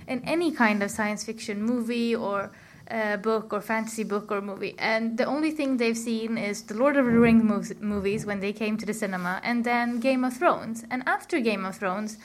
in 0.07 0.23
any 0.23 0.51
kind 0.51 0.83
of 0.83 0.91
science 0.91 1.23
fiction 1.23 1.63
movie 1.63 2.15
or 2.15 2.51
uh, 2.89 3.17
book 3.17 3.53
or 3.53 3.61
fantasy 3.61 4.03
book 4.03 4.31
or 4.31 4.41
movie, 4.41 4.75
and 4.77 5.17
the 5.17 5.25
only 5.25 5.51
thing 5.51 5.77
they've 5.77 5.97
seen 5.97 6.37
is 6.37 6.63
the 6.63 6.75
Lord 6.75 6.97
of 6.97 7.05
the 7.05 7.11
Rings 7.11 7.73
movies 7.79 8.25
when 8.25 8.39
they 8.39 8.53
came 8.53 8.77
to 8.77 8.85
the 8.85 8.93
cinema, 8.93 9.39
and 9.43 9.63
then 9.63 9.99
Game 9.99 10.23
of 10.23 10.35
Thrones. 10.35 10.83
And 10.89 11.03
after 11.07 11.39
Game 11.39 11.65
of 11.65 11.77
Thrones, 11.77 12.17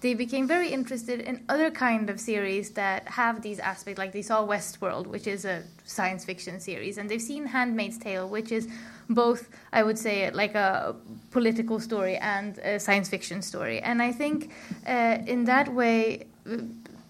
they 0.00 0.14
became 0.14 0.46
very 0.46 0.68
interested 0.68 1.20
in 1.20 1.44
other 1.48 1.70
kind 1.70 2.10
of 2.10 2.20
series 2.20 2.70
that 2.70 3.08
have 3.08 3.42
these 3.42 3.58
aspects 3.58 3.98
like 3.98 4.12
they 4.12 4.22
saw 4.22 4.46
westworld 4.46 5.06
which 5.06 5.26
is 5.26 5.44
a 5.44 5.62
science 5.84 6.24
fiction 6.24 6.60
series. 6.60 6.98
And 6.98 7.08
they've 7.08 7.22
seen 7.22 7.46
handmaid's 7.46 7.98
tale 7.98 8.28
which 8.28 8.52
is 8.52 8.68
both 9.08 9.48
i 9.72 9.82
would 9.82 9.98
say 9.98 10.30
like 10.32 10.54
a 10.54 10.96
political 11.30 11.78
story 11.78 12.16
and 12.16 12.58
a 12.58 12.78
science 12.78 13.08
fiction 13.08 13.40
story. 13.42 13.80
And 13.80 14.02
i 14.02 14.12
think 14.12 14.52
uh, 14.86 15.18
in 15.26 15.44
that 15.44 15.72
way 15.72 16.26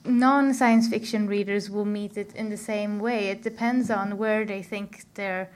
non 0.07 0.55
science 0.55 0.89
fiction 0.89 1.27
readers 1.27 1.71
will 1.71 1.85
meet 1.85 2.17
it 2.17 2.35
in 2.35 2.49
the 2.49 2.57
same 2.57 2.99
way 2.99 3.29
it 3.29 3.43
depends 3.43 3.91
on 3.91 4.17
where 4.19 4.45
they 4.45 4.63
think 4.63 5.05
they're 5.15 5.51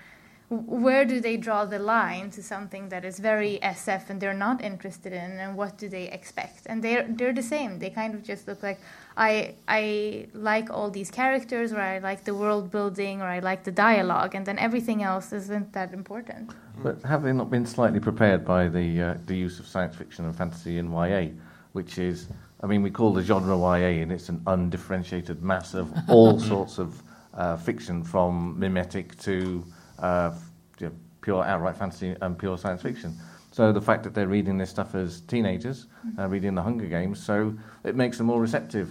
where 0.50 1.04
do 1.04 1.20
they 1.20 1.36
draw 1.36 1.64
the 1.64 1.78
line 1.78 2.28
to 2.32 2.42
something 2.42 2.88
that 2.88 3.04
is 3.04 3.20
very 3.20 3.60
SF 3.62 4.10
and 4.10 4.20
they're 4.20 4.34
not 4.34 4.60
interested 4.60 5.12
in, 5.12 5.38
and 5.38 5.56
what 5.56 5.78
do 5.78 5.88
they 5.88 6.08
expect? 6.10 6.66
And 6.66 6.82
they're 6.82 7.06
they're 7.08 7.32
the 7.32 7.42
same. 7.42 7.78
They 7.78 7.88
kind 7.90 8.14
of 8.14 8.24
just 8.24 8.48
look 8.48 8.60
like 8.60 8.80
I 9.16 9.54
I 9.68 10.26
like 10.34 10.68
all 10.68 10.90
these 10.90 11.08
characters, 11.08 11.72
or 11.72 11.80
I 11.80 11.98
like 11.98 12.24
the 12.24 12.34
world 12.34 12.72
building, 12.72 13.22
or 13.22 13.26
I 13.26 13.38
like 13.38 13.62
the 13.62 13.70
dialogue, 13.70 14.34
and 14.34 14.44
then 14.44 14.58
everything 14.58 15.04
else 15.04 15.32
isn't 15.32 15.72
that 15.72 15.92
important. 15.92 16.52
But 16.82 17.00
have 17.02 17.22
they 17.22 17.32
not 17.32 17.48
been 17.48 17.66
slightly 17.66 18.00
prepared 18.00 18.44
by 18.44 18.66
the 18.66 19.02
uh, 19.02 19.14
the 19.26 19.36
use 19.36 19.60
of 19.60 19.68
science 19.68 19.94
fiction 19.94 20.24
and 20.24 20.34
fantasy 20.34 20.78
in 20.78 20.90
YA, 20.90 21.28
which 21.74 21.96
is, 21.98 22.26
I 22.62 22.66
mean, 22.66 22.82
we 22.82 22.90
call 22.90 23.12
the 23.12 23.22
genre 23.22 23.56
YA, 23.56 24.02
and 24.02 24.12
it's 24.12 24.28
an 24.28 24.42
undifferentiated 24.46 25.42
mass 25.42 25.74
of 25.74 25.92
all 26.08 26.38
sorts 26.52 26.78
of 26.78 27.02
uh, 27.34 27.56
fiction, 27.56 28.02
from 28.04 28.58
mimetic 28.58 29.18
to 29.20 29.64
uh, 29.98 30.32
you 30.78 30.86
know, 30.86 30.92
pure 31.22 31.44
outright 31.44 31.76
fantasy 31.76 32.14
and 32.20 32.38
pure 32.38 32.58
science 32.58 32.82
fiction. 32.82 33.16
So 33.52 33.72
the 33.72 33.80
fact 33.80 34.04
that 34.04 34.14
they're 34.14 34.28
reading 34.28 34.58
this 34.58 34.70
stuff 34.70 34.94
as 34.94 35.22
teenagers, 35.22 35.86
uh, 36.18 36.28
reading 36.28 36.54
the 36.54 36.62
Hunger 36.62 36.86
Games, 36.86 37.22
so 37.22 37.54
it 37.84 37.96
makes 37.96 38.18
them 38.18 38.26
more 38.26 38.40
receptive, 38.40 38.90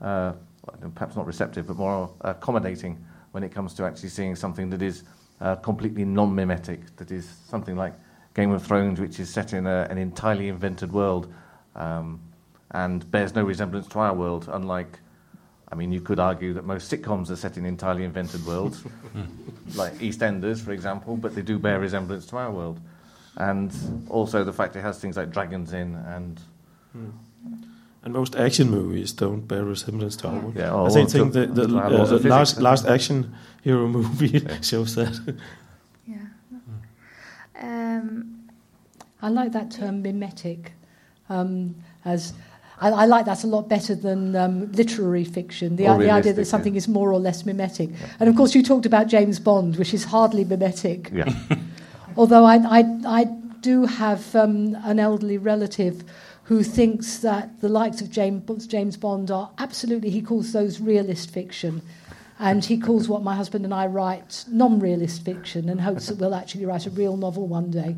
uh, 0.00 0.32
perhaps 0.94 1.14
not 1.14 1.26
receptive, 1.26 1.66
but 1.66 1.76
more 1.76 2.10
accommodating 2.22 3.04
when 3.32 3.44
it 3.44 3.52
comes 3.52 3.74
to 3.74 3.84
actually 3.84 4.08
seeing 4.08 4.34
something 4.34 4.68
that 4.70 4.82
is 4.82 5.04
uh, 5.40 5.56
completely 5.56 6.04
non-mimetic, 6.04 6.96
that 6.96 7.10
is 7.12 7.28
something 7.48 7.76
like 7.76 7.94
Game 8.34 8.50
of 8.50 8.64
Thrones, 8.66 9.00
which 9.00 9.20
is 9.20 9.32
set 9.32 9.52
in 9.52 9.66
a, 9.66 9.86
an 9.90 9.98
entirely 9.98 10.48
invented 10.48 10.92
world 10.92 11.32
um, 11.76 12.20
and 12.72 13.08
bears 13.10 13.34
no 13.34 13.42
resemblance 13.44 13.86
to 13.88 13.98
our 13.98 14.14
world, 14.14 14.48
unlike 14.50 14.98
I 15.72 15.76
mean, 15.76 15.92
you 15.92 16.00
could 16.00 16.18
argue 16.18 16.52
that 16.54 16.64
most 16.64 16.90
sitcoms 16.90 17.30
are 17.30 17.36
set 17.36 17.56
in 17.56 17.64
entirely 17.64 18.02
invented 18.02 18.44
worlds, 18.44 18.82
like 19.76 19.94
EastEnders, 19.98 20.60
for 20.60 20.72
example, 20.72 21.16
but 21.16 21.36
they 21.36 21.42
do 21.42 21.60
bear 21.60 21.78
resemblance 21.78 22.26
to 22.26 22.36
our 22.38 22.50
world. 22.50 22.80
And 23.36 23.72
also 24.10 24.42
the 24.42 24.52
fact 24.52 24.74
it 24.74 24.82
has 24.82 24.98
things 24.98 25.16
like 25.16 25.30
dragons 25.30 25.72
in 25.72 25.94
and. 25.94 26.40
And 28.02 28.14
most 28.14 28.34
action 28.34 28.68
movies 28.70 29.12
don't 29.12 29.46
bear 29.46 29.62
resemblance 29.64 30.16
to 30.16 30.28
our 30.28 30.40
world. 30.40 30.56
Yeah, 30.56 30.70
I 30.72 30.74
or 30.74 30.90
think, 30.90 31.10
to- 31.10 31.18
think 31.18 31.32
the, 31.34 31.46
the 31.46 31.64
uh, 31.78 31.90
laws 31.90 32.10
of 32.10 32.24
last, 32.24 32.60
last 32.60 32.86
action 32.86 33.32
hero 33.62 33.86
movie 33.86 34.38
Yeah. 34.40 34.60
shows 34.62 34.94
that. 34.96 35.36
Yeah. 36.06 36.16
Um, 37.60 38.48
I 39.22 39.28
like 39.28 39.52
that 39.52 39.70
term 39.70 40.02
mimetic 40.02 40.72
um, 41.28 41.76
as. 42.04 42.32
I, 42.80 42.90
I 42.90 43.04
like 43.04 43.26
that 43.26 43.44
a 43.44 43.46
lot 43.46 43.68
better 43.68 43.94
than 43.94 44.34
um, 44.34 44.72
literary 44.72 45.24
fiction. 45.24 45.76
The, 45.76 45.84
the 45.84 46.10
idea 46.10 46.32
that 46.32 46.46
something 46.46 46.74
yeah. 46.74 46.78
is 46.78 46.88
more 46.88 47.12
or 47.12 47.18
less 47.18 47.44
mimetic. 47.44 47.90
And 48.18 48.28
of 48.28 48.36
course, 48.36 48.54
you 48.54 48.62
talked 48.62 48.86
about 48.86 49.06
James 49.06 49.38
Bond, 49.38 49.76
which 49.76 49.92
is 49.94 50.04
hardly 50.04 50.44
mimetic. 50.44 51.10
Yeah. 51.12 51.32
Although 52.16 52.44
I, 52.44 52.56
I, 52.56 52.84
I 53.06 53.24
do 53.60 53.86
have 53.86 54.34
um, 54.34 54.74
an 54.82 54.98
elderly 54.98 55.38
relative 55.38 56.04
who 56.44 56.62
thinks 56.62 57.18
that 57.18 57.60
the 57.60 57.68
likes 57.68 58.00
of 58.00 58.10
James, 58.10 58.66
James 58.66 58.96
Bond 58.96 59.30
are 59.30 59.50
absolutely, 59.58 60.10
he 60.10 60.22
calls 60.22 60.52
those 60.52 60.80
realist 60.80 61.30
fiction. 61.30 61.82
And 62.42 62.64
he 62.64 62.80
calls 62.80 63.06
what 63.06 63.22
my 63.22 63.36
husband 63.36 63.66
and 63.66 63.74
I 63.74 63.86
write 63.86 64.46
non 64.48 64.80
realist 64.80 65.22
fiction 65.26 65.68
and 65.68 65.78
hopes 65.78 66.06
that 66.06 66.16
we'll 66.16 66.34
actually 66.34 66.64
write 66.64 66.86
a 66.86 66.90
real 66.90 67.18
novel 67.18 67.46
one 67.46 67.70
day. 67.70 67.96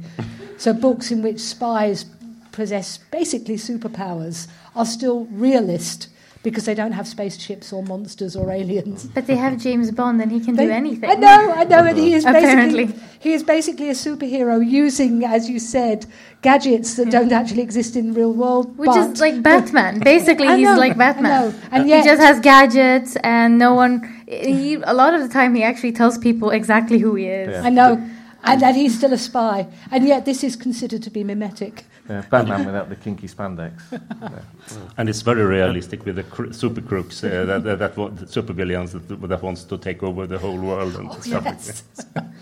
So, 0.59 0.73
books 0.73 1.13
in 1.13 1.23
which 1.23 1.39
spies 1.39 2.07
possess 2.53 2.99
basically 2.99 3.57
superpowers 3.57 4.47
are 4.77 4.87
still 4.87 5.25
realist 5.27 6.09
because 6.43 6.65
they 6.65 6.75
don't 6.75 6.93
have 6.93 7.07
spaceships 7.07 7.73
or 7.73 7.83
monsters 7.83 8.35
or 8.35 8.51
aliens. 8.51 9.05
but 9.15 9.27
they 9.27 9.37
have 9.37 9.59
James 9.59 9.91
Bond, 9.91 10.21
and 10.21 10.31
he 10.33 10.41
can 10.41 10.57
do 10.57 10.69
anything. 10.69 11.09
I 11.09 11.15
know, 11.15 11.53
I 11.53 11.65
know, 11.65 11.85
and 11.85 11.99
he 11.99 12.15
is 12.15 12.25
Apparently. 12.25 12.87
basically 12.87 13.09
he 13.23 13.33
is 13.35 13.45
basically 13.45 13.89
a 13.89 13.93
superhero 13.93 14.69
using, 14.69 15.25
as 15.25 15.49
you 15.49 15.61
said, 15.61 16.07
gadgets 16.43 16.97
that 16.97 17.09
don't 17.11 17.31
actually 17.31 17.63
exist 17.63 17.95
in 17.95 18.09
the 18.09 18.19
real 18.19 18.33
world. 18.33 18.77
Which 18.77 18.89
but 18.89 19.13
is 19.13 19.21
like 19.21 19.41
Batman. 19.51 20.01
Basically, 20.01 20.49
I 20.49 20.57
he's 20.57 20.65
know, 20.67 20.77
like 20.77 20.99
Batman. 20.99 21.53
know, 21.53 21.59
and 21.71 21.85
he 21.85 22.03
just 22.03 22.21
has 22.21 22.41
gadgets, 22.41 23.15
and 23.23 23.59
no 23.59 23.75
one. 23.75 24.03
He, 24.27 24.75
a 24.75 24.93
lot 24.93 25.15
of 25.15 25.21
the 25.21 25.29
time, 25.29 25.55
he 25.55 25.63
actually 25.63 25.93
tells 25.93 26.19
people 26.19 26.51
exactly 26.51 26.99
who 26.99 27.15
he 27.15 27.27
is. 27.27 27.51
Yeah. 27.51 27.63
I 27.63 27.69
know, 27.71 28.11
and 28.43 28.61
that 28.61 28.75
he's 28.75 28.99
still 28.99 29.13
a 29.13 29.19
spy, 29.19 29.69
and 29.93 30.05
yet 30.05 30.25
this 30.25 30.43
is 30.43 30.57
considered 30.57 31.05
to 31.05 31.11
be 31.11 31.23
mimetic. 31.23 31.85
Yeah, 32.09 32.23
Batman 32.31 32.67
without 32.67 32.89
the 32.89 32.97
kinky 32.97 33.29
spandex. 33.29 33.81
Yeah. 34.23 34.79
And 34.97 35.09
it's 35.09 35.23
very 35.23 35.45
realistic 35.45 36.05
with 36.07 36.17
the 36.17 36.23
cr- 36.23 36.53
super 36.53 36.81
crooks, 36.81 37.25
uh, 37.25 37.45
that, 37.45 37.65
that, 37.65 37.79
that 37.81 37.97
want, 37.97 38.31
super 38.31 38.53
villains 38.53 38.93
that, 38.93 39.21
that 39.29 39.43
wants 39.43 39.65
to 39.65 39.77
take 39.77 40.03
over 40.03 40.27
the 40.27 40.39
whole 40.39 40.57
world 40.57 40.95
and 40.95 41.13
stuff 41.13 41.45
like 41.45 41.55
yes. 41.55 41.83
that. 42.15 42.27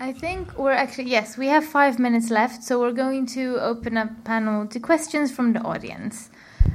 I 0.00 0.12
think 0.12 0.56
we're 0.56 0.72
actually 0.72 1.10
yes, 1.10 1.36
we 1.36 1.48
have 1.48 1.64
five 1.64 1.98
minutes 1.98 2.30
left, 2.30 2.62
so 2.62 2.78
we're 2.80 2.92
going 2.92 3.26
to 3.26 3.58
open 3.60 3.96
up 3.96 4.24
panel 4.24 4.66
to 4.68 4.78
questions 4.78 5.32
from 5.32 5.52
the 5.52 5.60
audience. 5.60 6.30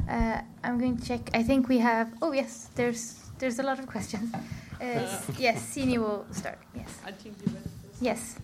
Uh, 0.09 0.41
I'm 0.63 0.77
going 0.77 0.97
to 0.97 1.05
check. 1.05 1.29
I 1.33 1.41
think 1.43 1.69
we 1.69 1.77
have. 1.77 2.11
Oh 2.21 2.33
yes, 2.33 2.69
there's 2.75 3.19
there's 3.39 3.59
a 3.59 3.63
lot 3.63 3.79
of 3.79 3.87
questions. 3.87 4.33
Uh, 4.33 4.39
yes, 5.39 5.73
Sini 5.73 5.97
will 5.97 6.25
start. 6.31 6.59
Yes. 6.75 7.01
Yes. 8.01 8.35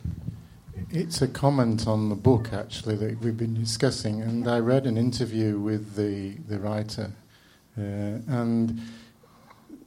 It's 0.90 1.22
a 1.22 1.28
comment 1.28 1.88
on 1.88 2.10
the 2.10 2.16
book, 2.16 2.54
actually, 2.54 2.96
that 2.98 3.20
we've 3.22 3.38
been 3.38 3.54
discussing. 3.54 4.22
And 4.22 4.48
I 4.48 4.60
read 4.60 4.86
an 4.86 4.98
interview 4.98 5.60
with 5.60 5.96
the, 5.96 6.36
the 6.48 6.60
writer, 6.60 7.12
uh, 7.78 7.82
and 7.82 8.82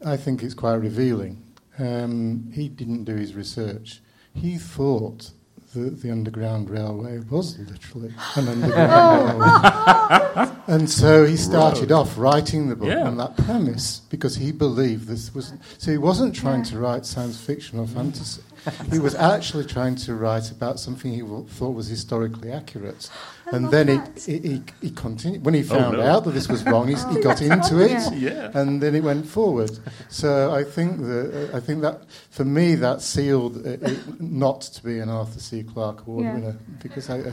I 0.04 0.16
think 0.16 0.42
it's 0.42 0.54
quite 0.54 0.74
revealing. 0.74 1.42
Um, 1.78 2.50
he 2.54 2.68
didn't 2.68 3.04
do 3.04 3.14
his 3.16 3.34
research. 3.34 4.00
He 4.34 4.58
thought 4.58 5.30
that 5.74 6.02
the 6.02 6.10
Underground 6.10 6.68
Railway 6.68 7.18
was 7.30 7.58
literally 7.58 8.12
an 8.36 8.48
underground 8.48 9.40
railway. 9.40 10.48
And 10.68 10.88
so 10.88 11.24
he 11.26 11.36
started 11.36 11.90
off 11.90 12.16
writing 12.16 12.68
the 12.68 12.76
book 12.76 12.88
Yeah. 12.88 13.02
on 13.06 13.16
that 13.16 13.36
premise 13.36 14.00
because 14.10 14.36
he 14.36 14.52
believed 14.52 15.08
this 15.08 15.34
was. 15.34 15.52
So 15.78 15.90
he 15.90 15.98
wasn't 15.98 16.34
trying 16.34 16.60
Yeah. 16.60 16.70
to 16.70 16.78
write 16.78 17.04
science 17.04 17.38
fiction 17.40 17.78
or 17.80 17.86
fantasy. 17.86 18.42
He 18.90 18.98
was 18.98 19.14
actually 19.14 19.64
trying 19.64 19.96
to 19.96 20.14
write 20.14 20.50
about 20.50 20.78
something 20.78 21.12
he 21.12 21.20
w- 21.20 21.44
thought 21.46 21.70
was 21.70 21.88
historically 21.88 22.52
accurate. 22.52 23.10
and 23.52 23.70
then 23.70 23.86
that. 23.86 24.22
he, 24.24 24.38
he, 24.38 24.48
he, 24.48 24.62
he 24.82 24.90
continued. 24.90 25.44
When 25.44 25.54
he 25.54 25.62
found 25.62 25.96
no. 25.96 26.02
out 26.04 26.24
that 26.24 26.30
this 26.32 26.48
was 26.48 26.64
wrong, 26.64 26.88
he, 26.88 26.94
he 26.94 27.20
got 27.28 27.42
into 27.42 27.80
it. 27.80 27.90
Yeah. 27.90 28.32
Yeah. 28.32 28.50
And 28.54 28.80
then 28.80 28.94
it 28.94 29.02
went 29.02 29.26
forward. 29.26 29.70
So 30.08 30.52
I 30.54 30.64
think 30.64 30.98
that 31.00 31.50
uh, 31.52 31.56
I 31.56 31.60
think 31.60 31.82
that 31.82 32.02
for 32.30 32.44
me 32.44 32.74
that 32.76 33.02
sealed 33.02 33.66
it, 33.66 33.82
it 33.82 34.20
not 34.20 34.60
to 34.62 34.82
be 34.84 34.98
an 35.00 35.08
Arthur 35.08 35.40
C. 35.40 35.62
Clarke 35.62 36.06
Award 36.06 36.24
Yeah. 36.24 36.34
winner 36.34 36.56
because 36.82 37.10
I, 37.10 37.18
I 37.18 37.32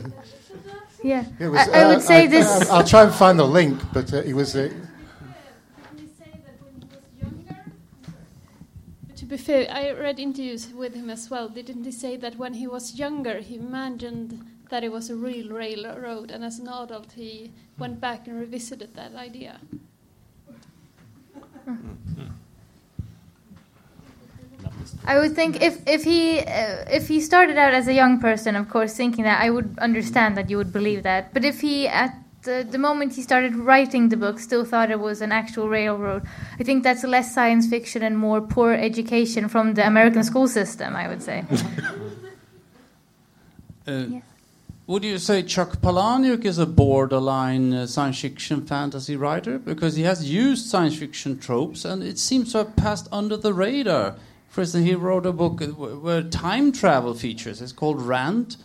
Yeah. 1.02 1.24
it 1.38 1.48
was, 1.48 1.68
I, 1.68 1.80
I 1.82 1.86
would 1.86 1.98
uh, 1.98 2.00
say 2.00 2.24
I, 2.24 2.26
this. 2.26 2.70
I, 2.70 2.78
will 2.78 2.86
try 2.86 3.04
and 3.04 3.14
find 3.14 3.38
the 3.38 3.46
link, 3.46 3.80
but 3.92 4.12
uh, 4.12 4.18
it 4.18 4.34
was. 4.34 4.56
Uh, 4.56 4.70
be 9.30 9.36
fair, 9.36 9.70
I 9.70 9.92
read 9.92 10.18
interviews 10.18 10.72
with 10.74 10.94
him 10.94 11.08
as 11.08 11.30
well. 11.30 11.48
Didn't 11.48 11.84
he 11.84 11.92
say 11.92 12.16
that 12.16 12.36
when 12.36 12.54
he 12.54 12.66
was 12.66 12.98
younger, 12.98 13.38
he 13.38 13.56
imagined 13.56 14.44
that 14.70 14.82
it 14.82 14.90
was 14.90 15.08
a 15.08 15.14
real 15.14 15.48
railroad, 15.50 16.30
and 16.30 16.44
as 16.44 16.58
an 16.58 16.68
adult, 16.68 17.12
he 17.12 17.52
went 17.78 18.00
back 18.00 18.26
and 18.26 18.38
revisited 18.38 18.94
that 18.94 19.14
idea? 19.14 19.60
I 25.04 25.18
would 25.18 25.34
think 25.34 25.62
if 25.62 25.78
if 25.86 26.04
he 26.04 26.40
uh, 26.40 26.84
if 26.90 27.08
he 27.08 27.20
started 27.20 27.56
out 27.56 27.72
as 27.72 27.86
a 27.86 27.94
young 27.94 28.20
person, 28.20 28.56
of 28.56 28.68
course, 28.68 28.94
thinking 28.96 29.24
that 29.24 29.40
I 29.40 29.50
would 29.50 29.78
understand 29.78 30.36
that 30.36 30.50
you 30.50 30.56
would 30.56 30.72
believe 30.72 31.02
that. 31.04 31.32
But 31.32 31.44
if 31.44 31.60
he 31.60 31.86
at 31.86 32.19
the, 32.42 32.66
the 32.68 32.78
moment 32.78 33.14
he 33.14 33.22
started 33.22 33.54
writing 33.56 34.08
the 34.08 34.16
book, 34.16 34.38
still 34.38 34.64
thought 34.64 34.90
it 34.90 35.00
was 35.00 35.20
an 35.20 35.32
actual 35.32 35.68
railroad. 35.68 36.26
I 36.58 36.62
think 36.64 36.82
that's 36.82 37.04
less 37.04 37.34
science 37.34 37.66
fiction 37.66 38.02
and 38.02 38.16
more 38.16 38.40
poor 38.40 38.72
education 38.72 39.48
from 39.48 39.74
the 39.74 39.86
American 39.86 40.24
school 40.24 40.48
system, 40.48 40.96
I 40.96 41.08
would 41.08 41.22
say. 41.22 41.44
Uh, 43.88 44.04
Yes. 44.10 44.22
Would 44.90 45.04
you 45.04 45.18
say 45.18 45.44
Chuck 45.44 45.80
Palahniuk 45.80 46.44
is 46.44 46.58
a 46.58 46.66
borderline 46.66 47.72
uh, 47.72 47.86
science 47.86 48.20
fiction 48.20 48.66
fantasy 48.66 49.14
writer? 49.14 49.56
Because 49.56 49.94
he 49.94 50.02
has 50.02 50.28
used 50.28 50.66
science 50.66 50.98
fiction 50.98 51.38
tropes 51.38 51.84
and 51.84 52.02
it 52.02 52.18
seems 52.18 52.50
to 52.52 52.58
have 52.58 52.74
passed 52.74 53.06
under 53.12 53.36
the 53.36 53.54
radar. 53.54 54.16
For 54.48 54.62
instance, 54.62 54.84
he 54.84 54.96
wrote 54.96 55.26
a 55.26 55.32
book 55.32 55.62
uh, 55.62 55.66
where 55.66 56.22
time 56.24 56.72
travel 56.72 57.14
features. 57.14 57.62
It's 57.62 57.70
called 57.70 58.02
Rant. 58.02 58.56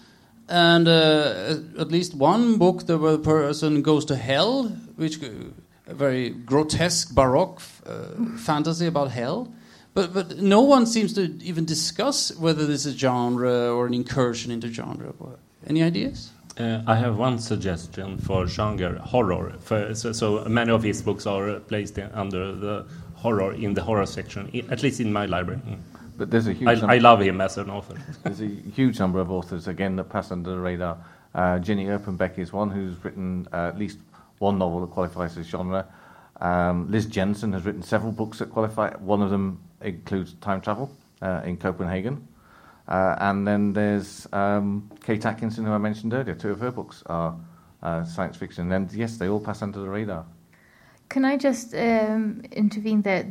And 0.48 0.88
uh, 0.88 1.58
at 1.80 1.90
least 1.90 2.14
one 2.14 2.58
book, 2.58 2.86
the 2.86 2.98
where 2.98 3.14
the 3.14 3.24
person 3.24 3.82
goes 3.82 4.06
to 4.06 4.16
hell, 4.16 4.66
which 4.96 5.22
uh, 5.24 5.28
a 5.88 5.94
very 5.94 6.30
grotesque 6.30 7.14
Baroque 7.14 7.62
uh, 7.86 8.38
fantasy 8.38 8.86
about 8.86 9.12
hell. 9.12 9.52
But, 9.94 10.14
but 10.14 10.38
no 10.38 10.62
one 10.62 10.86
seems 10.86 11.14
to 11.14 11.22
even 11.42 11.66
discuss 11.66 12.36
whether 12.38 12.68
this 12.68 12.86
is 12.86 12.96
a 12.96 12.98
genre 12.98 13.74
or 13.74 13.88
an 13.88 13.94
incursion 13.94 14.52
into 14.52 14.68
genre. 14.72 15.14
Any 15.66 15.82
ideas? 15.82 16.32
Uh, 16.58 16.82
I 16.86 16.96
have 16.96 17.18
one 17.18 17.40
suggestion 17.40 18.18
for 18.18 18.46
genre 18.48 19.00
horror. 19.00 19.54
For, 19.60 19.96
so, 19.96 20.12
so 20.12 20.46
many 20.46 20.72
of 20.72 20.84
his 20.84 21.02
books 21.02 21.26
are 21.26 21.60
placed 21.60 21.98
under 22.14 22.54
the 22.54 22.86
horror 23.16 23.54
in 23.54 23.74
the 23.74 23.82
horror 23.82 24.06
section, 24.06 24.52
at 24.70 24.84
least 24.84 25.00
in 25.00 25.12
my 25.12 25.26
library. 25.26 25.62
Mm. 25.68 25.80
But 26.18 26.32
there's 26.32 26.48
a 26.48 26.54
huge 26.54 26.70
I, 26.70 26.74
number- 26.76 26.94
I 26.94 26.98
love 26.98 27.22
him 27.22 27.42
as 27.42 27.58
an 27.58 27.70
author. 27.70 27.96
There's 28.24 28.42
a 28.42 28.48
huge 28.48 29.00
number 29.00 29.20
of 29.20 29.32
authors, 29.32 29.68
again, 29.68 29.96
that 29.98 30.06
pass 30.06 30.32
under 30.32 30.52
the 30.52 30.60
radar. 30.60 30.98
Uh, 31.34 31.60
Jenny 31.60 31.86
Erpenbeck 31.86 32.38
is 32.40 32.54
one 32.54 32.70
who's 32.70 33.04
written 33.04 33.48
uh, 33.52 33.68
at 33.68 33.78
least 33.78 33.98
one 34.40 34.58
novel 34.58 34.82
that 34.82 34.92
qualifies 34.92 35.38
as 35.38 35.46
genre. 35.48 35.86
Um, 36.40 36.90
Liz 36.90 37.06
Jensen 37.06 37.52
has 37.54 37.66
written 37.66 37.82
several 37.82 38.12
books 38.12 38.40
that 38.40 38.50
qualify. 38.52 38.92
One 38.98 39.22
of 39.22 39.30
them 39.30 39.60
includes 39.82 40.34
time 40.36 40.62
travel 40.62 40.90
uh, 41.22 41.42
in 41.46 41.58
Copenhagen. 41.58 42.28
Uh, 42.88 43.16
and 43.20 43.48
then 43.48 43.74
there's 43.74 44.28
um, 44.32 44.90
Kate 45.04 45.26
Atkinson, 45.26 45.66
who 45.66 45.72
I 45.72 45.78
mentioned 45.78 46.14
earlier. 46.14 46.36
Two 46.36 46.52
of 46.52 46.60
her 46.60 46.72
books 46.72 47.04
are 47.08 47.36
uh, 47.84 48.04
science 48.06 48.38
fiction. 48.38 48.72
And 48.72 48.92
yes, 48.94 49.18
they 49.18 49.28
all 49.28 49.40
pass 49.40 49.62
under 49.62 49.80
the 49.80 49.90
radar. 49.90 50.26
Can 51.10 51.26
I 51.26 51.38
just 51.38 51.74
um, 51.76 52.42
intervene 52.52 53.02
that 53.04 53.26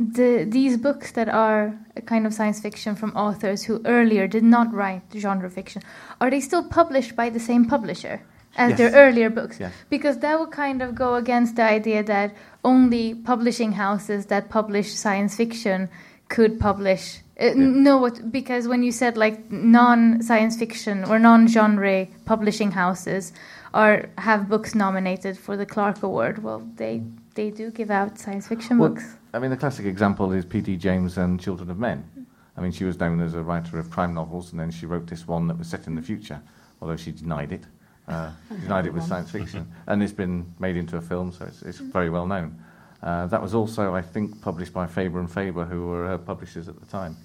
the 0.00 0.44
these 0.48 0.76
books 0.76 1.12
that 1.12 1.28
are 1.28 1.72
a 1.96 2.00
kind 2.02 2.26
of 2.26 2.34
science 2.34 2.60
fiction 2.60 2.94
from 2.96 3.10
authors 3.16 3.62
who 3.64 3.80
earlier 3.84 4.26
did 4.26 4.42
not 4.42 4.72
write 4.74 5.02
genre 5.14 5.48
fiction 5.48 5.80
are 6.20 6.30
they 6.30 6.40
still 6.40 6.64
published 6.68 7.14
by 7.14 7.30
the 7.30 7.38
same 7.40 7.64
publisher 7.64 8.20
as 8.56 8.70
Yes. 8.70 8.78
their 8.78 8.92
earlier 8.92 9.30
books? 9.30 9.58
Yes. 9.60 9.72
Because 9.90 10.18
that 10.18 10.38
would 10.40 10.50
kind 10.50 10.82
of 10.82 10.94
go 10.94 11.14
against 11.14 11.56
the 11.56 11.62
idea 11.62 12.02
that 12.02 12.34
only 12.64 13.14
publishing 13.14 13.72
houses 13.72 14.26
that 14.26 14.48
publish 14.48 14.92
science 14.94 15.36
fiction 15.36 15.88
could 16.28 16.58
publish. 16.58 17.20
Uh, 17.40 17.46
n- 17.46 17.82
No, 17.82 17.98
what 17.98 18.32
because 18.32 18.66
when 18.68 18.82
you 18.82 18.92
said 18.92 19.16
like 19.16 19.36
non-science 19.50 20.56
fiction 20.56 21.04
or 21.04 21.18
non-genre 21.18 22.06
publishing 22.24 22.72
houses 22.72 23.32
are 23.72 24.08
have 24.18 24.48
books 24.48 24.74
nominated 24.74 25.36
for 25.38 25.56
the 25.56 25.66
Clarke 25.66 26.02
Award, 26.02 26.42
well, 26.42 26.62
they 26.76 27.02
they 27.34 27.50
do 27.50 27.70
give 27.70 27.90
out 27.90 28.18
science 28.18 28.48
fiction 28.48 28.78
Well, 28.78 28.90
books. 28.90 29.16
I 29.32 29.38
mean, 29.38 29.50
the 29.50 29.56
classic 29.56 29.86
example 29.86 30.32
is 30.32 30.44
P.D. 30.44 30.76
James 30.76 31.18
and 31.18 31.40
Children 31.40 31.70
of 31.70 31.78
Men. 31.78 32.26
I 32.56 32.60
mean, 32.60 32.72
she 32.72 32.84
was 32.84 32.98
known 32.98 33.20
as 33.20 33.34
a 33.34 33.42
writer 33.42 33.78
of 33.78 33.90
crime 33.90 34.14
novels, 34.14 34.52
and 34.52 34.60
then 34.60 34.70
she 34.70 34.86
wrote 34.86 35.06
this 35.06 35.26
one 35.26 35.48
that 35.48 35.58
was 35.58 35.66
set 35.66 35.86
in 35.86 35.96
the 35.96 36.02
future, 36.02 36.40
although 36.80 36.96
she 36.96 37.10
denied 37.10 37.52
it. 37.52 37.64
Uh, 38.06 38.30
denied 38.62 38.86
it 38.86 38.92
was 38.92 39.04
science 39.06 39.30
fiction, 39.30 39.66
and 39.86 40.02
it's 40.02 40.12
been 40.12 40.52
made 40.58 40.76
into 40.76 40.96
a 40.96 41.00
film, 41.00 41.32
so 41.32 41.44
it's, 41.46 41.62
it's 41.62 41.78
very 41.78 42.10
well 42.10 42.26
known. 42.26 42.56
Uh, 43.02 43.26
that 43.26 43.42
was 43.42 43.54
also, 43.54 43.94
I 43.94 44.02
think, 44.02 44.40
published 44.40 44.72
by 44.72 44.86
Faber 44.86 45.18
and 45.18 45.30
Faber, 45.30 45.64
who 45.64 45.88
were 45.88 46.06
her 46.06 46.18
publishers 46.18 46.68
at 46.68 46.78
the 46.78 46.86
time. 46.86 47.16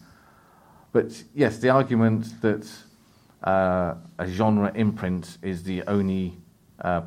But 0.91 1.23
yes, 1.35 1.59
the 1.59 1.69
argument 1.69 2.41
that 2.41 2.67
uh, 3.43 3.95
a 4.17 4.27
genre 4.27 4.71
imprint 4.73 5.37
is 5.41 5.63
the 5.63 5.83
only 5.83 6.38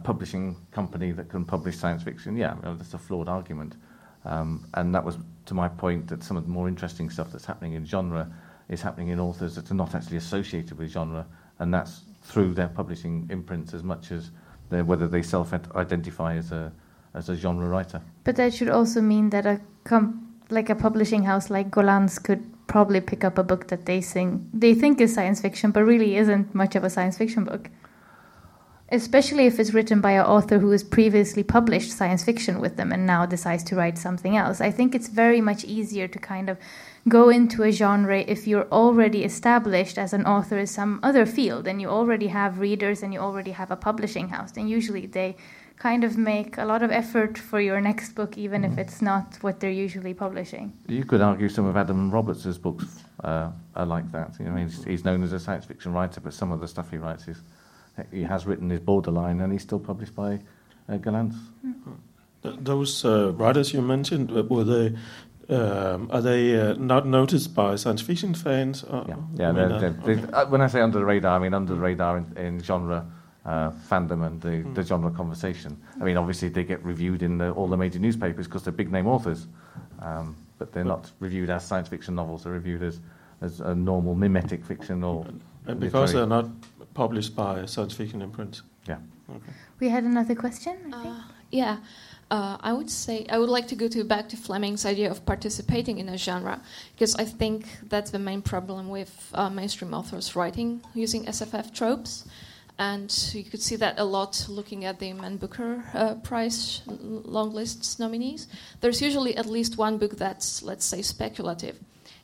publishing 0.04 0.56
company 0.70 1.12
that 1.12 1.28
can 1.28 1.44
publish 1.44 1.76
science 1.76 2.02
fiction, 2.02 2.36
yeah, 2.36 2.56
that's 2.62 2.94
a 2.94 2.98
flawed 2.98 3.28
argument. 3.28 3.76
Um, 4.24 4.66
and 4.74 4.94
that 4.94 5.04
was 5.04 5.16
to 5.46 5.54
my 5.54 5.68
point 5.68 6.08
that 6.08 6.22
some 6.22 6.36
of 6.36 6.44
the 6.44 6.50
more 6.50 6.68
interesting 6.68 7.10
stuff 7.10 7.32
that's 7.32 7.44
happening 7.44 7.72
in 7.74 7.84
genre 7.84 8.30
is 8.68 8.80
happening 8.80 9.08
in 9.08 9.18
authors 9.18 9.54
that 9.56 9.70
are 9.70 9.74
not 9.74 9.94
actually 9.94 10.18
associated 10.18 10.78
with 10.78 10.90
genre, 10.90 11.26
and 11.58 11.74
that's 11.74 12.02
through 12.22 12.54
their 12.54 12.68
publishing 12.68 13.26
imprints 13.30 13.74
as 13.74 13.82
much 13.82 14.12
as 14.12 14.30
whether 14.68 15.08
they 15.08 15.22
self-identify 15.22 16.36
as 16.36 16.52
a 16.52 16.72
as 17.14 17.28
a 17.28 17.36
genre 17.36 17.68
writer. 17.68 18.00
But 18.24 18.36
that 18.36 18.54
should 18.54 18.70
also 18.70 19.00
mean 19.00 19.30
that 19.30 19.44
a 19.46 19.60
like 20.50 20.70
a 20.70 20.74
publishing 20.74 21.24
house 21.24 21.50
like 21.50 21.70
Gollancz 21.70 22.22
could 22.22 22.42
probably 22.66 23.00
pick 23.00 23.24
up 23.24 23.36
a 23.38 23.42
book 23.42 23.68
that 23.68 23.86
they 23.86 24.00
sing 24.00 24.48
they 24.54 24.74
think 24.74 25.00
is 25.00 25.14
science 25.14 25.40
fiction, 25.40 25.72
but 25.72 25.82
really 25.84 26.16
isn't 26.16 26.54
much 26.54 26.76
of 26.76 26.84
a 26.84 26.90
science 26.90 27.18
fiction 27.18 27.44
book. 27.44 27.68
Especially 28.92 29.46
if 29.46 29.58
it's 29.58 29.72
written 29.72 30.02
by 30.02 30.12
an 30.12 30.26
author 30.26 30.58
who 30.58 30.70
has 30.70 30.84
previously 30.84 31.42
published 31.42 31.90
science 31.90 32.22
fiction 32.22 32.60
with 32.60 32.76
them 32.76 32.92
and 32.92 33.06
now 33.06 33.24
decides 33.24 33.64
to 33.64 33.74
write 33.74 33.96
something 33.96 34.36
else. 34.36 34.60
I 34.60 34.70
think 34.70 34.94
it's 34.94 35.08
very 35.08 35.40
much 35.40 35.64
easier 35.64 36.06
to 36.06 36.18
kind 36.18 36.50
of 36.50 36.58
go 37.08 37.30
into 37.30 37.62
a 37.62 37.72
genre 37.72 38.20
if 38.20 38.46
you're 38.46 38.68
already 38.70 39.24
established 39.24 39.96
as 39.96 40.12
an 40.12 40.26
author 40.26 40.58
in 40.58 40.66
some 40.66 41.00
other 41.02 41.24
field 41.24 41.66
and 41.66 41.80
you 41.80 41.88
already 41.88 42.26
have 42.26 42.60
readers 42.60 43.02
and 43.02 43.14
you 43.14 43.20
already 43.20 43.52
have 43.52 43.70
a 43.70 43.76
publishing 43.76 44.28
house. 44.28 44.52
Then 44.52 44.68
usually 44.68 45.06
they 45.06 45.36
kind 45.78 46.04
of 46.04 46.18
make 46.18 46.58
a 46.58 46.64
lot 46.64 46.82
of 46.82 46.90
effort 46.90 47.38
for 47.38 47.60
your 47.62 47.80
next 47.80 48.14
book, 48.14 48.36
even 48.36 48.62
if 48.62 48.76
it's 48.76 49.00
not 49.00 49.38
what 49.40 49.58
they're 49.58 49.70
usually 49.86 50.14
publishing. 50.14 50.70
You 50.86 51.04
could 51.04 51.22
argue 51.22 51.48
some 51.48 51.64
of 51.64 51.78
Adam 51.78 52.10
Roberts' 52.10 52.58
books 52.58 53.04
uh, 53.24 53.50
are 53.74 53.86
like 53.86 54.12
that. 54.12 54.36
You 54.38 54.44
know, 54.50 54.56
he's, 54.56 54.84
he's 54.84 55.04
known 55.04 55.22
as 55.22 55.32
a 55.32 55.40
science 55.40 55.64
fiction 55.64 55.94
writer, 55.94 56.20
but 56.20 56.34
some 56.34 56.52
of 56.52 56.60
the 56.60 56.68
stuff 56.68 56.90
he 56.90 56.98
writes 56.98 57.26
is 57.26 57.42
he 58.10 58.22
has 58.22 58.46
written 58.46 58.70
is 58.70 58.80
borderline, 58.80 59.40
and 59.40 59.52
he's 59.52 59.62
still 59.62 59.80
published 59.80 60.14
by 60.14 60.40
uh. 60.88 61.34
Th- 62.42 62.56
those 62.58 63.04
uh, 63.04 63.32
writers 63.32 63.72
you 63.72 63.82
mentioned, 63.82 64.30
uh, 64.30 64.42
were 64.42 64.64
they? 64.64 64.96
Um, 65.48 66.08
are 66.10 66.22
they 66.22 66.58
uh, 66.58 66.74
not 66.74 67.06
noticed 67.06 67.54
by 67.54 67.76
science 67.76 68.00
fiction 68.00 68.34
fans? 68.34 68.84
Or, 68.84 69.04
Yeah, 69.06 69.14
I 69.14 69.18
yeah. 69.34 69.52
mean, 69.52 69.54
They're, 69.54 69.72
uh, 69.72 69.78
they're, 69.78 69.90
okay. 69.90 70.14
they 70.14 70.32
uh, 70.32 70.46
when 70.46 70.60
I 70.60 70.66
say 70.68 70.80
under 70.80 70.98
the 70.98 71.04
radar, 71.04 71.36
I 71.36 71.38
mean 71.38 71.52
under 71.52 71.74
the 71.74 71.80
radar 71.80 72.18
in, 72.18 72.36
in 72.36 72.62
genre 72.62 73.04
uh, 73.44 73.70
fandom 73.90 74.24
and 74.24 74.40
the, 74.40 74.62
the 74.74 74.82
genre 74.82 75.10
conversation. 75.10 75.76
I 76.00 76.04
mean, 76.04 76.16
obviously 76.16 76.48
they 76.48 76.64
get 76.64 76.82
reviewed 76.84 77.22
in 77.22 77.38
the, 77.38 77.50
all 77.50 77.66
the 77.66 77.76
major 77.76 77.98
newspapers 77.98 78.46
because 78.46 78.62
they're 78.62 78.72
big 78.72 78.90
name 78.90 79.06
authors, 79.06 79.46
um, 80.00 80.36
but 80.58 80.72
they're 80.72 80.84
not 80.84 81.10
reviewed 81.18 81.50
as 81.50 81.66
science 81.66 81.88
fiction 81.88 82.14
novels. 82.14 82.44
They're 82.44 82.52
reviewed 82.52 82.82
as 82.82 83.00
as 83.40 83.60
a 83.60 83.74
normal 83.74 84.14
mimetic 84.14 84.64
fiction 84.64 85.02
or 85.02 85.26
and 85.66 85.80
because 85.80 86.12
they're 86.12 86.26
not 86.26 86.46
published 86.94 87.34
by 87.34 87.66
science 87.66 87.94
fiction 87.94 88.22
imprints. 88.22 88.62
Yeah. 88.86 88.98
Okay. 89.30 89.52
We 89.80 89.88
had 89.88 90.04
another 90.04 90.34
question, 90.34 90.76
I 90.92 91.02
think. 91.02 91.14
Uh, 91.14 91.22
yeah, 91.50 91.76
uh, 92.30 92.56
I 92.60 92.72
would 92.72 92.90
say 92.90 93.26
I 93.28 93.38
would 93.38 93.50
like 93.50 93.68
to 93.68 93.74
go 93.74 93.88
to 93.88 94.04
back 94.04 94.28
to 94.30 94.36
Flemming's 94.36 94.86
idea 94.86 95.10
of 95.10 95.24
participating 95.26 95.98
in 95.98 96.08
a 96.08 96.16
genre 96.16 96.62
because 96.94 97.14
I 97.16 97.26
think 97.26 97.66
that's 97.88 98.10
the 98.10 98.18
main 98.18 98.40
problem 98.40 98.88
with 98.88 99.30
uh, 99.34 99.50
mainstream 99.50 99.92
authors 99.92 100.34
writing 100.34 100.80
using 100.94 101.26
SFF 101.26 101.74
tropes, 101.74 102.24
and 102.78 103.12
you 103.34 103.44
could 103.44 103.60
see 103.60 103.76
that 103.76 103.98
a 103.98 104.04
lot 104.04 104.46
looking 104.48 104.86
at 104.86 104.98
the 104.98 105.12
Man 105.12 105.36
Booker 105.36 105.84
uh, 105.92 106.14
Prize 106.14 106.80
l- 106.88 106.96
long 107.24 107.52
lists 107.52 107.98
nominees. 107.98 108.48
There's 108.80 109.02
usually 109.02 109.36
at 109.36 109.44
least 109.44 109.76
one 109.76 109.98
book 109.98 110.16
that's 110.16 110.62
let's 110.62 110.86
say 110.86 111.02
speculative, 111.02 111.78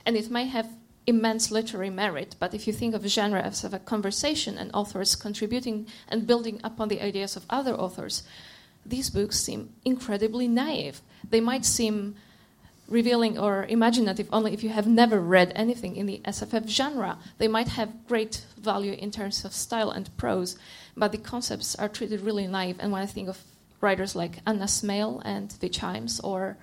and 0.06 0.16
it 0.16 0.30
may 0.30 0.46
have 0.46 0.68
immense 1.08 1.50
literary 1.50 1.88
merit, 1.88 2.36
but 2.38 2.52
if 2.52 2.66
you 2.66 2.72
think 2.72 2.94
of 2.94 3.06
genre 3.06 3.40
as 3.40 3.64
of 3.64 3.72
a 3.72 3.78
conversation 3.78 4.58
and 4.58 4.70
authors 4.74 5.16
contributing 5.16 5.86
and 6.06 6.26
building 6.26 6.60
upon 6.62 6.88
the 6.88 7.00
ideas 7.00 7.34
of 7.34 7.46
other 7.48 7.74
authors, 7.74 8.22
these 8.84 9.08
books 9.08 9.40
seem 9.40 9.70
incredibly 9.86 10.46
naive. 10.46 11.00
They 11.28 11.40
might 11.40 11.64
seem 11.64 12.14
revealing 12.88 13.38
or 13.38 13.64
imaginative 13.66 14.28
only 14.32 14.52
if 14.52 14.62
you 14.62 14.68
have 14.68 14.86
never 14.86 15.18
read 15.18 15.52
anything 15.54 15.96
in 15.96 16.04
the 16.04 16.20
SFF 16.26 16.68
genre. 16.68 17.18
They 17.38 17.48
might 17.48 17.68
have 17.68 18.06
great 18.06 18.44
value 18.58 18.92
in 18.92 19.10
terms 19.10 19.44
of 19.46 19.52
style 19.54 19.90
and 19.90 20.14
prose, 20.18 20.58
but 20.94 21.12
the 21.12 21.18
concepts 21.18 21.74
are 21.76 21.88
treated 21.88 22.20
really 22.20 22.46
naive. 22.46 22.76
And 22.80 22.92
when 22.92 23.02
I 23.02 23.06
think 23.06 23.28
of 23.28 23.42
writers 23.80 24.14
like 24.14 24.40
Anna 24.46 24.66
Smaill 24.66 25.22
and 25.24 25.50
the 25.60 25.70
Chimes 25.70 26.20
or 26.20 26.58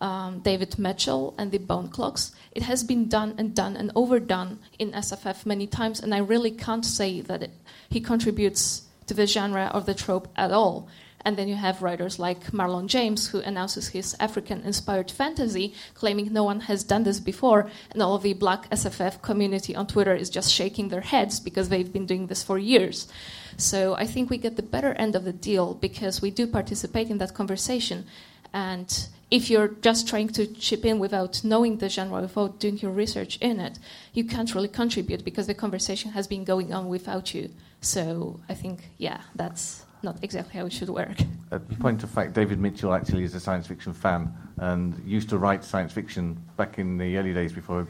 um, 0.00 0.40
David 0.40 0.78
Mitchell 0.78 1.34
and 1.38 1.50
the 1.50 1.58
Bone 1.58 1.88
Clocks, 1.88 2.32
it 2.52 2.62
has 2.62 2.84
been 2.84 3.08
done 3.08 3.34
and 3.38 3.54
done 3.54 3.76
and 3.76 3.90
overdone 3.94 4.58
in 4.78 4.92
SFF 4.92 5.46
many 5.46 5.66
times, 5.66 6.00
and 6.00 6.14
I 6.14 6.18
really 6.18 6.50
can't 6.50 6.84
say 6.84 7.20
that 7.22 7.42
it, 7.42 7.50
he 7.88 8.00
contributes 8.00 8.82
to 9.06 9.14
the 9.14 9.26
genre 9.26 9.70
or 9.74 9.80
the 9.80 9.94
trope 9.94 10.28
at 10.36 10.50
all. 10.50 10.88
And 11.24 11.38
then 11.38 11.48
you 11.48 11.56
have 11.56 11.82
writers 11.82 12.18
like 12.18 12.52
Marlon 12.52 12.86
James, 12.86 13.28
who 13.28 13.40
announces 13.40 13.88
his 13.88 14.14
African 14.20 14.60
inspired 14.60 15.10
fantasy, 15.10 15.74
claiming 15.94 16.32
no 16.32 16.44
one 16.44 16.60
has 16.60 16.84
done 16.84 17.04
this 17.04 17.18
before, 17.18 17.70
and 17.92 18.02
all 18.02 18.18
the 18.18 18.34
black 18.34 18.68
SFF 18.70 19.22
community 19.22 19.74
on 19.74 19.86
Twitter 19.86 20.14
is 20.14 20.28
just 20.28 20.52
shaking 20.52 20.88
their 20.88 21.00
heads 21.00 21.40
because 21.40 21.70
they've 21.70 21.92
been 21.92 22.04
doing 22.04 22.26
this 22.26 22.42
for 22.42 22.58
years. 22.58 23.08
So 23.56 23.94
I 23.94 24.06
think 24.06 24.28
we 24.28 24.36
get 24.36 24.56
the 24.56 24.62
better 24.62 24.92
end 24.92 25.16
of 25.16 25.24
the 25.24 25.32
deal 25.32 25.74
because 25.74 26.20
we 26.20 26.30
do 26.30 26.46
participate 26.46 27.08
in 27.08 27.18
that 27.18 27.32
conversation. 27.32 28.04
And 28.52 29.08
if 29.34 29.50
you're 29.50 29.66
just 29.82 30.06
trying 30.06 30.28
to 30.28 30.46
chip 30.46 30.84
in 30.84 31.00
without 31.00 31.42
knowing 31.42 31.78
the 31.78 31.88
genre, 31.88 32.20
without 32.20 32.60
doing 32.60 32.78
your 32.78 32.92
research 32.92 33.36
in 33.38 33.58
it, 33.58 33.80
you 34.12 34.22
can't 34.22 34.54
really 34.54 34.68
contribute 34.68 35.24
because 35.24 35.48
the 35.48 35.54
conversation 35.54 36.12
has 36.12 36.28
been 36.28 36.44
going 36.44 36.72
on 36.72 36.86
without 36.88 37.34
you. 37.34 37.50
So 37.80 38.38
I 38.48 38.54
think, 38.54 38.90
yeah, 38.96 39.22
that's 39.34 39.84
not 40.04 40.22
exactly 40.22 40.60
how 40.60 40.66
it 40.66 40.72
should 40.72 40.88
work. 40.88 41.18
A 41.50 41.58
point 41.58 42.04
of 42.04 42.10
fact, 42.10 42.32
David 42.32 42.60
Mitchell 42.60 42.94
actually 42.94 43.24
is 43.24 43.34
a 43.34 43.40
science 43.40 43.66
fiction 43.66 43.92
fan 43.92 44.32
and 44.58 45.02
used 45.04 45.28
to 45.30 45.36
write 45.36 45.64
science 45.64 45.92
fiction 45.92 46.40
back 46.56 46.78
in 46.78 46.96
the 46.96 47.16
early 47.16 47.34
days 47.34 47.52
before. 47.52 47.88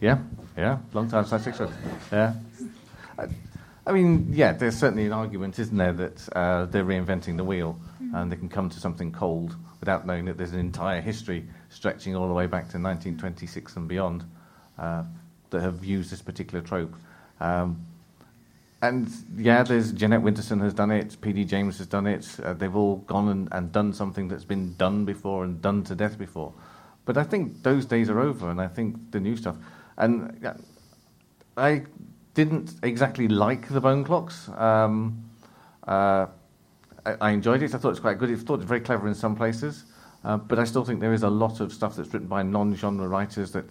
Yeah, 0.00 0.18
yeah, 0.56 0.78
long 0.94 1.10
time 1.10 1.26
science 1.26 1.44
fiction. 1.44 1.68
Yeah. 2.10 2.32
I, 3.18 3.26
I 3.86 3.92
mean, 3.92 4.28
yeah, 4.32 4.52
there's 4.52 4.76
certainly 4.76 5.04
an 5.04 5.12
argument, 5.12 5.58
isn't 5.58 5.76
there, 5.76 5.92
that 5.92 6.28
uh, 6.34 6.64
they're 6.64 6.84
reinventing 6.84 7.36
the 7.36 7.44
wheel 7.44 7.78
and 8.22 8.32
they 8.32 8.36
can 8.36 8.48
come 8.48 8.70
to 8.70 8.80
something 8.80 9.12
cold 9.12 9.54
without 9.80 10.06
knowing 10.06 10.24
that 10.24 10.36
there's 10.38 10.52
an 10.52 10.58
entire 10.58 11.00
history 11.00 11.44
stretching 11.68 12.16
all 12.16 12.26
the 12.28 12.34
way 12.34 12.46
back 12.46 12.62
to 12.62 12.78
1926 12.78 13.76
and 13.76 13.86
beyond 13.86 14.24
uh, 14.78 15.02
that 15.50 15.60
have 15.60 15.84
used 15.84 16.10
this 16.10 16.22
particular 16.22 16.64
trope. 16.64 16.94
Um, 17.40 17.84
and 18.80 19.08
yeah, 19.36 19.62
there's 19.62 19.92
Jeanette 19.92 20.22
Winterson 20.22 20.62
has 20.62 20.72
done 20.72 20.90
it, 20.90 21.20
P.D. 21.20 21.44
James 21.44 21.78
has 21.78 21.86
done 21.86 22.06
it. 22.06 22.28
Uh, 22.42 22.54
they've 22.54 22.74
all 22.74 22.96
gone 22.96 23.28
and, 23.28 23.48
and 23.52 23.72
done 23.72 23.92
something 23.92 24.28
that's 24.28 24.44
been 24.44 24.74
done 24.76 25.04
before 25.04 25.44
and 25.44 25.60
done 25.60 25.84
to 25.84 25.94
death 25.94 26.18
before. 26.18 26.52
But 27.04 27.16
I 27.16 27.22
think 27.22 27.62
those 27.62 27.86
days 27.86 28.08
are 28.10 28.20
over, 28.20 28.50
and 28.50 28.60
I 28.60 28.68
think 28.68 29.12
the 29.12 29.20
new 29.20 29.36
stuff. 29.36 29.56
And 29.96 30.44
uh, 30.44 30.54
I 31.56 31.84
didn't 32.34 32.74
exactly 32.82 33.28
like 33.28 33.68
the 33.68 33.80
Bone 33.80 34.04
Clocks. 34.04 34.48
Um, 34.56 35.24
uh, 35.86 36.26
I, 37.06 37.28
I, 37.28 37.30
enjoyed 37.30 37.62
it. 37.62 37.74
I 37.74 37.78
thought 37.78 37.88
it 37.88 37.92
was 37.92 38.00
quite 38.00 38.18
good. 38.18 38.30
I 38.30 38.34
thought 38.34 38.54
it 38.54 38.58
was 38.58 38.66
very 38.66 38.80
clever 38.80 39.06
in 39.06 39.14
some 39.14 39.36
places. 39.36 39.84
Uh, 40.24 40.36
but 40.36 40.58
I 40.58 40.64
still 40.64 40.84
think 40.84 41.00
there 41.00 41.12
is 41.12 41.22
a 41.22 41.30
lot 41.30 41.60
of 41.60 41.72
stuff 41.72 41.96
that's 41.96 42.12
written 42.12 42.28
by 42.28 42.42
non-genre 42.42 43.06
writers 43.06 43.52
that 43.52 43.64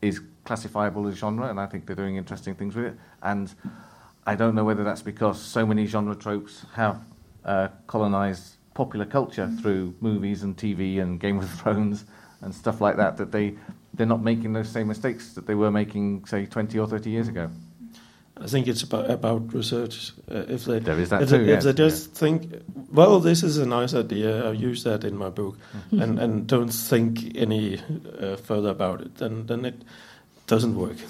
is 0.00 0.20
classifiable 0.44 1.06
as 1.08 1.16
genre, 1.16 1.48
and 1.48 1.60
I 1.60 1.66
think 1.66 1.86
they're 1.86 1.96
doing 1.96 2.16
interesting 2.16 2.54
things 2.54 2.74
with 2.74 2.86
it. 2.86 2.94
And 3.22 3.52
I 4.26 4.34
don't 4.34 4.54
know 4.54 4.64
whether 4.64 4.82
that's 4.82 5.02
because 5.02 5.40
so 5.40 5.66
many 5.66 5.84
genre 5.84 6.14
tropes 6.14 6.64
have 6.72 7.02
uh, 7.44 7.68
colonized 7.86 8.54
popular 8.72 9.04
culture 9.04 9.46
mm. 9.46 9.60
through 9.60 9.94
movies 10.00 10.42
and 10.42 10.56
TV 10.56 11.02
and 11.02 11.20
Game 11.20 11.38
of 11.38 11.50
Thrones 11.60 12.06
and 12.40 12.54
stuff 12.54 12.80
like 12.80 12.96
that, 12.96 13.16
that 13.16 13.32
they, 13.32 13.54
they're 13.94 14.06
not 14.06 14.22
making 14.22 14.52
those 14.52 14.68
same 14.68 14.86
mistakes 14.88 15.34
that 15.34 15.46
they 15.46 15.54
were 15.54 15.70
making, 15.70 16.24
say, 16.24 16.46
20 16.46 16.78
or 16.78 16.86
30 16.86 17.10
years 17.10 17.28
ago. 17.28 17.50
I 18.40 18.46
think 18.46 18.68
it's 18.68 18.82
about, 18.82 19.10
about 19.10 19.52
research. 19.52 20.12
Uh, 20.30 20.44
if 20.48 20.64
they, 20.64 20.78
there 20.78 20.98
is 20.98 21.08
that 21.08 21.22
if 21.22 21.28
too, 21.28 21.38
they, 21.38 21.50
yes. 21.50 21.64
if 21.64 21.76
they 21.76 21.84
just 21.84 22.08
yeah. 22.08 22.18
think, 22.18 22.62
well, 22.92 23.20
this 23.20 23.42
is 23.42 23.58
a 23.58 23.66
nice 23.66 23.94
idea, 23.94 24.44
I'll 24.44 24.54
use 24.54 24.84
that 24.84 25.04
in 25.04 25.16
my 25.16 25.28
book, 25.28 25.56
mm-hmm. 25.56 26.02
and, 26.02 26.18
and 26.18 26.46
don't 26.46 26.68
think 26.68 27.36
any 27.36 27.80
uh, 28.20 28.36
further 28.36 28.70
about 28.70 29.00
it, 29.00 29.16
then, 29.16 29.46
then 29.46 29.64
it 29.64 29.82
doesn't 30.46 30.76
work. 30.76 30.96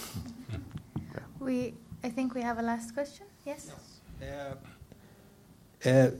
We, 1.40 1.72
I 2.04 2.10
think 2.10 2.34
we 2.34 2.42
have 2.42 2.58
a 2.58 2.62
last 2.62 2.92
question. 2.92 3.24
Yes. 3.46 3.70
yes. 4.20 4.56
Uh, 5.86 5.88
uh, 5.88 6.10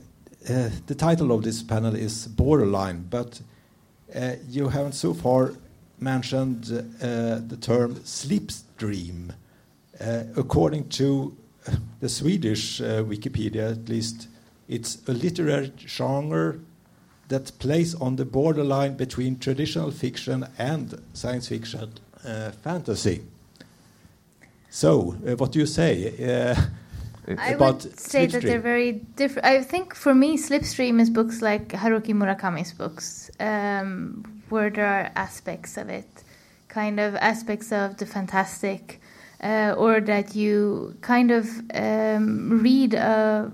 uh, 0.51 0.69
the 0.87 0.95
title 0.95 1.31
of 1.31 1.43
this 1.43 1.61
panel 1.61 1.95
is 1.95 2.27
Borderline, 2.27 3.05
but 3.09 3.39
uh, 4.15 4.37
you 4.47 4.69
haven't 4.69 4.93
so 4.93 5.13
far 5.13 5.53
mentioned 5.99 6.63
the 6.63 7.57
term 7.61 8.03
sleep 8.05 8.47
slipstream. 8.47 9.31
Uh, 9.99 10.23
according 10.37 10.87
to 10.89 11.35
the 11.99 12.09
Swedish 12.09 12.81
uh, 12.81 13.03
Wikipedia, 13.03 13.71
at 13.71 13.89
least, 13.89 14.27
it's 14.67 14.99
a 15.07 15.11
literary 15.11 15.73
genre 15.79 16.59
that 17.27 17.51
plays 17.59 17.93
on 17.95 18.15
the 18.15 18.25
borderline 18.25 18.95
between 18.95 19.37
traditional 19.37 19.91
fiction 19.91 20.47
and 20.57 21.01
science 21.13 21.47
fiction 21.47 21.93
uh, 22.25 22.51
fantasy. 22.63 23.23
So, 24.69 25.11
what 25.37 25.51
do 25.51 25.59
you 25.59 25.65
say? 25.65 26.55
I 27.37 27.55
would 27.55 27.99
say 27.99 28.25
that 28.25 28.41
they're 28.41 28.59
very 28.59 28.93
different. 28.93 29.45
I 29.45 29.61
think 29.61 29.93
for 29.93 30.15
me, 30.15 30.37
Slipstream 30.37 30.99
is 30.99 31.09
books 31.09 31.41
like 31.41 31.69
Haruki 31.69 32.13
Murakami's 32.13 32.73
books, 32.73 33.29
um, 33.39 34.41
where 34.49 34.69
there 34.69 34.87
are 34.87 35.11
aspects 35.15 35.77
of 35.77 35.89
it, 35.89 36.23
kind 36.67 36.99
of 36.99 37.15
aspects 37.15 37.71
of 37.71 37.97
the 37.97 38.05
fantastic, 38.05 38.99
uh, 39.43 39.73
or 39.77 40.01
that 40.01 40.35
you 40.35 40.95
kind 41.01 41.31
of 41.31 41.47
um, 41.73 42.61
read 42.61 42.93
a, 42.93 43.51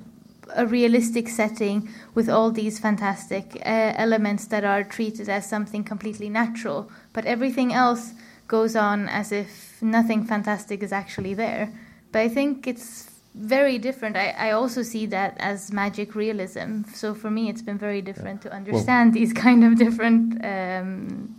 a, 0.56 0.66
realistic 0.66 1.30
setting 1.30 1.90
with 2.16 2.30
all 2.30 2.52
these 2.52 2.80
fantastic 2.80 3.56
uh, 3.58 3.94
elements 3.96 4.48
that 4.48 4.64
are 4.64 4.84
treated 4.84 5.30
as 5.30 5.48
something 5.48 5.84
completely 5.84 6.30
natural, 6.30 6.90
but 7.14 7.26
everything 7.26 7.72
else 7.74 8.14
goes 8.48 8.76
on 8.76 9.08
as 9.10 9.32
if 9.32 9.82
nothing 9.82 10.24
fantastic 10.24 10.82
is 10.82 10.92
actually 10.92 11.34
there. 11.34 11.72
But 12.12 12.22
I 12.22 12.30
think 12.30 12.68
it's 12.68 13.12
very 13.36 13.78
different. 13.78 14.16
I, 14.16 14.30
I 14.38 14.52
also 14.52 14.82
see 14.82 15.06
that 15.08 15.36
as 15.40 15.72
magic 15.72 16.16
realism. 16.16 16.84
So 16.94 17.14
for 17.14 17.30
me, 17.30 17.50
it's 17.50 17.62
been 17.62 17.78
very 17.78 18.02
different 18.02 18.42
to 18.44 18.52
understand 18.52 19.14
well, 19.14 19.14
these 19.20 19.34
kind 19.34 19.64
of 19.64 19.78
different 19.78 20.44
um, 20.44 21.36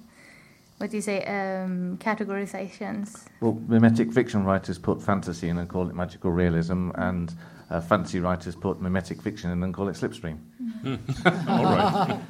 what 0.78 0.90
do 0.90 0.96
you 0.96 1.02
say, 1.02 1.24
um, 1.24 1.96
categorizations? 1.98 3.24
Well, 3.40 3.58
mimetic 3.66 4.12
fiction 4.12 4.44
writers 4.44 4.78
put 4.78 5.02
fantasy 5.02 5.48
in 5.48 5.58
and 5.58 5.68
call 5.68 5.88
it 5.88 5.94
magical 5.94 6.30
realism, 6.30 6.90
and 6.96 7.32
uh, 7.70 7.80
fantasy 7.80 8.20
writers 8.20 8.54
put 8.54 8.80
mimetic 8.80 9.22
fiction 9.22 9.50
in 9.50 9.62
and 9.62 9.72
call 9.72 9.88
it 9.88 9.96
slipstream. 9.96 10.38
Mm. 10.82 11.48
All 11.48 11.64
right. 11.64 12.20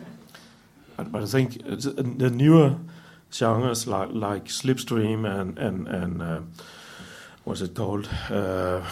but, 0.97 1.13
but, 1.13 1.23
I 1.23 1.27
think 1.27 1.59
the 1.65 2.31
newer 2.31 2.77
genres 3.33 3.87
like, 3.87 4.11
like 4.13 4.45
slipstream 4.45 5.29
and, 5.29 5.59
and, 5.59 5.89
and 5.89 6.23
uh, 6.23 6.41
what's 7.45 7.61
it 7.61 7.75
called? 7.75 8.09
Uh, 8.31 8.83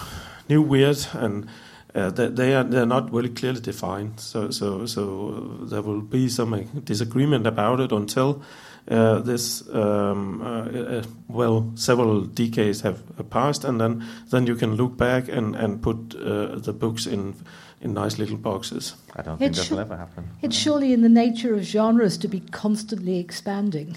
new 0.48 0.62
weird 0.62 1.07
and 1.12 1.48
uh, 1.94 2.11
they, 2.11 2.26
they 2.26 2.55
are 2.55 2.64
they're 2.64 2.86
not 2.86 3.12
really 3.12 3.28
clearly 3.28 3.61
defined. 3.61 4.18
So 4.18 4.50
so 4.50 4.84
so 4.84 5.59
there 5.62 5.80
will 5.80 6.00
be 6.00 6.28
some 6.28 6.64
disagreement 6.84 7.46
about 7.46 7.80
it 7.80 7.92
until 7.92 8.42
uh, 8.91 9.20
this 9.20 9.66
um, 9.72 10.43
uh, 10.43 10.99
uh, 10.99 11.03
well 11.28 11.72
several 11.74 12.22
decades 12.22 12.82
have 12.82 13.03
passed, 13.30 13.64
and 13.64 13.80
then 13.80 14.05
then 14.30 14.47
you 14.47 14.55
can 14.57 14.76
look 14.76 14.97
back 14.97 15.28
and 15.28 15.57
and 15.57 15.82
put 15.82 16.11
the 16.11 16.72
books 16.72 17.07
in 17.07 17.35
in 17.80 17.95
nice 17.95 18.18
little 18.18 18.37
boxes. 18.37 18.95
I 19.16 19.22
don't 19.22 19.39
think 19.39 19.55
that 19.57 19.70
will 19.70 19.80
ever 19.80 19.97
happen. 19.97 20.24
It's 20.43 20.57
surely 20.57 20.93
in 20.93 21.03
the 21.03 21.09
nature 21.09 21.55
of 21.55 21.62
genres 21.62 22.18
to 22.18 22.28
be 22.28 22.41
constantly 22.41 23.18
expanding 23.18 23.97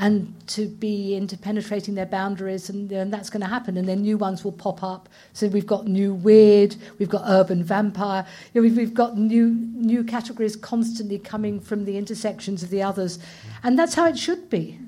and 0.00 0.34
to 0.46 0.66
be 0.66 1.10
interpenetrating 1.20 1.94
their 1.94 2.06
boundaries, 2.06 2.70
and, 2.70 2.90
and 2.90 3.12
that's 3.12 3.28
going 3.28 3.42
to 3.42 3.46
happen. 3.46 3.76
And 3.76 3.86
then 3.86 4.00
new 4.00 4.16
ones 4.16 4.42
will 4.42 4.52
pop 4.52 4.82
up. 4.82 5.10
So 5.34 5.46
we've 5.46 5.66
got 5.66 5.86
new 5.86 6.14
weird, 6.14 6.74
we've 6.98 7.10
got 7.10 7.22
urban 7.26 7.62
vampire. 7.62 8.26
You 8.54 8.60
know, 8.60 8.68
we've, 8.68 8.76
we've 8.78 8.94
got 8.94 9.18
new 9.18 9.50
new 9.50 10.02
categories 10.02 10.56
constantly 10.56 11.18
coming 11.18 11.60
from 11.60 11.84
the 11.84 11.98
intersections 11.98 12.62
of 12.62 12.70
the 12.70 12.82
others, 12.82 13.18
and 13.62 13.78
that's 13.78 13.94
how 13.94 14.06
it 14.06 14.18
should 14.18 14.48
be. 14.48 14.80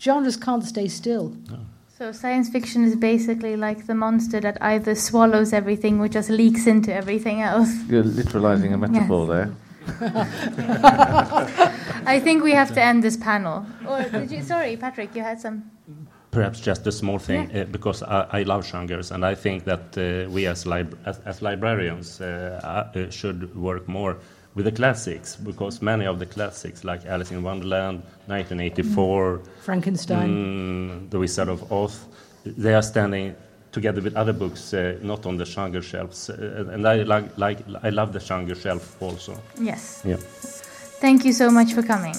Genres 0.00 0.36
can't 0.36 0.64
stay 0.64 0.88
still. 0.88 1.36
No. 1.48 1.60
So 1.96 2.10
science 2.10 2.50
fiction 2.50 2.84
is 2.84 2.96
basically 2.96 3.56
like 3.56 3.86
the 3.86 3.94
monster 3.94 4.40
that 4.40 4.58
either 4.60 4.96
swallows 4.96 5.52
everything 5.52 6.00
or 6.00 6.08
just 6.08 6.28
leaks 6.28 6.66
into 6.66 6.92
everything 6.92 7.40
else. 7.40 7.72
You're 7.88 8.02
literalizing 8.02 8.74
a 8.74 8.76
metaphor 8.76 9.26
yes. 9.32 9.48
there. 10.00 11.72
I 12.06 12.20
think 12.20 12.42
we 12.42 12.52
have 12.52 12.72
to 12.74 12.82
end 12.82 13.02
this 13.02 13.16
panel. 13.16 13.66
Or 13.88 14.02
did 14.02 14.30
you? 14.30 14.42
Sorry, 14.42 14.76
Patrick, 14.76 15.14
you 15.14 15.22
had 15.22 15.40
some. 15.40 15.70
Perhaps 16.30 16.60
just 16.60 16.86
a 16.86 16.92
small 16.92 17.18
thing, 17.18 17.50
yeah. 17.50 17.62
uh, 17.62 17.64
because 17.64 18.02
I, 18.02 18.26
I, 18.30 18.42
love 18.42 18.66
genres, 18.66 19.10
and 19.10 19.24
I 19.24 19.34
think 19.34 19.64
that 19.64 19.96
uh, 19.96 20.30
we 20.30 20.46
as, 20.46 20.66
lib- 20.66 20.98
as, 21.06 21.18
as, 21.24 21.40
librarians 21.40 22.20
uh, 22.20 22.90
uh 22.94 23.10
should 23.10 23.56
work 23.56 23.88
more 23.88 24.18
with 24.54 24.66
the 24.66 24.72
classics, 24.72 25.36
because 25.36 25.80
many 25.80 26.06
of 26.06 26.18
the 26.18 26.26
classics, 26.26 26.84
like 26.84 27.06
Alice 27.06 27.30
in 27.30 27.42
Wonderland, 27.42 28.02
1984, 28.26 29.38
mm. 29.38 29.48
Frankenstein, 29.62 30.28
mm, 30.28 31.10
The 31.10 31.18
Wizard 31.18 31.48
of 31.48 31.72
Oz, 31.72 32.04
they 32.44 32.74
are 32.74 32.82
standing 32.82 33.34
together 33.72 34.00
with 34.00 34.16
other 34.16 34.32
books, 34.32 34.72
uh, 34.72 34.98
not 35.02 35.26
on 35.26 35.36
the 35.36 35.44
genre 35.44 35.82
shelves. 35.82 36.30
Uh, 36.30 36.72
and 36.72 36.86
I 36.86 37.02
like, 37.02 37.36
like, 37.38 37.58
I 37.82 37.90
love 37.90 38.12
the 38.12 38.20
genre 38.20 38.54
shelf 38.54 39.02
also. 39.02 39.34
Yes. 39.60 40.02
Yeah. 40.04 40.16
Thank 41.00 41.24
you 41.24 41.32
so 41.32 41.50
much 41.50 41.74
for 41.74 41.82
coming. 41.82 42.14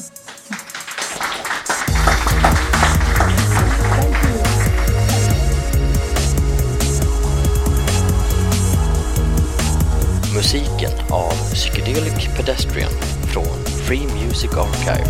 Musiken 10.36 10.92
av 11.12 11.34
Psychedelic 11.54 12.30
Pedestrian 12.36 12.92
från 13.34 13.66
Free 13.66 14.08
Music 14.08 14.52
Archive. 14.58 15.10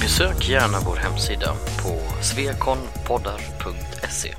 Besök 0.00 0.48
gärna 0.48 0.78
vår 0.86 0.96
hemsida 0.96 1.52
på 1.82 2.22
svekonpoddar.se 2.22 4.34